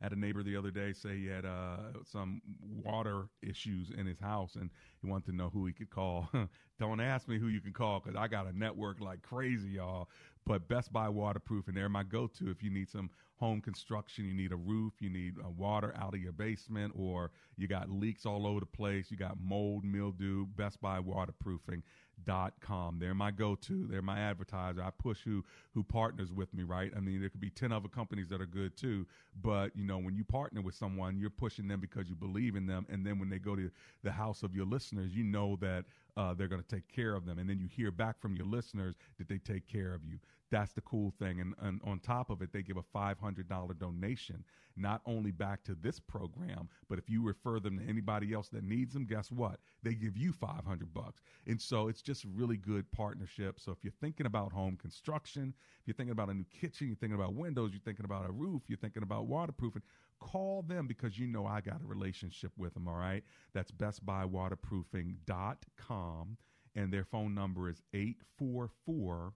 had 0.00 0.12
a 0.12 0.16
neighbor 0.16 0.42
the 0.42 0.56
other 0.56 0.70
day 0.70 0.92
say 0.92 1.16
he 1.16 1.26
had 1.26 1.44
uh, 1.44 1.76
some 2.04 2.40
water 2.84 3.28
issues 3.42 3.90
in 3.90 4.06
his 4.06 4.18
house 4.20 4.54
and 4.54 4.70
he 5.00 5.08
wanted 5.08 5.26
to 5.26 5.36
know 5.36 5.50
who 5.52 5.66
he 5.66 5.72
could 5.72 5.90
call. 5.90 6.28
Don't 6.80 7.00
ask 7.00 7.28
me 7.28 7.38
who 7.38 7.48
you 7.48 7.60
can 7.60 7.72
call 7.72 8.00
because 8.00 8.16
I 8.16 8.28
got 8.28 8.46
a 8.46 8.56
network 8.56 9.00
like 9.00 9.22
crazy, 9.22 9.70
y'all. 9.70 10.08
But 10.46 10.68
Best 10.68 10.92
Buy 10.92 11.08
Waterproofing, 11.08 11.74
they're 11.74 11.88
my 11.88 12.04
go 12.04 12.28
to 12.38 12.50
if 12.50 12.62
you 12.62 12.70
need 12.70 12.88
some 12.88 13.10
home 13.38 13.60
construction, 13.60 14.24
you 14.24 14.34
need 14.34 14.52
a 14.52 14.56
roof, 14.56 14.94
you 15.00 15.10
need 15.10 15.34
uh, 15.38 15.48
water 15.50 15.94
out 15.96 16.14
of 16.14 16.20
your 16.20 16.32
basement, 16.32 16.92
or 16.96 17.30
you 17.56 17.68
got 17.68 17.88
leaks 17.88 18.26
all 18.26 18.46
over 18.46 18.60
the 18.60 18.66
place, 18.66 19.10
you 19.10 19.16
got 19.16 19.40
mold, 19.40 19.84
mildew. 19.84 20.46
Best 20.56 20.80
Buy 20.80 20.98
Waterproofing 20.98 21.82
dot 22.24 22.54
com. 22.60 22.98
They're 22.98 23.14
my 23.14 23.30
go-to. 23.30 23.86
They're 23.86 24.02
my 24.02 24.18
advertiser. 24.18 24.82
I 24.82 24.90
push 24.90 25.20
who 25.22 25.44
who 25.72 25.84
partners 25.84 26.32
with 26.32 26.52
me, 26.52 26.64
right? 26.64 26.92
I 26.96 27.00
mean, 27.00 27.20
there 27.20 27.30
could 27.30 27.40
be 27.40 27.50
10 27.50 27.70
other 27.70 27.88
companies 27.88 28.28
that 28.28 28.40
are 28.40 28.46
good 28.46 28.76
too, 28.76 29.06
but 29.40 29.76
you 29.76 29.84
know, 29.84 29.98
when 29.98 30.16
you 30.16 30.24
partner 30.24 30.60
with 30.60 30.74
someone, 30.74 31.18
you're 31.18 31.30
pushing 31.30 31.68
them 31.68 31.80
because 31.80 32.08
you 32.08 32.16
believe 32.16 32.56
in 32.56 32.66
them 32.66 32.86
and 32.90 33.06
then 33.06 33.18
when 33.18 33.28
they 33.30 33.38
go 33.38 33.54
to 33.54 33.70
the 34.02 34.12
house 34.12 34.42
of 34.42 34.54
your 34.54 34.66
listeners, 34.66 35.14
you 35.14 35.22
know 35.22 35.56
that 35.60 35.84
uh, 36.16 36.34
they're 36.34 36.48
going 36.48 36.62
to 36.62 36.74
take 36.74 36.88
care 36.88 37.14
of 37.14 37.24
them 37.24 37.38
and 37.38 37.48
then 37.48 37.58
you 37.60 37.68
hear 37.68 37.90
back 37.92 38.20
from 38.20 38.34
your 38.34 38.46
listeners 38.46 38.96
that 39.18 39.28
they 39.28 39.38
take 39.38 39.66
care 39.68 39.94
of 39.94 40.04
you. 40.04 40.18
That's 40.50 40.72
the 40.72 40.80
cool 40.80 41.12
thing. 41.18 41.40
And, 41.40 41.54
and 41.60 41.80
on 41.84 42.00
top 42.00 42.30
of 42.30 42.40
it, 42.40 42.52
they 42.52 42.62
give 42.62 42.78
a 42.78 42.82
$500 42.96 43.78
donation, 43.78 44.44
not 44.76 45.02
only 45.04 45.30
back 45.30 45.62
to 45.64 45.74
this 45.74 46.00
program, 46.00 46.70
but 46.88 46.98
if 46.98 47.10
you 47.10 47.22
refer 47.22 47.60
them 47.60 47.78
to 47.78 47.86
anybody 47.86 48.32
else 48.32 48.48
that 48.50 48.64
needs 48.64 48.94
them, 48.94 49.04
guess 49.04 49.30
what? 49.30 49.60
They 49.82 49.92
give 49.94 50.16
you 50.16 50.32
500 50.32 50.94
bucks. 50.94 51.20
And 51.46 51.60
so 51.60 51.88
it's 51.88 52.00
just 52.00 52.24
really 52.24 52.56
good 52.56 52.90
partnership. 52.92 53.60
So 53.60 53.72
if 53.72 53.78
you're 53.82 53.92
thinking 54.00 54.24
about 54.24 54.52
home 54.52 54.78
construction, 54.80 55.52
if 55.80 55.86
you're 55.86 55.94
thinking 55.94 56.12
about 56.12 56.30
a 56.30 56.34
new 56.34 56.46
kitchen, 56.60 56.86
you're 56.86 56.96
thinking 56.96 57.18
about 57.18 57.34
windows, 57.34 57.72
you're 57.72 57.82
thinking 57.84 58.06
about 58.06 58.26
a 58.26 58.32
roof, 58.32 58.62
you're 58.68 58.78
thinking 58.78 59.02
about 59.02 59.26
waterproofing, 59.26 59.82
call 60.18 60.62
them 60.62 60.86
because 60.86 61.18
you 61.18 61.26
know 61.26 61.44
I 61.46 61.60
got 61.60 61.82
a 61.82 61.86
relationship 61.86 62.52
with 62.56 62.72
them, 62.72 62.88
all 62.88 62.96
right? 62.96 63.22
That's 63.52 63.70
bestbuywaterproofing.com. 63.70 66.38
And 66.74 66.92
their 66.92 67.04
phone 67.04 67.34
number 67.34 67.68
is 67.68 67.82
844 67.92 69.34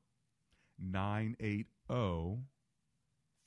980 0.82 1.66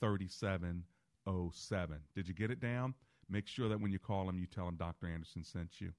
3707. 0.01 1.99
Did 2.15 2.27
you 2.27 2.33
get 2.33 2.51
it 2.51 2.59
down? 2.59 2.93
Make 3.29 3.47
sure 3.47 3.69
that 3.69 3.79
when 3.79 3.91
you 3.91 3.99
call 3.99 4.25
them, 4.25 4.37
you 4.37 4.45
tell 4.45 4.65
them 4.65 4.75
Dr. 4.75 5.07
Anderson 5.07 5.43
sent 5.43 5.81
you. 5.81 5.91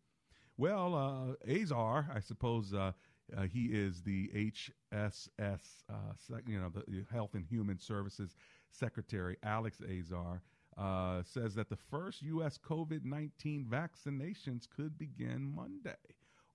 Well, 0.57 0.95
uh, 0.95 1.35
Azar, 1.53 2.09
I 2.15 2.21
suppose 2.21 2.73
uh, 2.73 2.93
uh, 3.37 3.43
he 3.43 3.67
is 3.67 4.03
the 4.03 4.29
HSS, 4.29 5.29
uh, 5.41 5.95
sec- 6.17 6.45
you 6.47 6.61
know, 6.61 6.71
the 6.71 7.05
Health 7.13 7.35
and 7.35 7.45
Human 7.45 7.79
Services 7.79 8.37
Secretary, 8.71 9.37
Alex 9.43 9.81
Azar, 9.83 10.43
uh, 10.79 11.23
says 11.25 11.55
that 11.55 11.69
the 11.69 11.77
first 11.77 12.23
U.S. 12.23 12.59
COVID 12.59 13.05
19 13.05 13.67
vaccinations 13.69 14.69
could 14.69 14.97
begin 14.99 15.53
Monday 15.55 15.97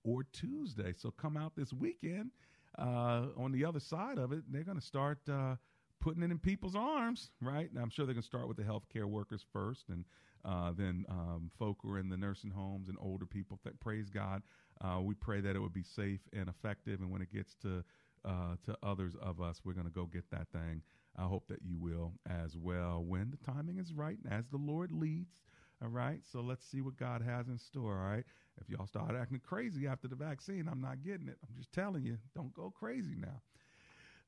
or 0.04 0.24
Tuesday. 0.32 0.92
So 0.96 1.10
come 1.10 1.36
out 1.36 1.54
this 1.56 1.72
weekend. 1.72 2.30
Uh, 2.78 3.26
on 3.36 3.52
the 3.52 3.64
other 3.64 3.80
side 3.80 4.18
of 4.18 4.32
it, 4.32 4.42
they're 4.50 4.64
going 4.64 4.78
to 4.78 4.84
start 4.84 5.18
uh, 5.30 5.56
putting 6.00 6.22
it 6.22 6.30
in 6.30 6.38
people's 6.38 6.74
arms, 6.74 7.30
right? 7.40 7.70
And 7.70 7.78
I'm 7.80 7.90
sure 7.90 8.06
they're 8.06 8.14
going 8.14 8.22
to 8.22 8.26
start 8.28 8.48
with 8.48 8.56
the 8.56 8.62
healthcare 8.62 9.04
workers 9.04 9.44
first, 9.52 9.88
and 9.88 10.04
uh, 10.44 10.72
then 10.76 11.04
um, 11.08 11.50
folk 11.58 11.78
who 11.82 11.92
are 11.92 11.98
in 11.98 12.08
the 12.08 12.16
nursing 12.16 12.50
homes 12.50 12.88
and 12.88 12.98
older 13.00 13.26
people. 13.26 13.60
That 13.64 13.78
praise 13.80 14.10
God, 14.10 14.42
uh, 14.80 15.00
we 15.00 15.14
pray 15.14 15.40
that 15.40 15.54
it 15.54 15.60
would 15.60 15.74
be 15.74 15.84
safe 15.84 16.20
and 16.32 16.48
effective. 16.48 17.00
And 17.00 17.10
when 17.10 17.22
it 17.22 17.32
gets 17.32 17.54
to 17.62 17.84
uh, 18.24 18.56
to 18.64 18.76
others 18.82 19.14
of 19.20 19.40
us, 19.40 19.60
we're 19.64 19.72
going 19.72 19.86
to 19.86 19.92
go 19.92 20.06
get 20.06 20.30
that 20.30 20.46
thing. 20.52 20.82
I 21.16 21.24
hope 21.24 21.48
that 21.48 21.62
you 21.62 21.76
will 21.76 22.12
as 22.28 22.56
well 22.56 23.04
when 23.04 23.30
the 23.30 23.52
timing 23.52 23.78
is 23.78 23.92
right 23.92 24.16
and 24.24 24.32
as 24.32 24.46
the 24.48 24.56
Lord 24.56 24.92
leads. 24.92 25.42
All 25.82 25.88
right. 25.88 26.20
So 26.30 26.40
let's 26.40 26.64
see 26.64 26.80
what 26.80 26.96
God 26.96 27.22
has 27.22 27.48
in 27.48 27.58
store. 27.58 27.98
All 27.98 28.10
right. 28.10 28.24
If 28.60 28.68
y'all 28.68 28.86
start 28.86 29.14
acting 29.18 29.40
crazy 29.44 29.86
after 29.86 30.08
the 30.08 30.14
vaccine, 30.14 30.68
I'm 30.70 30.80
not 30.80 31.02
getting 31.02 31.28
it. 31.28 31.38
I'm 31.42 31.56
just 31.56 31.72
telling 31.72 32.04
you, 32.04 32.18
don't 32.34 32.54
go 32.54 32.72
crazy 32.78 33.16
now. 33.18 33.40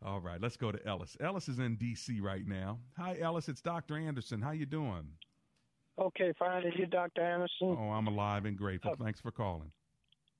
All 0.04 0.20
right, 0.20 0.40
let's 0.40 0.56
go 0.56 0.70
to 0.70 0.86
Ellis. 0.86 1.16
Ellis 1.20 1.48
is 1.48 1.58
in 1.58 1.76
D.C. 1.76 2.20
right 2.20 2.46
now. 2.46 2.78
Hi, 2.98 3.16
Ellis. 3.20 3.48
It's 3.48 3.62
Dr. 3.62 3.96
Anderson. 3.96 4.42
How 4.42 4.50
you 4.50 4.66
doing? 4.66 5.06
Okay, 5.98 6.32
fine. 6.38 6.66
Is 6.66 6.74
you 6.76 6.86
Dr. 6.86 7.22
Anderson? 7.22 7.76
Oh, 7.78 7.90
I'm 7.90 8.06
alive 8.06 8.44
and 8.44 8.56
grateful. 8.56 8.92
Uh, 8.92 9.02
Thanks 9.02 9.20
for 9.20 9.30
calling. 9.30 9.70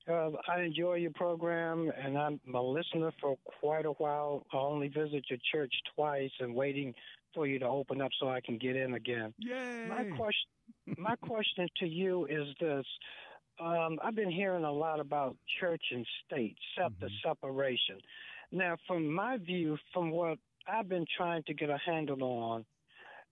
Uh, 0.07 0.31
I 0.47 0.61
enjoy 0.61 0.95
your 0.95 1.11
program, 1.15 1.91
and 2.03 2.15
I'm 2.15 2.39
a 2.53 2.61
listener 2.61 3.11
for 3.19 3.37
quite 3.59 3.85
a 3.85 3.91
while. 3.93 4.45
I 4.53 4.57
only 4.57 4.89
visit 4.89 5.25
your 5.29 5.39
church 5.51 5.73
twice, 5.95 6.31
and 6.39 6.53
waiting 6.53 6.93
for 7.33 7.47
you 7.47 7.57
to 7.59 7.65
open 7.65 8.01
up 8.01 8.11
so 8.19 8.29
I 8.29 8.41
can 8.41 8.59
get 8.59 8.75
in 8.75 8.93
again. 8.93 9.33
Yay! 9.39 9.87
My 9.89 10.03
question, 10.15 10.49
my 10.97 11.15
question 11.17 11.67
to 11.79 11.87
you 11.87 12.25
is 12.25 12.47
this: 12.59 12.85
um, 13.59 13.97
I've 14.03 14.15
been 14.15 14.31
hearing 14.31 14.63
a 14.63 14.71
lot 14.71 14.99
about 14.99 15.35
church 15.59 15.83
and 15.91 16.05
state, 16.25 16.55
sep- 16.77 16.91
mm-hmm. 16.91 17.05
the 17.05 17.09
separation. 17.23 17.97
Now, 18.51 18.77
from 18.87 19.11
my 19.11 19.37
view, 19.37 19.77
from 19.93 20.11
what 20.11 20.37
I've 20.67 20.89
been 20.89 21.05
trying 21.17 21.43
to 21.43 21.53
get 21.53 21.69
a 21.69 21.77
handle 21.85 22.21
on, 22.23 22.65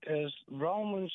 is 0.08 0.32
Romans 0.52 1.12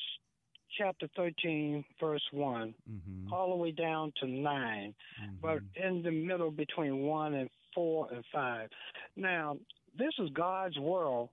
chapter 0.77 1.07
13, 1.15 1.83
verse 1.99 2.21
one 2.31 2.73
mm-hmm. 2.89 3.33
all 3.33 3.49
the 3.49 3.55
way 3.55 3.71
down 3.71 4.13
to 4.21 4.27
9 4.27 4.43
mm-hmm. 4.43 5.35
but 5.41 5.59
in 5.83 6.01
the 6.03 6.11
middle 6.11 6.51
between 6.51 6.99
1 6.99 7.33
and 7.33 7.49
4 7.73 8.07
and 8.13 8.23
5. 8.31 8.69
Now, 9.15 9.57
this 9.97 10.13
is 10.19 10.29
God's 10.33 10.77
world. 10.77 11.29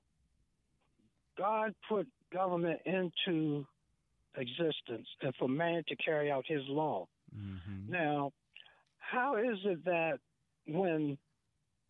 God 1.39 1.75
put 1.89 2.07
government 2.33 2.81
into 2.87 3.67
existence 4.37 5.07
and 5.23 5.35
for 5.39 5.49
man 5.49 5.83
to 5.89 5.97
carry 5.97 6.31
out 6.31 6.45
his 6.47 6.63
law. 6.69 7.07
Mm-hmm. 7.37 7.93
Now, 7.93 8.33
how 8.99 9.37
is 9.37 9.59
it 9.65 9.85
that 9.85 10.19
when 10.67 11.17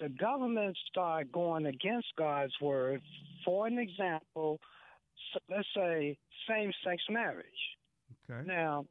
the 0.01 0.09
government 0.09 0.77
start 0.89 1.33
going 1.33 1.67
against 1.67 2.09
God's 2.19 2.53
word, 2.61 3.01
for 3.45 3.67
an 3.67 3.79
example, 3.79 4.61
let's 5.51 5.67
say 5.75 6.19
same-sex 6.49 7.03
marriage. 7.11 7.47
Okay. 8.31 8.47
Now, 8.47 8.85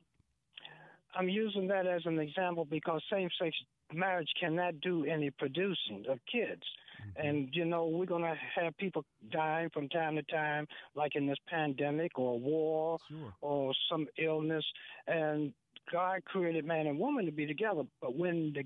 I'm 1.15 1.29
using 1.29 1.67
that 1.67 1.87
as 1.87 2.01
an 2.05 2.19
example 2.19 2.65
because 2.65 3.01
same-sex 3.11 3.55
marriage 3.93 4.29
cannot 4.39 4.79
do 4.81 5.05
any 5.05 5.29
producing 5.29 6.05
of 6.09 6.19
kids. 6.31 6.63
Mm-hmm. 7.05 7.27
And, 7.27 7.49
you 7.53 7.65
know, 7.65 7.85
we're 7.85 8.05
going 8.05 8.23
to 8.23 8.35
have 8.55 8.75
people 8.77 9.03
dying 9.31 9.69
from 9.73 9.89
time 9.89 10.15
to 10.15 10.23
time, 10.23 10.67
like 10.95 11.15
in 11.15 11.27
this 11.27 11.37
pandemic 11.47 12.17
or 12.17 12.39
war 12.39 12.97
sure. 13.09 13.33
or 13.41 13.73
some 13.89 14.07
illness. 14.17 14.65
And 15.07 15.53
God 15.91 16.23
created 16.25 16.65
man 16.65 16.87
and 16.87 16.99
woman 16.99 17.25
to 17.25 17.31
be 17.31 17.45
together. 17.45 17.83
But 18.01 18.15
when 18.15 18.53
the 18.53 18.63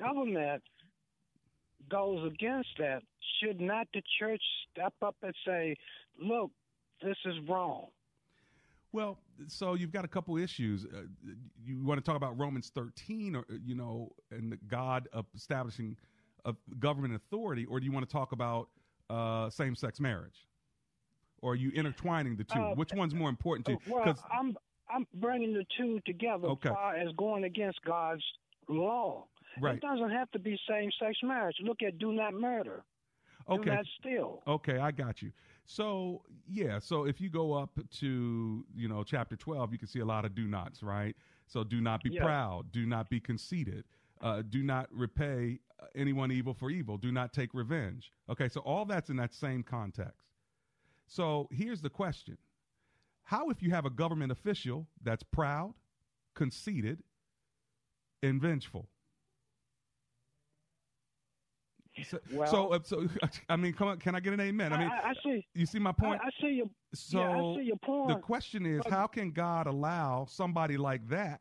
government 0.00 0.62
goes 1.90 2.26
against 2.26 2.70
that, 2.78 3.02
should 3.40 3.60
not 3.60 3.86
the 3.94 4.02
church 4.18 4.42
step 4.70 4.94
up 5.02 5.16
and 5.22 5.34
say, 5.46 5.76
look, 6.20 6.50
this 7.02 7.16
is 7.24 7.34
wrong? 7.48 7.86
Well, 8.92 9.18
so 9.48 9.74
you've 9.74 9.92
got 9.92 10.04
a 10.04 10.08
couple 10.08 10.36
issues. 10.38 10.84
Uh, 10.86 11.02
you 11.62 11.84
want 11.84 12.02
to 12.02 12.04
talk 12.04 12.16
about 12.16 12.38
Romans 12.38 12.72
13, 12.74 13.36
or 13.36 13.44
you 13.64 13.74
know, 13.74 14.10
and 14.30 14.58
God 14.66 15.08
establishing 15.36 15.96
a 16.44 16.54
government 16.78 17.14
authority, 17.14 17.66
or 17.66 17.80
do 17.80 17.86
you 17.86 17.92
want 17.92 18.08
to 18.08 18.12
talk 18.12 18.32
about 18.32 18.68
uh, 19.10 19.50
same-sex 19.50 20.00
marriage? 20.00 20.46
Or 21.40 21.52
are 21.52 21.56
you 21.56 21.70
intertwining 21.70 22.36
the 22.36 22.44
two? 22.44 22.58
Uh, 22.58 22.74
Which 22.74 22.92
one's 22.92 23.14
more 23.14 23.28
important 23.28 23.66
to 23.66 23.72
you? 23.72 23.78
Well, 23.88 24.14
I'm 24.32 24.56
I'm 24.92 25.06
bringing 25.14 25.52
the 25.52 25.64
two 25.76 26.00
together 26.06 26.48
Okay. 26.48 26.70
as 26.70 26.74
far 26.74 26.96
as 26.96 27.08
going 27.16 27.44
against 27.44 27.80
God's 27.84 28.24
law. 28.68 29.26
Right. 29.60 29.76
It 29.76 29.80
doesn't 29.82 30.10
have 30.10 30.30
to 30.32 30.38
be 30.38 30.58
same-sex 30.68 31.18
marriage. 31.22 31.56
Look 31.62 31.82
at 31.86 31.98
do 31.98 32.12
not 32.12 32.34
murder. 32.34 32.82
Okay. 33.48 33.64
Do 33.64 33.70
not 33.70 33.84
steal. 34.00 34.42
Okay, 34.46 34.78
I 34.78 34.90
got 34.90 35.22
you. 35.22 35.30
So 35.64 36.22
yeah, 36.48 36.78
so 36.78 37.04
if 37.04 37.20
you 37.20 37.28
go 37.30 37.52
up 37.54 37.78
to 38.00 38.64
you 38.74 38.88
know 38.88 39.04
chapter 39.04 39.36
twelve, 39.36 39.72
you 39.72 39.78
can 39.78 39.88
see 39.88 40.00
a 40.00 40.04
lot 40.04 40.24
of 40.24 40.34
do 40.34 40.46
nots, 40.46 40.82
right? 40.82 41.14
So 41.46 41.62
do 41.64 41.80
not 41.80 42.02
be 42.02 42.10
Yeah. 42.10 42.22
proud, 42.24 42.72
do 42.72 42.84
not 42.84 43.08
be 43.08 43.20
conceited, 43.20 43.84
uh, 44.20 44.42
do 44.42 44.62
not 44.62 44.88
repay 44.92 45.60
anyone 45.94 46.30
evil 46.32 46.54
for 46.54 46.70
evil, 46.70 46.96
do 46.96 47.12
not 47.12 47.32
take 47.32 47.54
revenge. 47.54 48.12
Okay, 48.30 48.48
so 48.48 48.60
all 48.60 48.84
that's 48.84 49.10
in 49.10 49.16
that 49.16 49.34
same 49.34 49.62
context. 49.62 50.26
So 51.06 51.48
here's 51.50 51.80
the 51.80 51.90
question: 51.90 52.36
How 53.24 53.50
if 53.50 53.62
you 53.62 53.70
have 53.70 53.86
a 53.86 53.90
government 53.90 54.32
official 54.32 54.86
that's 55.02 55.22
proud, 55.22 55.74
conceited, 56.34 57.02
and 58.22 58.40
vengeful? 58.40 58.88
So, 62.04 62.18
Well- 62.32 62.46
so, 62.46 62.80
so, 62.84 63.08
I 63.48 63.56
mean, 63.56 63.72
come 63.72 63.88
on, 63.88 63.98
can 63.98 64.14
I 64.14 64.20
get 64.20 64.32
an 64.32 64.40
amen? 64.40 64.72
I 64.72 64.78
mean, 64.78 64.88
I, 64.88 65.10
I 65.10 65.14
see. 65.24 65.46
you 65.54 65.66
see 65.66 65.78
my 65.78 65.92
point. 65.92 66.20
I, 66.22 66.26
I 66.26 66.30
see 66.40 66.54
your. 66.54 66.66
So 66.94 67.18
yeah, 67.18 67.30
I 67.30 67.56
see 67.56 67.62
your 67.64 67.76
point. 67.76 68.08
the 68.08 68.16
question 68.16 68.64
is, 68.64 68.82
how 68.88 69.06
can 69.06 69.30
God 69.30 69.66
allow 69.66 70.26
somebody 70.28 70.76
like 70.76 71.06
that 71.08 71.40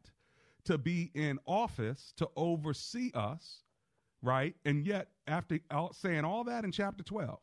to 0.66 0.78
be 0.78 1.12
in 1.14 1.40
office 1.46 2.14
to 2.18 2.28
oversee 2.36 3.12
us, 3.14 3.64
right? 4.22 4.56
And 4.66 4.86
yet, 4.86 5.10
after 5.28 5.60
all, 5.72 5.94
saying 5.94 6.26
all 6.26 6.44
that 6.46 6.64
in 6.64 6.72
chapter 6.72 7.04
twelve, 7.04 7.40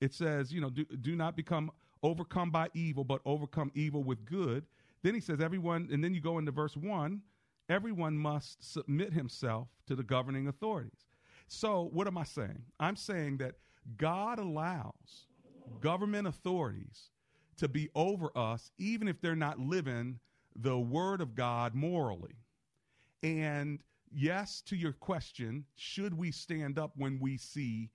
it 0.00 0.12
says, 0.12 0.52
you 0.52 0.60
know, 0.60 0.70
do, 0.70 0.84
do 0.84 1.14
not 1.14 1.36
become 1.36 1.70
overcome 2.02 2.50
by 2.50 2.68
evil, 2.74 3.04
but 3.04 3.20
overcome 3.24 3.70
evil 3.74 4.02
with 4.02 4.24
good. 4.24 4.64
Then 5.02 5.14
he 5.14 5.20
says, 5.20 5.40
everyone, 5.40 5.88
and 5.92 6.02
then 6.02 6.14
you 6.14 6.20
go 6.20 6.38
into 6.38 6.52
verse 6.52 6.76
one, 6.76 7.22
everyone 7.68 8.16
must 8.16 8.62
submit 8.72 9.12
himself 9.12 9.68
to 9.86 9.94
the 9.94 10.02
governing 10.02 10.48
authorities. 10.48 11.06
So, 11.48 11.90
what 11.92 12.06
am 12.06 12.18
I 12.18 12.24
saying? 12.24 12.62
I'm 12.80 12.96
saying 12.96 13.38
that 13.38 13.56
God 13.96 14.38
allows 14.38 15.26
government 15.80 16.26
authorities 16.26 17.10
to 17.58 17.68
be 17.68 17.90
over 17.94 18.36
us, 18.36 18.70
even 18.78 19.06
if 19.06 19.20
they're 19.20 19.36
not 19.36 19.58
living 19.58 20.18
the 20.56 20.78
word 20.78 21.20
of 21.20 21.34
God 21.34 21.74
morally. 21.74 22.34
And 23.22 23.80
yes, 24.14 24.62
to 24.62 24.76
your 24.76 24.92
question, 24.92 25.64
should 25.74 26.14
we 26.14 26.30
stand 26.30 26.78
up 26.78 26.92
when 26.96 27.18
we 27.20 27.36
see 27.36 27.90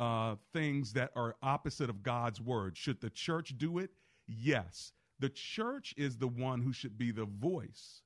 uh, 0.00 0.36
things 0.52 0.92
that 0.92 1.10
are 1.16 1.36
opposite 1.42 1.90
of 1.90 2.02
God's 2.02 2.40
word? 2.40 2.76
Should 2.76 3.00
the 3.00 3.10
church 3.10 3.54
do 3.58 3.78
it? 3.78 3.90
Yes. 4.26 4.92
The 5.20 5.28
church 5.28 5.94
is 5.96 6.16
the 6.16 6.28
one 6.28 6.60
who 6.60 6.72
should 6.72 6.98
be 6.98 7.10
the 7.10 7.26
voice 7.26 8.02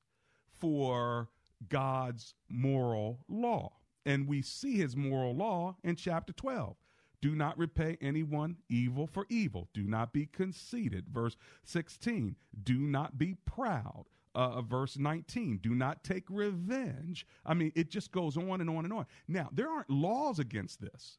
for 0.59 1.29
God's 1.69 2.35
moral 2.49 3.21
law. 3.29 3.73
And 4.07 4.29
we 4.29 4.43
see 4.43 4.77
his 4.77 4.97
moral 4.97 5.35
law 5.35 5.77
in 5.83 5.97
chapter 5.97 6.33
12. 6.33 6.77
Do 7.21 7.35
not 7.35 7.59
repay 7.59 7.99
anyone 8.01 8.59
evil 8.69 9.07
for 9.07 9.27
evil. 9.29 9.69
Do 9.75 9.83
not 9.83 10.13
be 10.13 10.27
conceited. 10.27 11.07
Verse 11.09 11.37
16. 11.65 12.37
Do 12.63 12.79
not 12.79 13.19
be 13.19 13.35
proud. 13.45 14.05
Uh, 14.39 14.63
verse 14.63 14.97
19. 14.97 15.59
Do 15.59 15.75
not 15.75 16.05
take 16.05 16.23
revenge. 16.31 17.27
I 17.45 17.55
mean, 17.55 17.73
it 17.75 17.91
just 17.91 18.13
goes 18.13 18.37
on 18.37 18.61
and 18.61 18.71
on 18.71 18.85
and 18.85 18.93
on. 18.93 19.05
Now, 19.27 19.51
there 19.53 19.69
aren't 19.69 19.91
laws 19.91 20.39
against 20.39 20.81
this. 20.81 21.19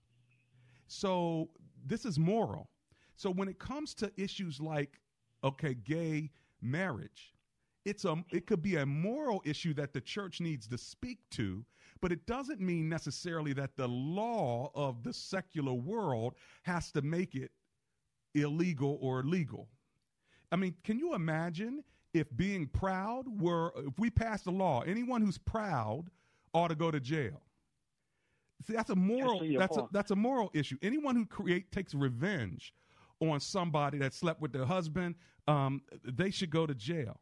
So 0.88 1.50
this 1.86 2.06
is 2.06 2.18
moral. 2.18 2.70
So 3.18 3.30
when 3.30 3.50
it 3.50 3.60
comes 3.60 3.94
to 3.96 4.10
issues 4.16 4.62
like, 4.62 5.02
okay, 5.44 5.74
gay 5.74 6.32
marriage, 6.62 7.34
it's 7.84 8.06
a 8.06 8.24
it 8.32 8.48
could 8.48 8.62
be 8.62 8.78
a 8.78 8.86
moral 8.86 9.42
issue 9.44 9.74
that 9.74 9.92
the 9.92 10.00
church 10.00 10.40
needs 10.40 10.66
to 10.70 10.78
speak 10.78 11.20
to, 11.32 11.66
but 12.00 12.14
it 12.14 12.26
doesn't 12.26 12.62
mean 12.62 12.88
necessarily 12.88 13.52
that 13.52 13.76
the 13.76 13.88
law 13.90 14.72
of 14.76 15.04
the 15.04 15.14
secular 15.14 15.74
world 15.74 16.36
has 16.64 16.90
to 16.94 17.02
make 17.02 17.36
it 17.36 17.52
illegal 18.34 18.98
or 19.02 19.24
legal. 19.24 19.68
I 20.54 20.56
mean, 20.56 20.76
can 20.86 20.98
you 20.98 21.16
imagine 21.16 21.84
if 22.14 22.28
being 22.36 22.68
proud 22.68 23.26
were 23.42 23.72
if 23.78 23.98
we 23.98 24.10
passed 24.10 24.48
a 24.48 24.52
law, 24.52 24.82
anyone 24.82 25.22
who's 25.22 25.38
proud 25.38 26.06
ought 26.54 26.70
to 26.70 26.76
go 26.76 26.92
to 26.92 27.00
jail. 27.00 27.42
See, 28.66 28.74
that's 28.74 28.90
a 28.90 28.96
moral 28.96 29.42
that's 29.58 29.78
a, 29.78 29.88
that's 29.92 30.12
a 30.12 30.16
moral 30.16 30.50
issue. 30.54 30.78
Anyone 30.82 31.16
who 31.16 31.26
create 31.26 31.72
takes 31.72 31.94
revenge 31.94 32.74
on 33.22 33.40
somebody 33.40 33.98
that 34.00 34.14
slept 34.14 34.42
with 34.42 34.52
their 34.52 34.66
husband, 34.66 35.16
um, 35.48 35.82
they 36.04 36.30
should 36.30 36.50
go 36.50 36.66
to 36.66 36.76
jail. 36.76 37.20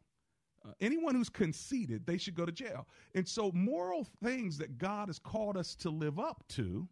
Uh, 0.64 0.72
anyone 0.80 1.14
who's 1.14 1.28
conceited, 1.28 2.04
they 2.06 2.18
should 2.18 2.34
go 2.34 2.44
to 2.44 2.52
jail. 2.52 2.86
And 3.14 3.26
so, 3.26 3.52
moral 3.52 4.06
things 4.22 4.58
that 4.58 4.78
God 4.78 5.08
has 5.08 5.18
called 5.18 5.56
us 5.56 5.74
to 5.76 5.90
live 5.90 6.18
up 6.18 6.42
to, 6.50 6.88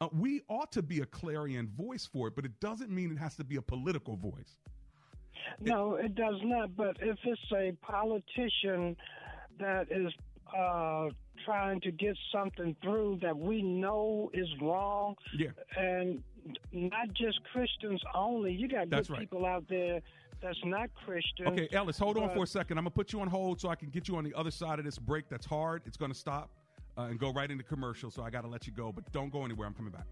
uh, 0.00 0.08
we 0.12 0.42
ought 0.48 0.70
to 0.72 0.82
be 0.82 1.00
a 1.00 1.06
clarion 1.06 1.68
voice 1.68 2.06
for 2.06 2.28
it, 2.28 2.36
but 2.36 2.44
it 2.44 2.60
doesn't 2.60 2.90
mean 2.90 3.10
it 3.10 3.18
has 3.18 3.36
to 3.36 3.44
be 3.44 3.56
a 3.56 3.62
political 3.62 4.16
voice. 4.16 4.58
No, 5.60 5.94
it 5.94 6.14
does 6.14 6.36
not. 6.42 6.76
But 6.76 6.96
if 7.00 7.18
it's 7.24 7.40
a 7.52 7.72
politician 7.82 8.96
that 9.58 9.88
is 9.90 10.12
uh, 10.56 11.08
trying 11.44 11.80
to 11.82 11.90
get 11.90 12.16
something 12.32 12.76
through 12.82 13.18
that 13.22 13.36
we 13.36 13.62
know 13.62 14.30
is 14.32 14.48
wrong, 14.60 15.14
yeah. 15.36 15.48
and 15.76 16.22
not 16.72 17.08
just 17.14 17.40
Christians 17.52 18.02
only, 18.14 18.52
you 18.52 18.68
got 18.68 18.90
good 18.90 19.10
right. 19.10 19.20
people 19.20 19.44
out 19.44 19.64
there 19.68 20.00
that's 20.40 20.58
not 20.64 20.88
Christian. 21.04 21.48
Okay, 21.48 21.68
Ellis, 21.72 21.98
hold 21.98 22.16
on 22.16 22.30
for 22.30 22.44
a 22.44 22.46
second. 22.46 22.78
I'm 22.78 22.84
going 22.84 22.92
to 22.92 22.96
put 22.96 23.12
you 23.12 23.20
on 23.20 23.28
hold 23.28 23.60
so 23.60 23.68
I 23.68 23.74
can 23.74 23.90
get 23.90 24.06
you 24.06 24.16
on 24.16 24.24
the 24.24 24.34
other 24.34 24.50
side 24.50 24.78
of 24.78 24.84
this 24.84 24.98
break 24.98 25.28
that's 25.28 25.46
hard. 25.46 25.82
It's 25.84 25.96
going 25.96 26.12
to 26.12 26.18
stop 26.18 26.50
uh, 26.96 27.02
and 27.02 27.18
go 27.18 27.32
right 27.32 27.50
into 27.50 27.64
commercial, 27.64 28.10
so 28.10 28.22
I 28.22 28.30
got 28.30 28.42
to 28.42 28.48
let 28.48 28.66
you 28.66 28.72
go, 28.72 28.92
but 28.92 29.10
don't 29.12 29.32
go 29.32 29.44
anywhere. 29.44 29.66
I'm 29.66 29.74
coming 29.74 29.92
back. 29.92 30.06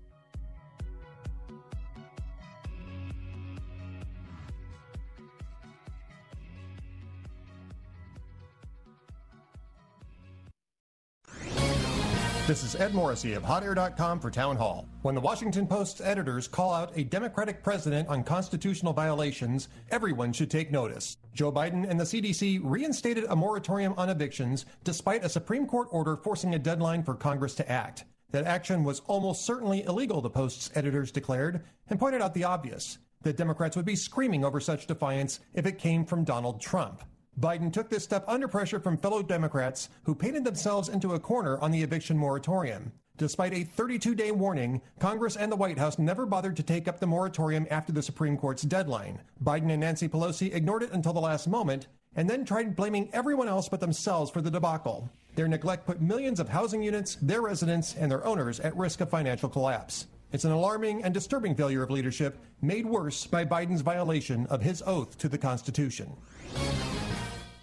This 12.47 12.62
is 12.62 12.76
Ed 12.76 12.94
Morrissey 12.94 13.32
of 13.32 13.42
HotAir.com 13.42 14.20
for 14.20 14.30
Town 14.30 14.55
Hall. 14.57 14.86
When 15.03 15.16
the 15.16 15.20
Washington 15.20 15.66
Post's 15.66 16.01
editors 16.01 16.47
call 16.47 16.72
out 16.72 16.97
a 16.97 17.03
Democratic 17.03 17.61
president 17.61 18.09
on 18.09 18.22
constitutional 18.22 18.92
violations, 18.92 19.66
everyone 19.90 20.32
should 20.32 20.49
take 20.49 20.70
notice. 20.70 21.16
Joe 21.34 21.51
Biden 21.51 21.90
and 21.90 21.99
the 21.99 22.05
CDC 22.05 22.61
reinstated 22.62 23.24
a 23.28 23.34
moratorium 23.34 23.94
on 23.97 24.11
evictions 24.11 24.64
despite 24.84 25.24
a 25.24 25.28
Supreme 25.28 25.66
Court 25.66 25.88
order 25.90 26.14
forcing 26.14 26.55
a 26.55 26.59
deadline 26.61 27.03
for 27.03 27.16
Congress 27.16 27.57
to 27.57 27.68
act. 27.68 28.05
That 28.30 28.44
action 28.44 28.84
was 28.84 29.03
almost 29.09 29.44
certainly 29.44 29.82
illegal, 29.82 30.20
the 30.20 30.30
Post's 30.30 30.70
editors 30.76 31.11
declared, 31.11 31.64
and 31.90 31.99
pointed 31.99 32.22
out 32.22 32.32
the 32.32 32.44
obvious 32.44 32.99
that 33.22 33.36
Democrats 33.36 33.74
would 33.74 33.84
be 33.84 33.97
screaming 33.97 34.44
over 34.44 34.61
such 34.61 34.86
defiance 34.86 35.40
if 35.53 35.66
it 35.66 35.80
came 35.80 36.05
from 36.05 36.22
Donald 36.22 36.61
Trump. 36.61 37.03
Biden 37.39 37.70
took 37.70 37.91
this 37.91 38.05
step 38.05 38.24
under 38.26 38.49
pressure 38.49 38.80
from 38.80 38.97
fellow 38.97 39.22
Democrats 39.22 39.91
who 40.05 40.14
painted 40.14 40.45
themselves 40.45 40.89
into 40.89 41.12
a 41.12 41.20
corner 41.20 41.59
on 41.59 41.70
the 41.70 41.82
eviction 41.82 42.16
moratorium. 42.16 42.93
Despite 43.18 43.53
a 43.53 43.64
32 43.64 44.14
day 44.14 44.30
warning, 44.30 44.80
Congress 44.99 45.37
and 45.37 45.53
the 45.53 45.57
White 45.57 45.78
House 45.78 45.99
never 45.99 46.24
bothered 46.24 46.57
to 46.57 46.62
take 46.62 46.89
up 46.89 46.99
the 46.99 47.07
moratorium 47.07 47.66
after 47.70 47.93
the 47.93 48.03
Supreme 48.03 48.37
Court's 48.37 48.62
deadline. 48.62 49.20
Biden 49.43 49.70
and 49.70 49.80
Nancy 49.80 50.09
Pelosi 50.09 50.55
ignored 50.55 50.82
it 50.82 50.93
until 50.93 51.12
the 51.12 51.20
last 51.20 51.47
moment 51.47 51.87
and 52.14 52.28
then 52.28 52.45
tried 52.45 52.74
blaming 52.74 53.11
everyone 53.12 53.49
else 53.49 53.68
but 53.68 53.80
themselves 53.80 54.30
for 54.30 54.41
the 54.41 54.51
debacle. 54.51 55.09
Their 55.34 55.49
neglect 55.49 55.87
put 55.87 56.01
millions 56.01 56.41
of 56.41 56.49
housing 56.49 56.82
units, 56.82 57.16
their 57.16 57.43
residents, 57.43 57.95
and 57.95 58.11
their 58.11 58.24
owners 58.24 58.61
at 58.61 58.76
risk 58.76 59.03
of 59.03 59.11
financial 59.11 59.51
collapse. 59.51 60.07
It's 60.32 60.45
an 60.45 60.53
alarming 60.53 61.05
and 61.05 61.12
disturbing 61.12 61.55
failure 61.55 61.82
of 61.82 61.91
leadership 61.91 62.39
made 62.62 62.87
worse 62.87 63.26
by 63.26 63.45
Biden's 63.45 63.82
violation 63.82 64.47
of 64.47 64.62
his 64.62 64.82
oath 64.87 65.18
to 65.18 65.28
the 65.28 65.39
Constitution. 65.39 66.11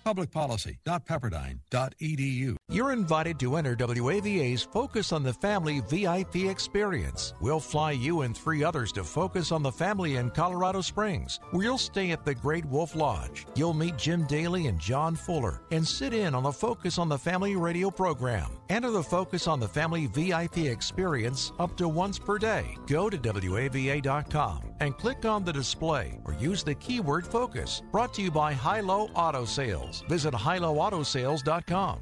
Publicpolicy.pepperdine.edu. 0.06 2.56
You're 2.70 2.92
invited 2.92 3.40
to 3.40 3.56
enter 3.56 3.76
WAVA's 3.76 4.64
Focus 4.64 5.12
on 5.12 5.24
the 5.24 5.34
Family 5.34 5.80
VIP 5.82 6.36
experience. 6.50 7.34
We'll 7.40 7.60
fly 7.60 7.92
you 7.92 8.22
and 8.22 8.36
three 8.36 8.64
others 8.64 8.92
to 8.94 9.04
Focus 9.04 9.52
on 9.52 9.64
the 9.64 9.72
Family 9.72 10.16
in 10.16 10.30
Colorado 10.32 10.82
Springs, 10.82 11.40
where 11.52 11.64
you'll 11.64 11.78
stay 11.78 12.12
at 12.12 12.26
the 12.26 12.36
Great 12.36 12.66
Wolf 12.66 12.96
Lodge. 12.96 13.46
You'll 13.56 13.74
meet 13.74 13.98
Jim 13.98 14.26
Daly 14.26 14.68
and 14.68 14.80
John 14.80 15.16
Fuller 15.16 15.62
and 15.72 15.88
sit 15.88 16.14
in 16.14 16.36
on 16.36 16.44
the 16.44 16.52
Focus 16.52 16.98
on 16.98 17.10
the 17.10 17.18
Family 17.18 17.56
radio 17.56 17.90
program. 17.90 18.52
Enter 18.70 18.92
the 18.92 19.04
Focus 19.04 19.48
on 19.48 19.60
the 19.60 19.68
Family 19.68 20.08
VIP 20.08 20.58
experience 20.58 21.52
up 21.60 21.76
to 21.78 21.88
once 21.88 22.18
per 22.18 22.38
day. 22.38 22.78
Go 22.88 23.10
to 23.10 23.18
WAVA.com 23.18 24.62
and 24.80 24.98
click 24.98 25.26
on 25.26 25.46
the 25.46 25.54
display 25.54 26.20
or 26.26 26.34
use 26.34 26.64
the 26.64 26.76
keyword 26.76 27.28
focus. 27.28 27.82
Brought 27.92 28.14
to 28.16 28.22
you 28.22 28.32
by 28.32 28.54
High 28.54 28.82
Low 28.82 29.10
Auto 29.16 29.46
Sales. 29.46 29.93
Visit 30.02 30.34
highlowAutoSales.com. 30.34 32.00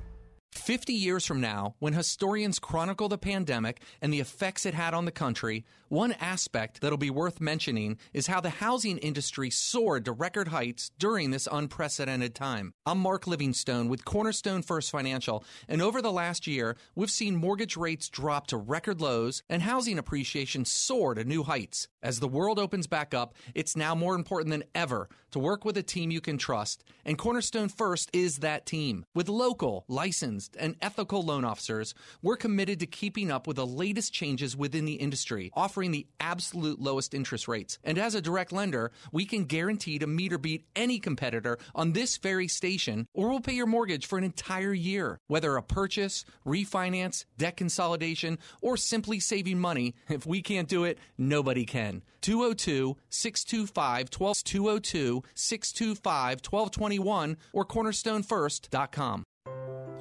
50 0.52 0.94
years 0.94 1.26
from 1.26 1.40
now, 1.40 1.76
when 1.80 1.94
historians 1.94 2.60
chronicle 2.60 3.08
the 3.08 3.18
pandemic 3.18 3.82
and 4.02 4.12
the 4.14 4.20
effects 4.20 4.66
it 4.66 4.74
had 4.74 4.94
on 4.94 5.06
the 5.06 5.12
country, 5.12 5.64
one 5.92 6.14
aspect 6.22 6.80
that'll 6.80 6.98
be 6.98 7.10
worth 7.10 7.42
mentioning 7.42 7.98
is 8.14 8.28
how 8.28 8.40
the 8.40 8.50
housing 8.50 8.98
industry 9.00 9.50
soared 9.50 10.06
to 10.06 10.14
record 10.14 10.48
heights 10.48 10.90
during 10.98 11.32
this 11.32 11.50
unprecedented 11.52 12.34
time. 12.34 12.74
I'm 12.86 12.98
Mark 12.98 13.28
Livingstone 13.28 13.90
with 13.90 14.06
Cornerstone 14.06 14.62
First 14.62 14.90
Financial, 14.90 15.44
and 15.68 15.82
over 15.82 16.02
the 16.02 16.10
last 16.10 16.48
year, 16.48 16.78
we've 16.96 17.12
seen 17.12 17.36
mortgage 17.36 17.76
rates 17.76 18.08
drop 18.08 18.48
to 18.48 18.58
record 18.58 19.02
lows 19.02 19.44
and 19.50 19.62
housing 19.62 20.00
appreciation 20.00 20.64
soar 20.64 21.14
to 21.14 21.26
new 21.26 21.44
heights. 21.44 21.90
As 22.02 22.22
the 22.22 22.28
world 22.28 22.58
opens 22.58 22.88
back 22.88 23.14
up, 23.14 23.36
it's 23.54 23.76
now 23.76 23.94
more 23.94 24.16
important 24.16 24.52
than 24.52 24.64
ever 24.74 25.10
to 25.32 25.40
work 25.40 25.66
with 25.66 25.76
a 25.76 25.84
team 25.84 26.10
you 26.10 26.22
can 26.22 26.38
trust, 26.38 26.86
and 27.04 27.18
Cornerstone 27.18 27.68
First 27.68 28.10
is 28.14 28.38
that 28.38 28.66
team. 28.66 29.06
With 29.14 29.28
local, 29.28 29.84
licensed, 29.90 30.56
and 30.58 30.78
ethical 30.82 31.22
loan 31.22 31.44
officers, 31.44 31.94
we're 32.22 32.38
committed 32.38 32.80
to 32.80 32.86
keeping 32.86 33.30
up 33.30 33.46
with 33.46 33.58
the 33.58 33.68
latest 33.68 34.14
changes 34.14 34.56
within 34.56 34.86
the 34.86 34.94
industry, 34.94 35.52
offering 35.54 35.81
the 35.90 36.06
absolute 36.20 36.80
lowest 36.80 37.16
interest 37.16 37.48
rates. 37.48 37.80
And 37.84 37.98
as 37.98 38.14
a 38.14 38.22
direct 38.22 38.52
lender, 38.52 38.92
we 39.12 39.26
can 39.26 39.46
guarantee 39.46 39.98
to 39.98 40.06
meet 40.06 40.32
or 40.32 40.38
beat 40.38 40.68
any 40.76 41.00
competitor 41.00 41.58
on 41.74 41.94
this 41.94 42.18
very 42.18 42.48
station, 42.48 43.08
or 43.16 43.30
we'll 43.30 43.40
pay 43.40 43.54
your 43.54 43.66
mortgage 43.66 44.06
for 44.06 44.20
an 44.20 44.24
entire 44.24 44.74
year. 44.74 45.18
Whether 45.28 45.56
a 45.56 45.64
purchase, 45.64 46.24
refinance, 46.46 47.26
debt 47.40 47.58
consolidation, 47.58 48.38
or 48.62 48.78
simply 48.78 49.20
saving 49.20 49.60
money, 49.60 49.96
if 50.08 50.28
we 50.28 50.44
can't 50.44 50.68
do 50.68 50.84
it, 50.84 51.00
nobody 51.18 51.66
can. 51.66 52.04
202 52.22 52.98
625 53.10 54.10
12 54.12 54.44
202 54.44 55.24
625 55.34 56.42
1221 56.48 57.38
or 57.54 57.66
cornerstonefirst.com. 57.66 59.24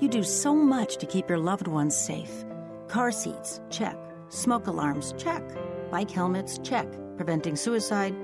You 0.00 0.08
do 0.08 0.22
so 0.22 0.54
much 0.54 0.96
to 0.96 1.06
keep 1.06 1.28
your 1.28 1.38
loved 1.38 1.68
ones 1.68 1.96
safe. 1.96 2.44
Car 2.88 3.12
seats, 3.12 3.60
check. 3.70 3.96
Smoke 4.30 4.66
alarms, 4.66 5.14
check. 5.18 5.42
Bike 5.90 6.10
helmets, 6.10 6.58
check. 6.58 6.86
Preventing 7.16 7.56
suicide. 7.56 8.14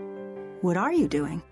What 0.61 0.77
are 0.77 0.93
you 0.93 1.09
doing? 1.09 1.43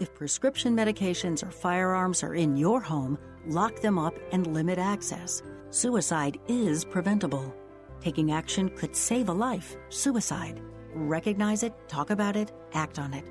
If 0.00 0.14
prescription 0.14 0.76
medications 0.76 1.42
or 1.42 1.50
firearms 1.50 2.22
are 2.22 2.34
in 2.34 2.56
your 2.56 2.80
home, 2.80 3.18
lock 3.46 3.80
them 3.80 3.98
up 3.98 4.14
and 4.32 4.54
limit 4.54 4.78
access. 4.78 5.42
Suicide 5.70 6.38
is 6.46 6.84
preventable. 6.84 7.52
Taking 8.00 8.30
action 8.32 8.68
could 8.70 8.94
save 8.94 9.28
a 9.28 9.32
life. 9.32 9.76
Suicide. 9.88 10.60
Recognize 10.94 11.64
it, 11.64 11.72
talk 11.88 12.10
about 12.10 12.36
it, 12.36 12.52
act 12.72 13.00
on 13.00 13.12
it. 13.12 13.24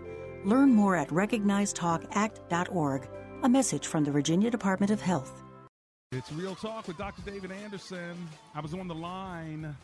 Learn 0.45 0.73
more 0.73 0.97
at 0.97 1.07
recognizetalkact.org. 1.09 3.09
A 3.43 3.49
message 3.49 3.87
from 3.87 4.03
the 4.03 4.11
Virginia 4.11 4.51
Department 4.51 4.91
of 4.91 5.01
Health. 5.01 5.41
It's 6.11 6.31
Real 6.33 6.55
Talk 6.55 6.87
with 6.87 6.97
Dr. 6.97 7.21
David 7.29 7.51
Anderson. 7.51 8.15
I 8.53 8.59
was 8.59 8.73
on 8.73 8.87
the 8.87 8.95
line 8.95 9.75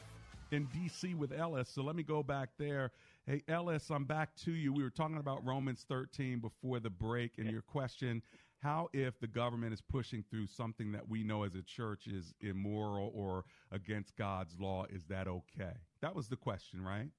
in 0.52 0.66
D.C. 0.66 1.14
with 1.16 1.32
Ellis, 1.32 1.70
so 1.70 1.82
let 1.82 1.96
me 1.96 2.04
go 2.04 2.24
back 2.24 2.50
there. 2.58 2.92
Hey, 3.26 3.44
Ellis, 3.48 3.90
I'm 3.90 4.06
back 4.06 4.36
to 4.44 4.52
you. 4.52 4.74
We 4.74 4.84
were 4.84 4.90
talking 4.90 5.18
about 5.18 5.46
Romans 5.46 5.86
13 5.88 6.40
before 6.40 6.80
the 6.80 6.90
break, 6.90 7.38
and 7.38 7.50
your 7.50 7.62
question 7.62 8.22
how 8.62 8.90
if 8.94 9.20
the 9.20 9.28
government 9.28 9.74
is 9.74 9.82
pushing 9.82 10.24
through 10.30 10.48
something 10.48 10.92
that 10.92 11.08
we 11.08 11.24
know 11.24 11.44
as 11.44 11.56
a 11.56 11.62
church 11.62 12.08
is 12.08 12.34
immoral 12.42 13.12
or 13.16 13.46
against 13.72 14.16
God's 14.18 14.56
law, 14.60 14.86
is 14.90 15.06
that 15.08 15.28
okay? 15.28 15.74
That 16.02 16.16
was 16.16 16.28
the 16.28 16.36
question, 16.36 16.84
right? 16.84 17.10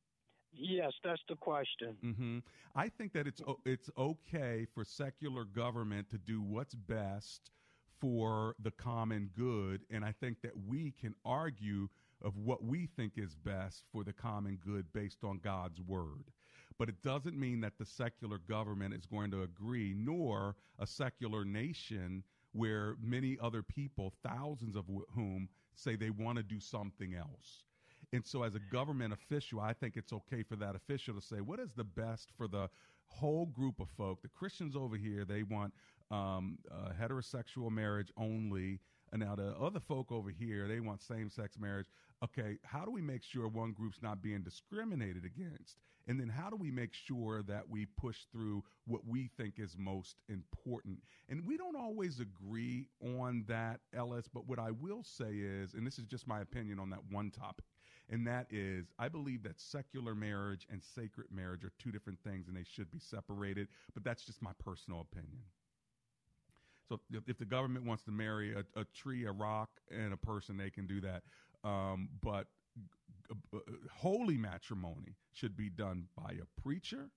Yes, 0.53 0.93
that's 1.05 1.23
the 1.29 1.37
question. 1.37 1.97
Mm-hmm. 2.05 2.39
I 2.75 2.89
think 2.89 3.13
that 3.13 3.27
it's 3.27 3.41
it's 3.65 3.89
okay 3.97 4.67
for 4.75 4.85
secular 4.85 5.45
government 5.45 6.11
to 6.11 6.19
do 6.19 6.43
what's 6.43 6.75
best 6.75 7.51
for 8.01 8.57
the 8.63 8.71
common 8.73 9.31
good, 9.37 9.83
and 9.91 10.05
I 10.05 10.13
think 10.13 10.43
that 10.43 10.53
we 10.67 10.93
can 11.01 11.15
argue 11.25 11.89
of 12.23 12.37
what 12.37 12.65
we 12.65 12.87
think 12.97 13.13
is 13.17 13.35
best 13.35 13.85
for 13.93 14.05
the 14.05 14.13
common 14.13 14.59
good 14.65 14.93
based 14.93 15.25
on 15.25 15.41
God's 15.43 15.81
word. 15.81 16.31
But 16.79 16.89
it 16.89 17.03
doesn't 17.03 17.39
mean 17.39 17.61
that 17.61 17.79
the 17.79 17.85
secular 17.85 18.39
government 18.39 18.95
is 18.95 19.05
going 19.07 19.31
to 19.33 19.43
agree, 19.43 19.95
nor 19.97 20.57
a 20.79 20.87
secular 20.87 21.45
nation 21.45 22.23
where 22.53 22.97
many 23.03 23.37
other 23.41 23.63
people, 23.63 24.13
thousands 24.27 24.77
of 24.77 24.85
whom, 25.15 25.49
say 25.75 25.95
they 25.95 26.11
want 26.11 26.37
to 26.39 26.43
do 26.43 26.59
something 26.59 27.15
else. 27.15 27.65
And 28.13 28.27
so, 28.27 28.43
as 28.43 28.55
a 28.55 28.61
government 28.73 29.13
official, 29.13 29.61
I 29.61 29.73
think 29.73 29.97
it's 29.97 30.13
okay 30.13 30.43
for 30.43 30.57
that 30.57 30.75
official 30.75 31.15
to 31.15 31.21
say, 31.21 31.41
what 31.41 31.61
is 31.61 31.73
the 31.75 31.85
best 31.85 32.31
for 32.37 32.49
the 32.49 32.69
whole 33.07 33.47
group 33.47 33.79
of 33.79 33.89
folk? 33.97 34.23
The 34.23 34.29
Christians 34.29 34.75
over 34.75 34.97
here, 34.97 35.25
they 35.25 35.45
want 35.45 35.73
um, 36.11 36.59
uh, 36.71 36.91
heterosexual 37.01 37.71
marriage 37.71 38.11
only. 38.17 38.81
And 39.13 39.21
now 39.21 39.35
the 39.35 39.57
other 39.57 39.81
folk 39.81 40.13
over 40.13 40.31
here, 40.31 40.69
they 40.69 40.81
want 40.81 41.03
same 41.03 41.31
sex 41.31 41.59
marriage. 41.59 41.89
Okay, 42.23 42.59
how 42.65 42.85
do 42.85 42.91
we 42.91 43.01
make 43.01 43.23
sure 43.25 43.49
one 43.49 43.73
group's 43.73 44.03
not 44.03 44.23
being 44.23 44.43
discriminated 44.43 45.25
against? 45.25 45.79
And 46.07 46.19
then 46.19 46.29
how 46.29 46.51
do 46.51 46.57
we 46.57 46.71
make 46.71 46.93
sure 46.93 47.43
that 47.43 47.69
we 47.69 47.87
push 47.87 48.19
through 48.33 48.65
what 48.87 49.07
we 49.07 49.31
think 49.37 49.55
is 49.59 49.77
most 49.79 50.17
important? 50.29 50.99
And 51.29 51.47
we 51.47 51.57
don't 51.57 51.77
always 51.77 52.21
agree 52.21 52.87
on 53.19 53.45
that, 53.49 53.81
Ellis, 53.95 54.27
but 54.33 54.47
what 54.47 54.59
I 54.59 54.71
will 54.71 55.03
say 55.03 55.33
is, 55.33 55.75
and 55.75 55.87
this 55.87 55.99
is 55.99 56.07
just 56.07 56.27
my 56.27 56.41
opinion 56.41 56.79
on 56.79 56.91
that 56.91 57.01
one 57.11 57.31
topic, 57.31 57.67
and 58.09 58.27
that 58.27 58.47
is 58.51 58.87
I 58.99 59.09
believe 59.09 59.43
that 59.45 59.61
secular 59.61 60.15
marriage 60.15 60.67
and 60.71 60.83
sacred 60.83 61.29
marriage 61.31 61.65
are 61.65 61.73
two 61.79 61.93
different 61.93 62.19
things 62.25 62.49
and 62.49 62.57
they 62.57 62.65
should 62.65 62.91
be 62.91 62.99
separated, 62.99 63.69
but 63.95 64.05
that's 64.05 64.25
just 64.25 64.43
my 64.43 64.53
personal 64.59 65.01
opinion. 65.01 65.43
So 66.91 66.99
if, 67.13 67.23
if 67.29 67.39
the 67.39 67.45
government 67.45 67.87
wants 67.87 68.03
to 68.05 68.11
marry 68.11 68.53
a, 68.53 68.65
a, 68.79 68.85
tree, 68.85 69.25
a 69.25 69.31
rock, 69.33 69.71
and 69.91 70.13
a 70.13 70.17
person, 70.17 70.57
they 70.57 70.71
can 70.71 70.89
do 70.89 71.01
that. 71.03 71.23
Um, 71.63 72.09
but 72.21 72.49
uh, 73.55 73.59
holy 73.93 74.37
matrimony 74.37 75.15
should 75.33 75.57
be 75.57 75.69
done 75.71 76.07
by 76.17 76.33
a 76.33 76.61
preacher 76.61 77.11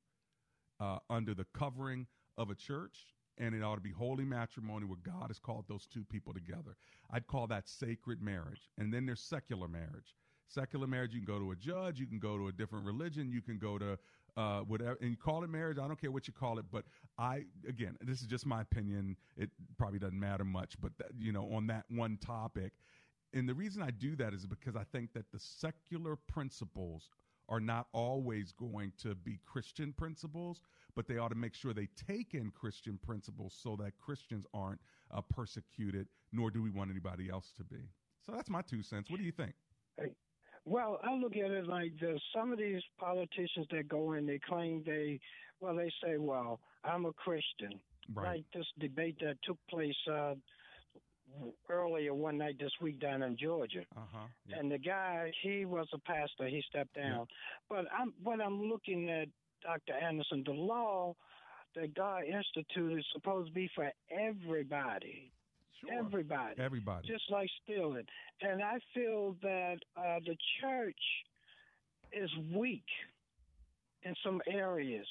uh, 0.79 0.99
under 1.09 1.33
the 1.33 1.45
covering 1.57 2.05
of 2.37 2.51
a 2.51 2.55
church, 2.55 3.07
and 3.39 3.55
it 3.55 3.63
ought 3.63 3.75
to 3.75 3.81
be 3.81 3.91
holy 3.91 4.25
matrimony 4.25 4.85
where 4.85 4.99
God 5.03 5.29
has 5.29 5.39
called 5.39 5.65
those 5.67 5.87
two 5.87 6.03
people 6.03 6.33
together. 6.33 6.75
I'd 7.09 7.25
call 7.25 7.47
that 7.47 7.67
sacred 7.67 8.21
marriage. 8.21 8.69
And 8.77 8.93
then 8.93 9.07
there's 9.07 9.21
secular 9.21 9.67
marriage. 9.67 10.15
Secular 10.49 10.85
marriage, 10.85 11.15
you 11.15 11.21
can 11.21 11.33
go 11.33 11.39
to 11.39 11.49
a 11.49 11.55
judge, 11.55 11.99
you 11.99 12.05
can 12.05 12.19
go 12.19 12.37
to 12.37 12.49
a 12.49 12.51
different 12.51 12.85
religion, 12.85 13.31
you 13.31 13.41
can 13.41 13.57
go 13.57 13.79
to 13.79 13.97
uh, 14.37 14.59
whatever, 14.61 14.97
and 15.01 15.11
you 15.11 15.17
call 15.17 15.43
it 15.43 15.49
marriage. 15.49 15.77
I 15.77 15.87
don't 15.87 15.99
care 15.99 16.11
what 16.11 16.27
you 16.27 16.33
call 16.33 16.59
it, 16.59 16.65
but 16.71 16.85
I, 17.17 17.43
again, 17.67 17.97
this 18.01 18.21
is 18.21 18.27
just 18.27 18.45
my 18.45 18.61
opinion. 18.61 19.17
It 19.37 19.49
probably 19.77 19.99
doesn't 19.99 20.19
matter 20.19 20.43
much, 20.43 20.75
but 20.81 20.91
that, 20.97 21.11
you 21.17 21.31
know, 21.31 21.51
on 21.53 21.67
that 21.67 21.85
one 21.89 22.17
topic, 22.17 22.73
and 23.33 23.47
the 23.49 23.53
reason 23.53 23.81
I 23.81 23.91
do 23.91 24.15
that 24.17 24.33
is 24.33 24.45
because 24.45 24.75
I 24.75 24.83
think 24.91 25.13
that 25.13 25.31
the 25.31 25.39
secular 25.39 26.15
principles 26.15 27.09
are 27.49 27.59
not 27.59 27.87
always 27.91 28.51
going 28.51 28.93
to 29.01 29.15
be 29.15 29.39
Christian 29.45 29.91
principles, 29.91 30.61
but 30.95 31.07
they 31.07 31.17
ought 31.17 31.29
to 31.29 31.35
make 31.35 31.53
sure 31.53 31.73
they 31.73 31.89
take 32.07 32.33
in 32.33 32.51
Christian 32.51 32.99
principles 33.03 33.57
so 33.61 33.75
that 33.77 33.97
Christians 33.97 34.45
aren't 34.53 34.79
uh, 35.11 35.21
persecuted, 35.21 36.07
nor 36.31 36.51
do 36.51 36.61
we 36.61 36.69
want 36.69 36.89
anybody 36.91 37.29
else 37.29 37.51
to 37.57 37.63
be. 37.63 37.89
So 38.25 38.31
that's 38.31 38.49
my 38.49 38.61
two 38.61 38.81
cents. 38.81 39.09
What 39.09 39.17
do 39.17 39.25
you 39.25 39.31
think? 39.31 39.53
Well, 40.65 40.99
I 41.03 41.13
look 41.13 41.35
at 41.35 41.51
it 41.51 41.67
like 41.67 41.91
this. 41.99 42.19
Some 42.33 42.51
of 42.51 42.57
these 42.57 42.81
politicians 42.99 43.67
that 43.71 43.87
go 43.87 44.13
in, 44.13 44.25
they 44.25 44.39
claim 44.39 44.83
they, 44.85 45.19
well, 45.59 45.75
they 45.75 45.91
say, 46.03 46.17
well, 46.17 46.59
I'm 46.83 47.05
a 47.05 47.13
Christian. 47.13 47.79
Right. 48.13 48.37
Like 48.37 48.45
this 48.53 48.65
debate 48.79 49.17
that 49.21 49.35
took 49.43 49.57
place 49.69 49.95
uh, 50.11 50.35
earlier 51.69 52.13
one 52.13 52.37
night 52.37 52.57
this 52.59 52.71
week 52.81 52.99
down 52.99 53.23
in 53.23 53.37
Georgia. 53.37 53.85
Uh-huh. 53.95 54.27
Yeah. 54.47 54.59
And 54.59 54.71
the 54.71 54.77
guy, 54.77 55.31
he 55.41 55.65
was 55.65 55.87
a 55.93 55.99
pastor. 55.99 56.47
He 56.47 56.63
stepped 56.69 56.95
down. 56.95 57.19
Yeah. 57.19 57.25
But 57.69 57.85
I'm, 57.97 58.13
what 58.21 58.41
I'm 58.41 58.61
looking 58.63 59.09
at, 59.09 59.27
Dr. 59.63 59.93
Anderson, 59.93 60.43
the 60.45 60.51
law 60.51 61.15
that 61.75 61.95
God 61.95 62.23
instituted 62.25 62.99
is 62.99 63.05
supposed 63.13 63.49
to 63.49 63.53
be 63.53 63.69
for 63.73 63.89
everybody. 64.11 65.31
Sure. 65.87 65.99
Everybody. 65.99 66.59
Everybody. 66.59 67.07
Just 67.07 67.29
like 67.29 67.49
stealing. 67.63 68.05
And 68.41 68.61
I 68.61 68.79
feel 68.93 69.35
that 69.41 69.77
uh, 69.97 70.19
the 70.25 70.35
church 70.61 70.95
is 72.11 72.29
weak 72.55 72.85
in 74.03 74.13
some 74.23 74.41
areas. 74.47 75.07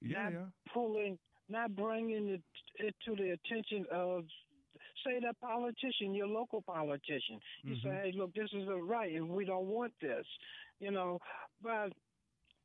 Yeah, 0.00 0.22
not 0.24 0.32
yeah. 0.32 0.38
pulling, 0.72 1.18
not 1.48 1.74
bringing 1.74 2.28
it, 2.28 2.42
it 2.76 2.94
to 3.06 3.16
the 3.16 3.30
attention 3.30 3.86
of 3.90 4.24
say 5.04 5.20
that 5.20 5.40
politician, 5.40 6.14
your 6.14 6.26
local 6.26 6.62
politician. 6.62 7.38
You 7.62 7.74
Mm-hmm. 7.76 7.88
say, 7.88 7.94
hey, 8.04 8.12
look, 8.16 8.34
this 8.34 8.48
is 8.52 8.66
the 8.66 8.76
right, 8.76 9.12
and 9.14 9.28
we 9.28 9.44
don't 9.44 9.66
want 9.66 9.92
this, 10.00 10.26
you 10.80 10.90
know. 10.90 11.18
But 11.62 11.92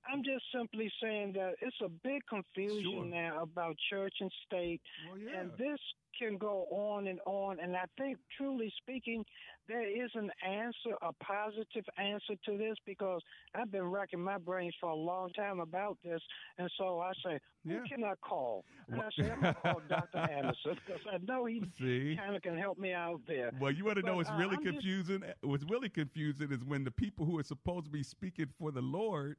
I'm 0.10 0.24
just 0.24 0.44
simply 0.54 0.92
saying 1.02 1.34
that 1.34 1.56
it's 1.62 1.76
a 1.84 1.90
big 1.90 2.22
confusion 2.28 2.92
Sure. 2.94 3.06
now 3.06 3.44
about 3.44 3.76
church 3.90 4.14
and 4.20 4.32
state, 4.46 4.82
Well, 5.10 5.18
yeah. 5.20 5.40
and 5.42 5.52
this 5.58 5.80
can 6.20 6.38
go 6.38 6.66
on 6.72 7.08
and 7.08 7.20
on. 7.26 7.60
And 7.60 7.76
I 7.76 7.86
think, 7.98 8.18
truly 8.38 8.72
speaking, 8.78 9.24
there 9.68 9.82
is 9.88 10.12
an 10.16 10.30
answer, 10.46 10.96
a 11.02 11.14
positive 11.24 11.86
answer 11.98 12.34
to 12.46 12.58
this, 12.58 12.76
because 12.86 13.22
I've 13.56 13.72
been 13.72 13.86
racking 13.86 14.20
my 14.22 14.38
brains 14.38 14.76
for 14.80 14.90
a 14.90 14.96
long 14.96 15.32
time 15.34 15.60
about 15.62 15.98
this. 16.04 16.22
And 16.58 16.70
so 16.78 17.00
I 17.00 17.14
say, 17.24 17.40
who 17.64 17.74
Yeah. 17.76 17.84
can 17.90 18.04
I 18.04 18.16
call? 18.16 18.66
And 18.90 19.02
I 19.02 19.10
say, 19.18 19.32
I'm 19.32 19.42
going 19.42 19.54
to 19.56 19.62
call 19.62 19.82
Dr. 19.88 20.18
Anderson 20.18 20.76
because 20.86 21.02
I 21.10 21.18
know 21.20 21.46
he 21.46 21.62
kind 22.18 22.36
of 22.36 22.42
can 22.42 22.58
help 22.58 22.78
me 22.78 22.92
out 22.92 23.22
there. 23.28 23.52
Well, 23.60 23.72
you 23.72 23.86
want 23.86 23.98
to 24.00 24.04
know 24.06 24.16
what's 24.18 24.30
uh, 24.30 24.34
really 24.34 24.58
I'm 24.58 24.64
just- 24.64 24.74
confusing? 24.74 25.24
What's 25.42 25.64
really 25.70 25.90
confusing 25.90 26.52
is 26.52 26.64
when 26.66 26.84
the 26.84 26.92
people 26.92 27.26
who 27.26 27.40
are 27.40 27.44
supposed 27.44 27.86
to 27.86 27.92
be 27.92 28.04
speaking 28.04 28.48
for 28.60 28.72
the 28.72 28.82
Lord 28.82 29.38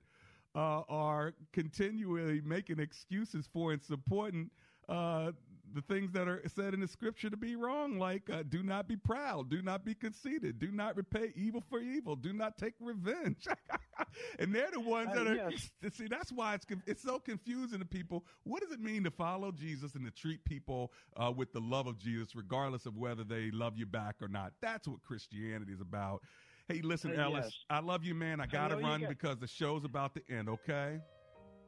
uh, 0.55 0.83
are 0.89 1.35
continually 1.53 2.41
making 2.45 2.79
excuses 2.79 3.49
for 3.53 3.73
and 3.73 3.83
supporting 3.83 4.51
uh, 4.89 5.33
the 5.75 5.81
things 5.83 6.13
that 6.13 6.29
are 6.29 6.43
said 6.55 6.75
in 6.75 6.81
the 6.81 6.89
scripture 6.89 7.31
to 7.31 7.37
be 7.37 7.57
wrong, 7.57 7.99
like 7.99 8.29
uh, 8.29 8.43
do 8.47 8.63
not 8.63 8.87
be 8.87 8.97
proud, 8.97 9.49
do 9.49 9.63
not 9.63 9.85
be 9.85 9.95
conceited, 9.95 10.59
do 10.59 10.71
not 10.71 10.97
repay 10.97 11.33
evil 11.35 11.63
for 11.71 11.81
evil, 11.81 12.15
do 12.15 12.33
not 12.35 12.59
take 12.59 12.75
revenge. 12.81 13.47
and 14.39 14.55
they're 14.55 14.71
the 14.71 14.81
ones 14.81 15.09
Uh, 15.13 15.15
that 15.15 15.27
are. 15.29 15.35
yes. 15.35 15.71
See, 15.95 16.09
that's 16.09 16.31
why 16.31 16.55
it's 16.55 16.67
it's 16.87 17.03
so 17.03 17.19
confusing 17.19 17.79
to 17.79 17.87
people. 17.87 18.27
What 18.45 18.61
does 18.63 18.73
it 18.73 18.81
mean 18.81 19.05
to 19.05 19.11
follow 19.11 19.51
Jesus 19.51 19.95
and 19.95 20.05
to 20.05 20.11
treat 20.11 20.45
people 20.45 20.93
uh, 21.17 21.33
with 21.35 21.53
the 21.55 21.61
love 21.61 21.87
of 21.87 21.97
Jesus, 21.99 22.35
regardless 22.37 22.85
of 22.85 22.97
whether 22.99 23.25
they 23.25 23.51
love 23.51 23.79
you 23.79 23.87
back 23.87 24.17
or 24.21 24.29
not? 24.29 24.53
That's 24.61 24.87
what 24.87 25.03
Christianity 25.03 25.73
is 25.73 25.81
about. 25.81 26.21
Hey, 26.69 26.81
listen, 26.83 27.19
Uh, 27.19 27.25
Ellis, 27.25 27.45
yes. 27.47 27.53
I 27.71 27.81
love 27.81 28.05
you, 28.05 28.15
man. 28.15 28.41
I 28.41 28.45
I 28.45 28.47
gotta 28.47 28.77
run 28.77 29.01
got- 29.01 29.09
because 29.09 29.39
the 29.39 29.47
show's 29.47 29.85
about 29.85 30.15
to 30.15 30.23
end. 30.31 30.49
Okay. 30.49 31.01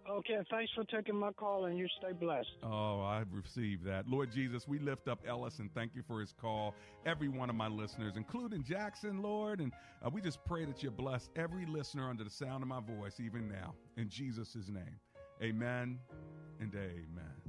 Okay, 0.08 0.38
thanks 0.50 0.70
for 0.74 0.84
taking 0.84 1.16
my 1.16 1.32
call, 1.32 1.64
and 1.64 1.78
you 1.78 1.88
stay 1.98 2.12
blessed. 2.12 2.46
Oh, 2.62 3.00
I've 3.00 3.32
received 3.32 3.84
that. 3.84 4.06
Lord 4.06 4.30
Jesus, 4.30 4.68
we 4.68 4.78
lift 4.78 5.08
up 5.08 5.20
Ellis 5.26 5.60
and 5.60 5.72
thank 5.72 5.94
you 5.94 6.02
for 6.02 6.20
his 6.20 6.30
call. 6.30 6.74
Every 7.06 7.28
one 7.28 7.48
of 7.48 7.56
my 7.56 7.68
listeners, 7.68 8.12
including 8.16 8.62
Jackson, 8.64 9.22
Lord. 9.22 9.60
And 9.60 9.72
uh, 10.04 10.10
we 10.10 10.20
just 10.20 10.44
pray 10.44 10.66
that 10.66 10.82
you 10.82 10.90
bless 10.90 11.30
every 11.36 11.64
listener 11.64 12.10
under 12.10 12.22
the 12.22 12.28
sound 12.28 12.62
of 12.62 12.68
my 12.68 12.80
voice, 12.80 13.18
even 13.18 13.48
now. 13.48 13.74
In 13.96 14.10
Jesus' 14.10 14.54
name, 14.68 15.00
amen 15.42 15.98
and 16.60 16.74
amen. 16.74 17.43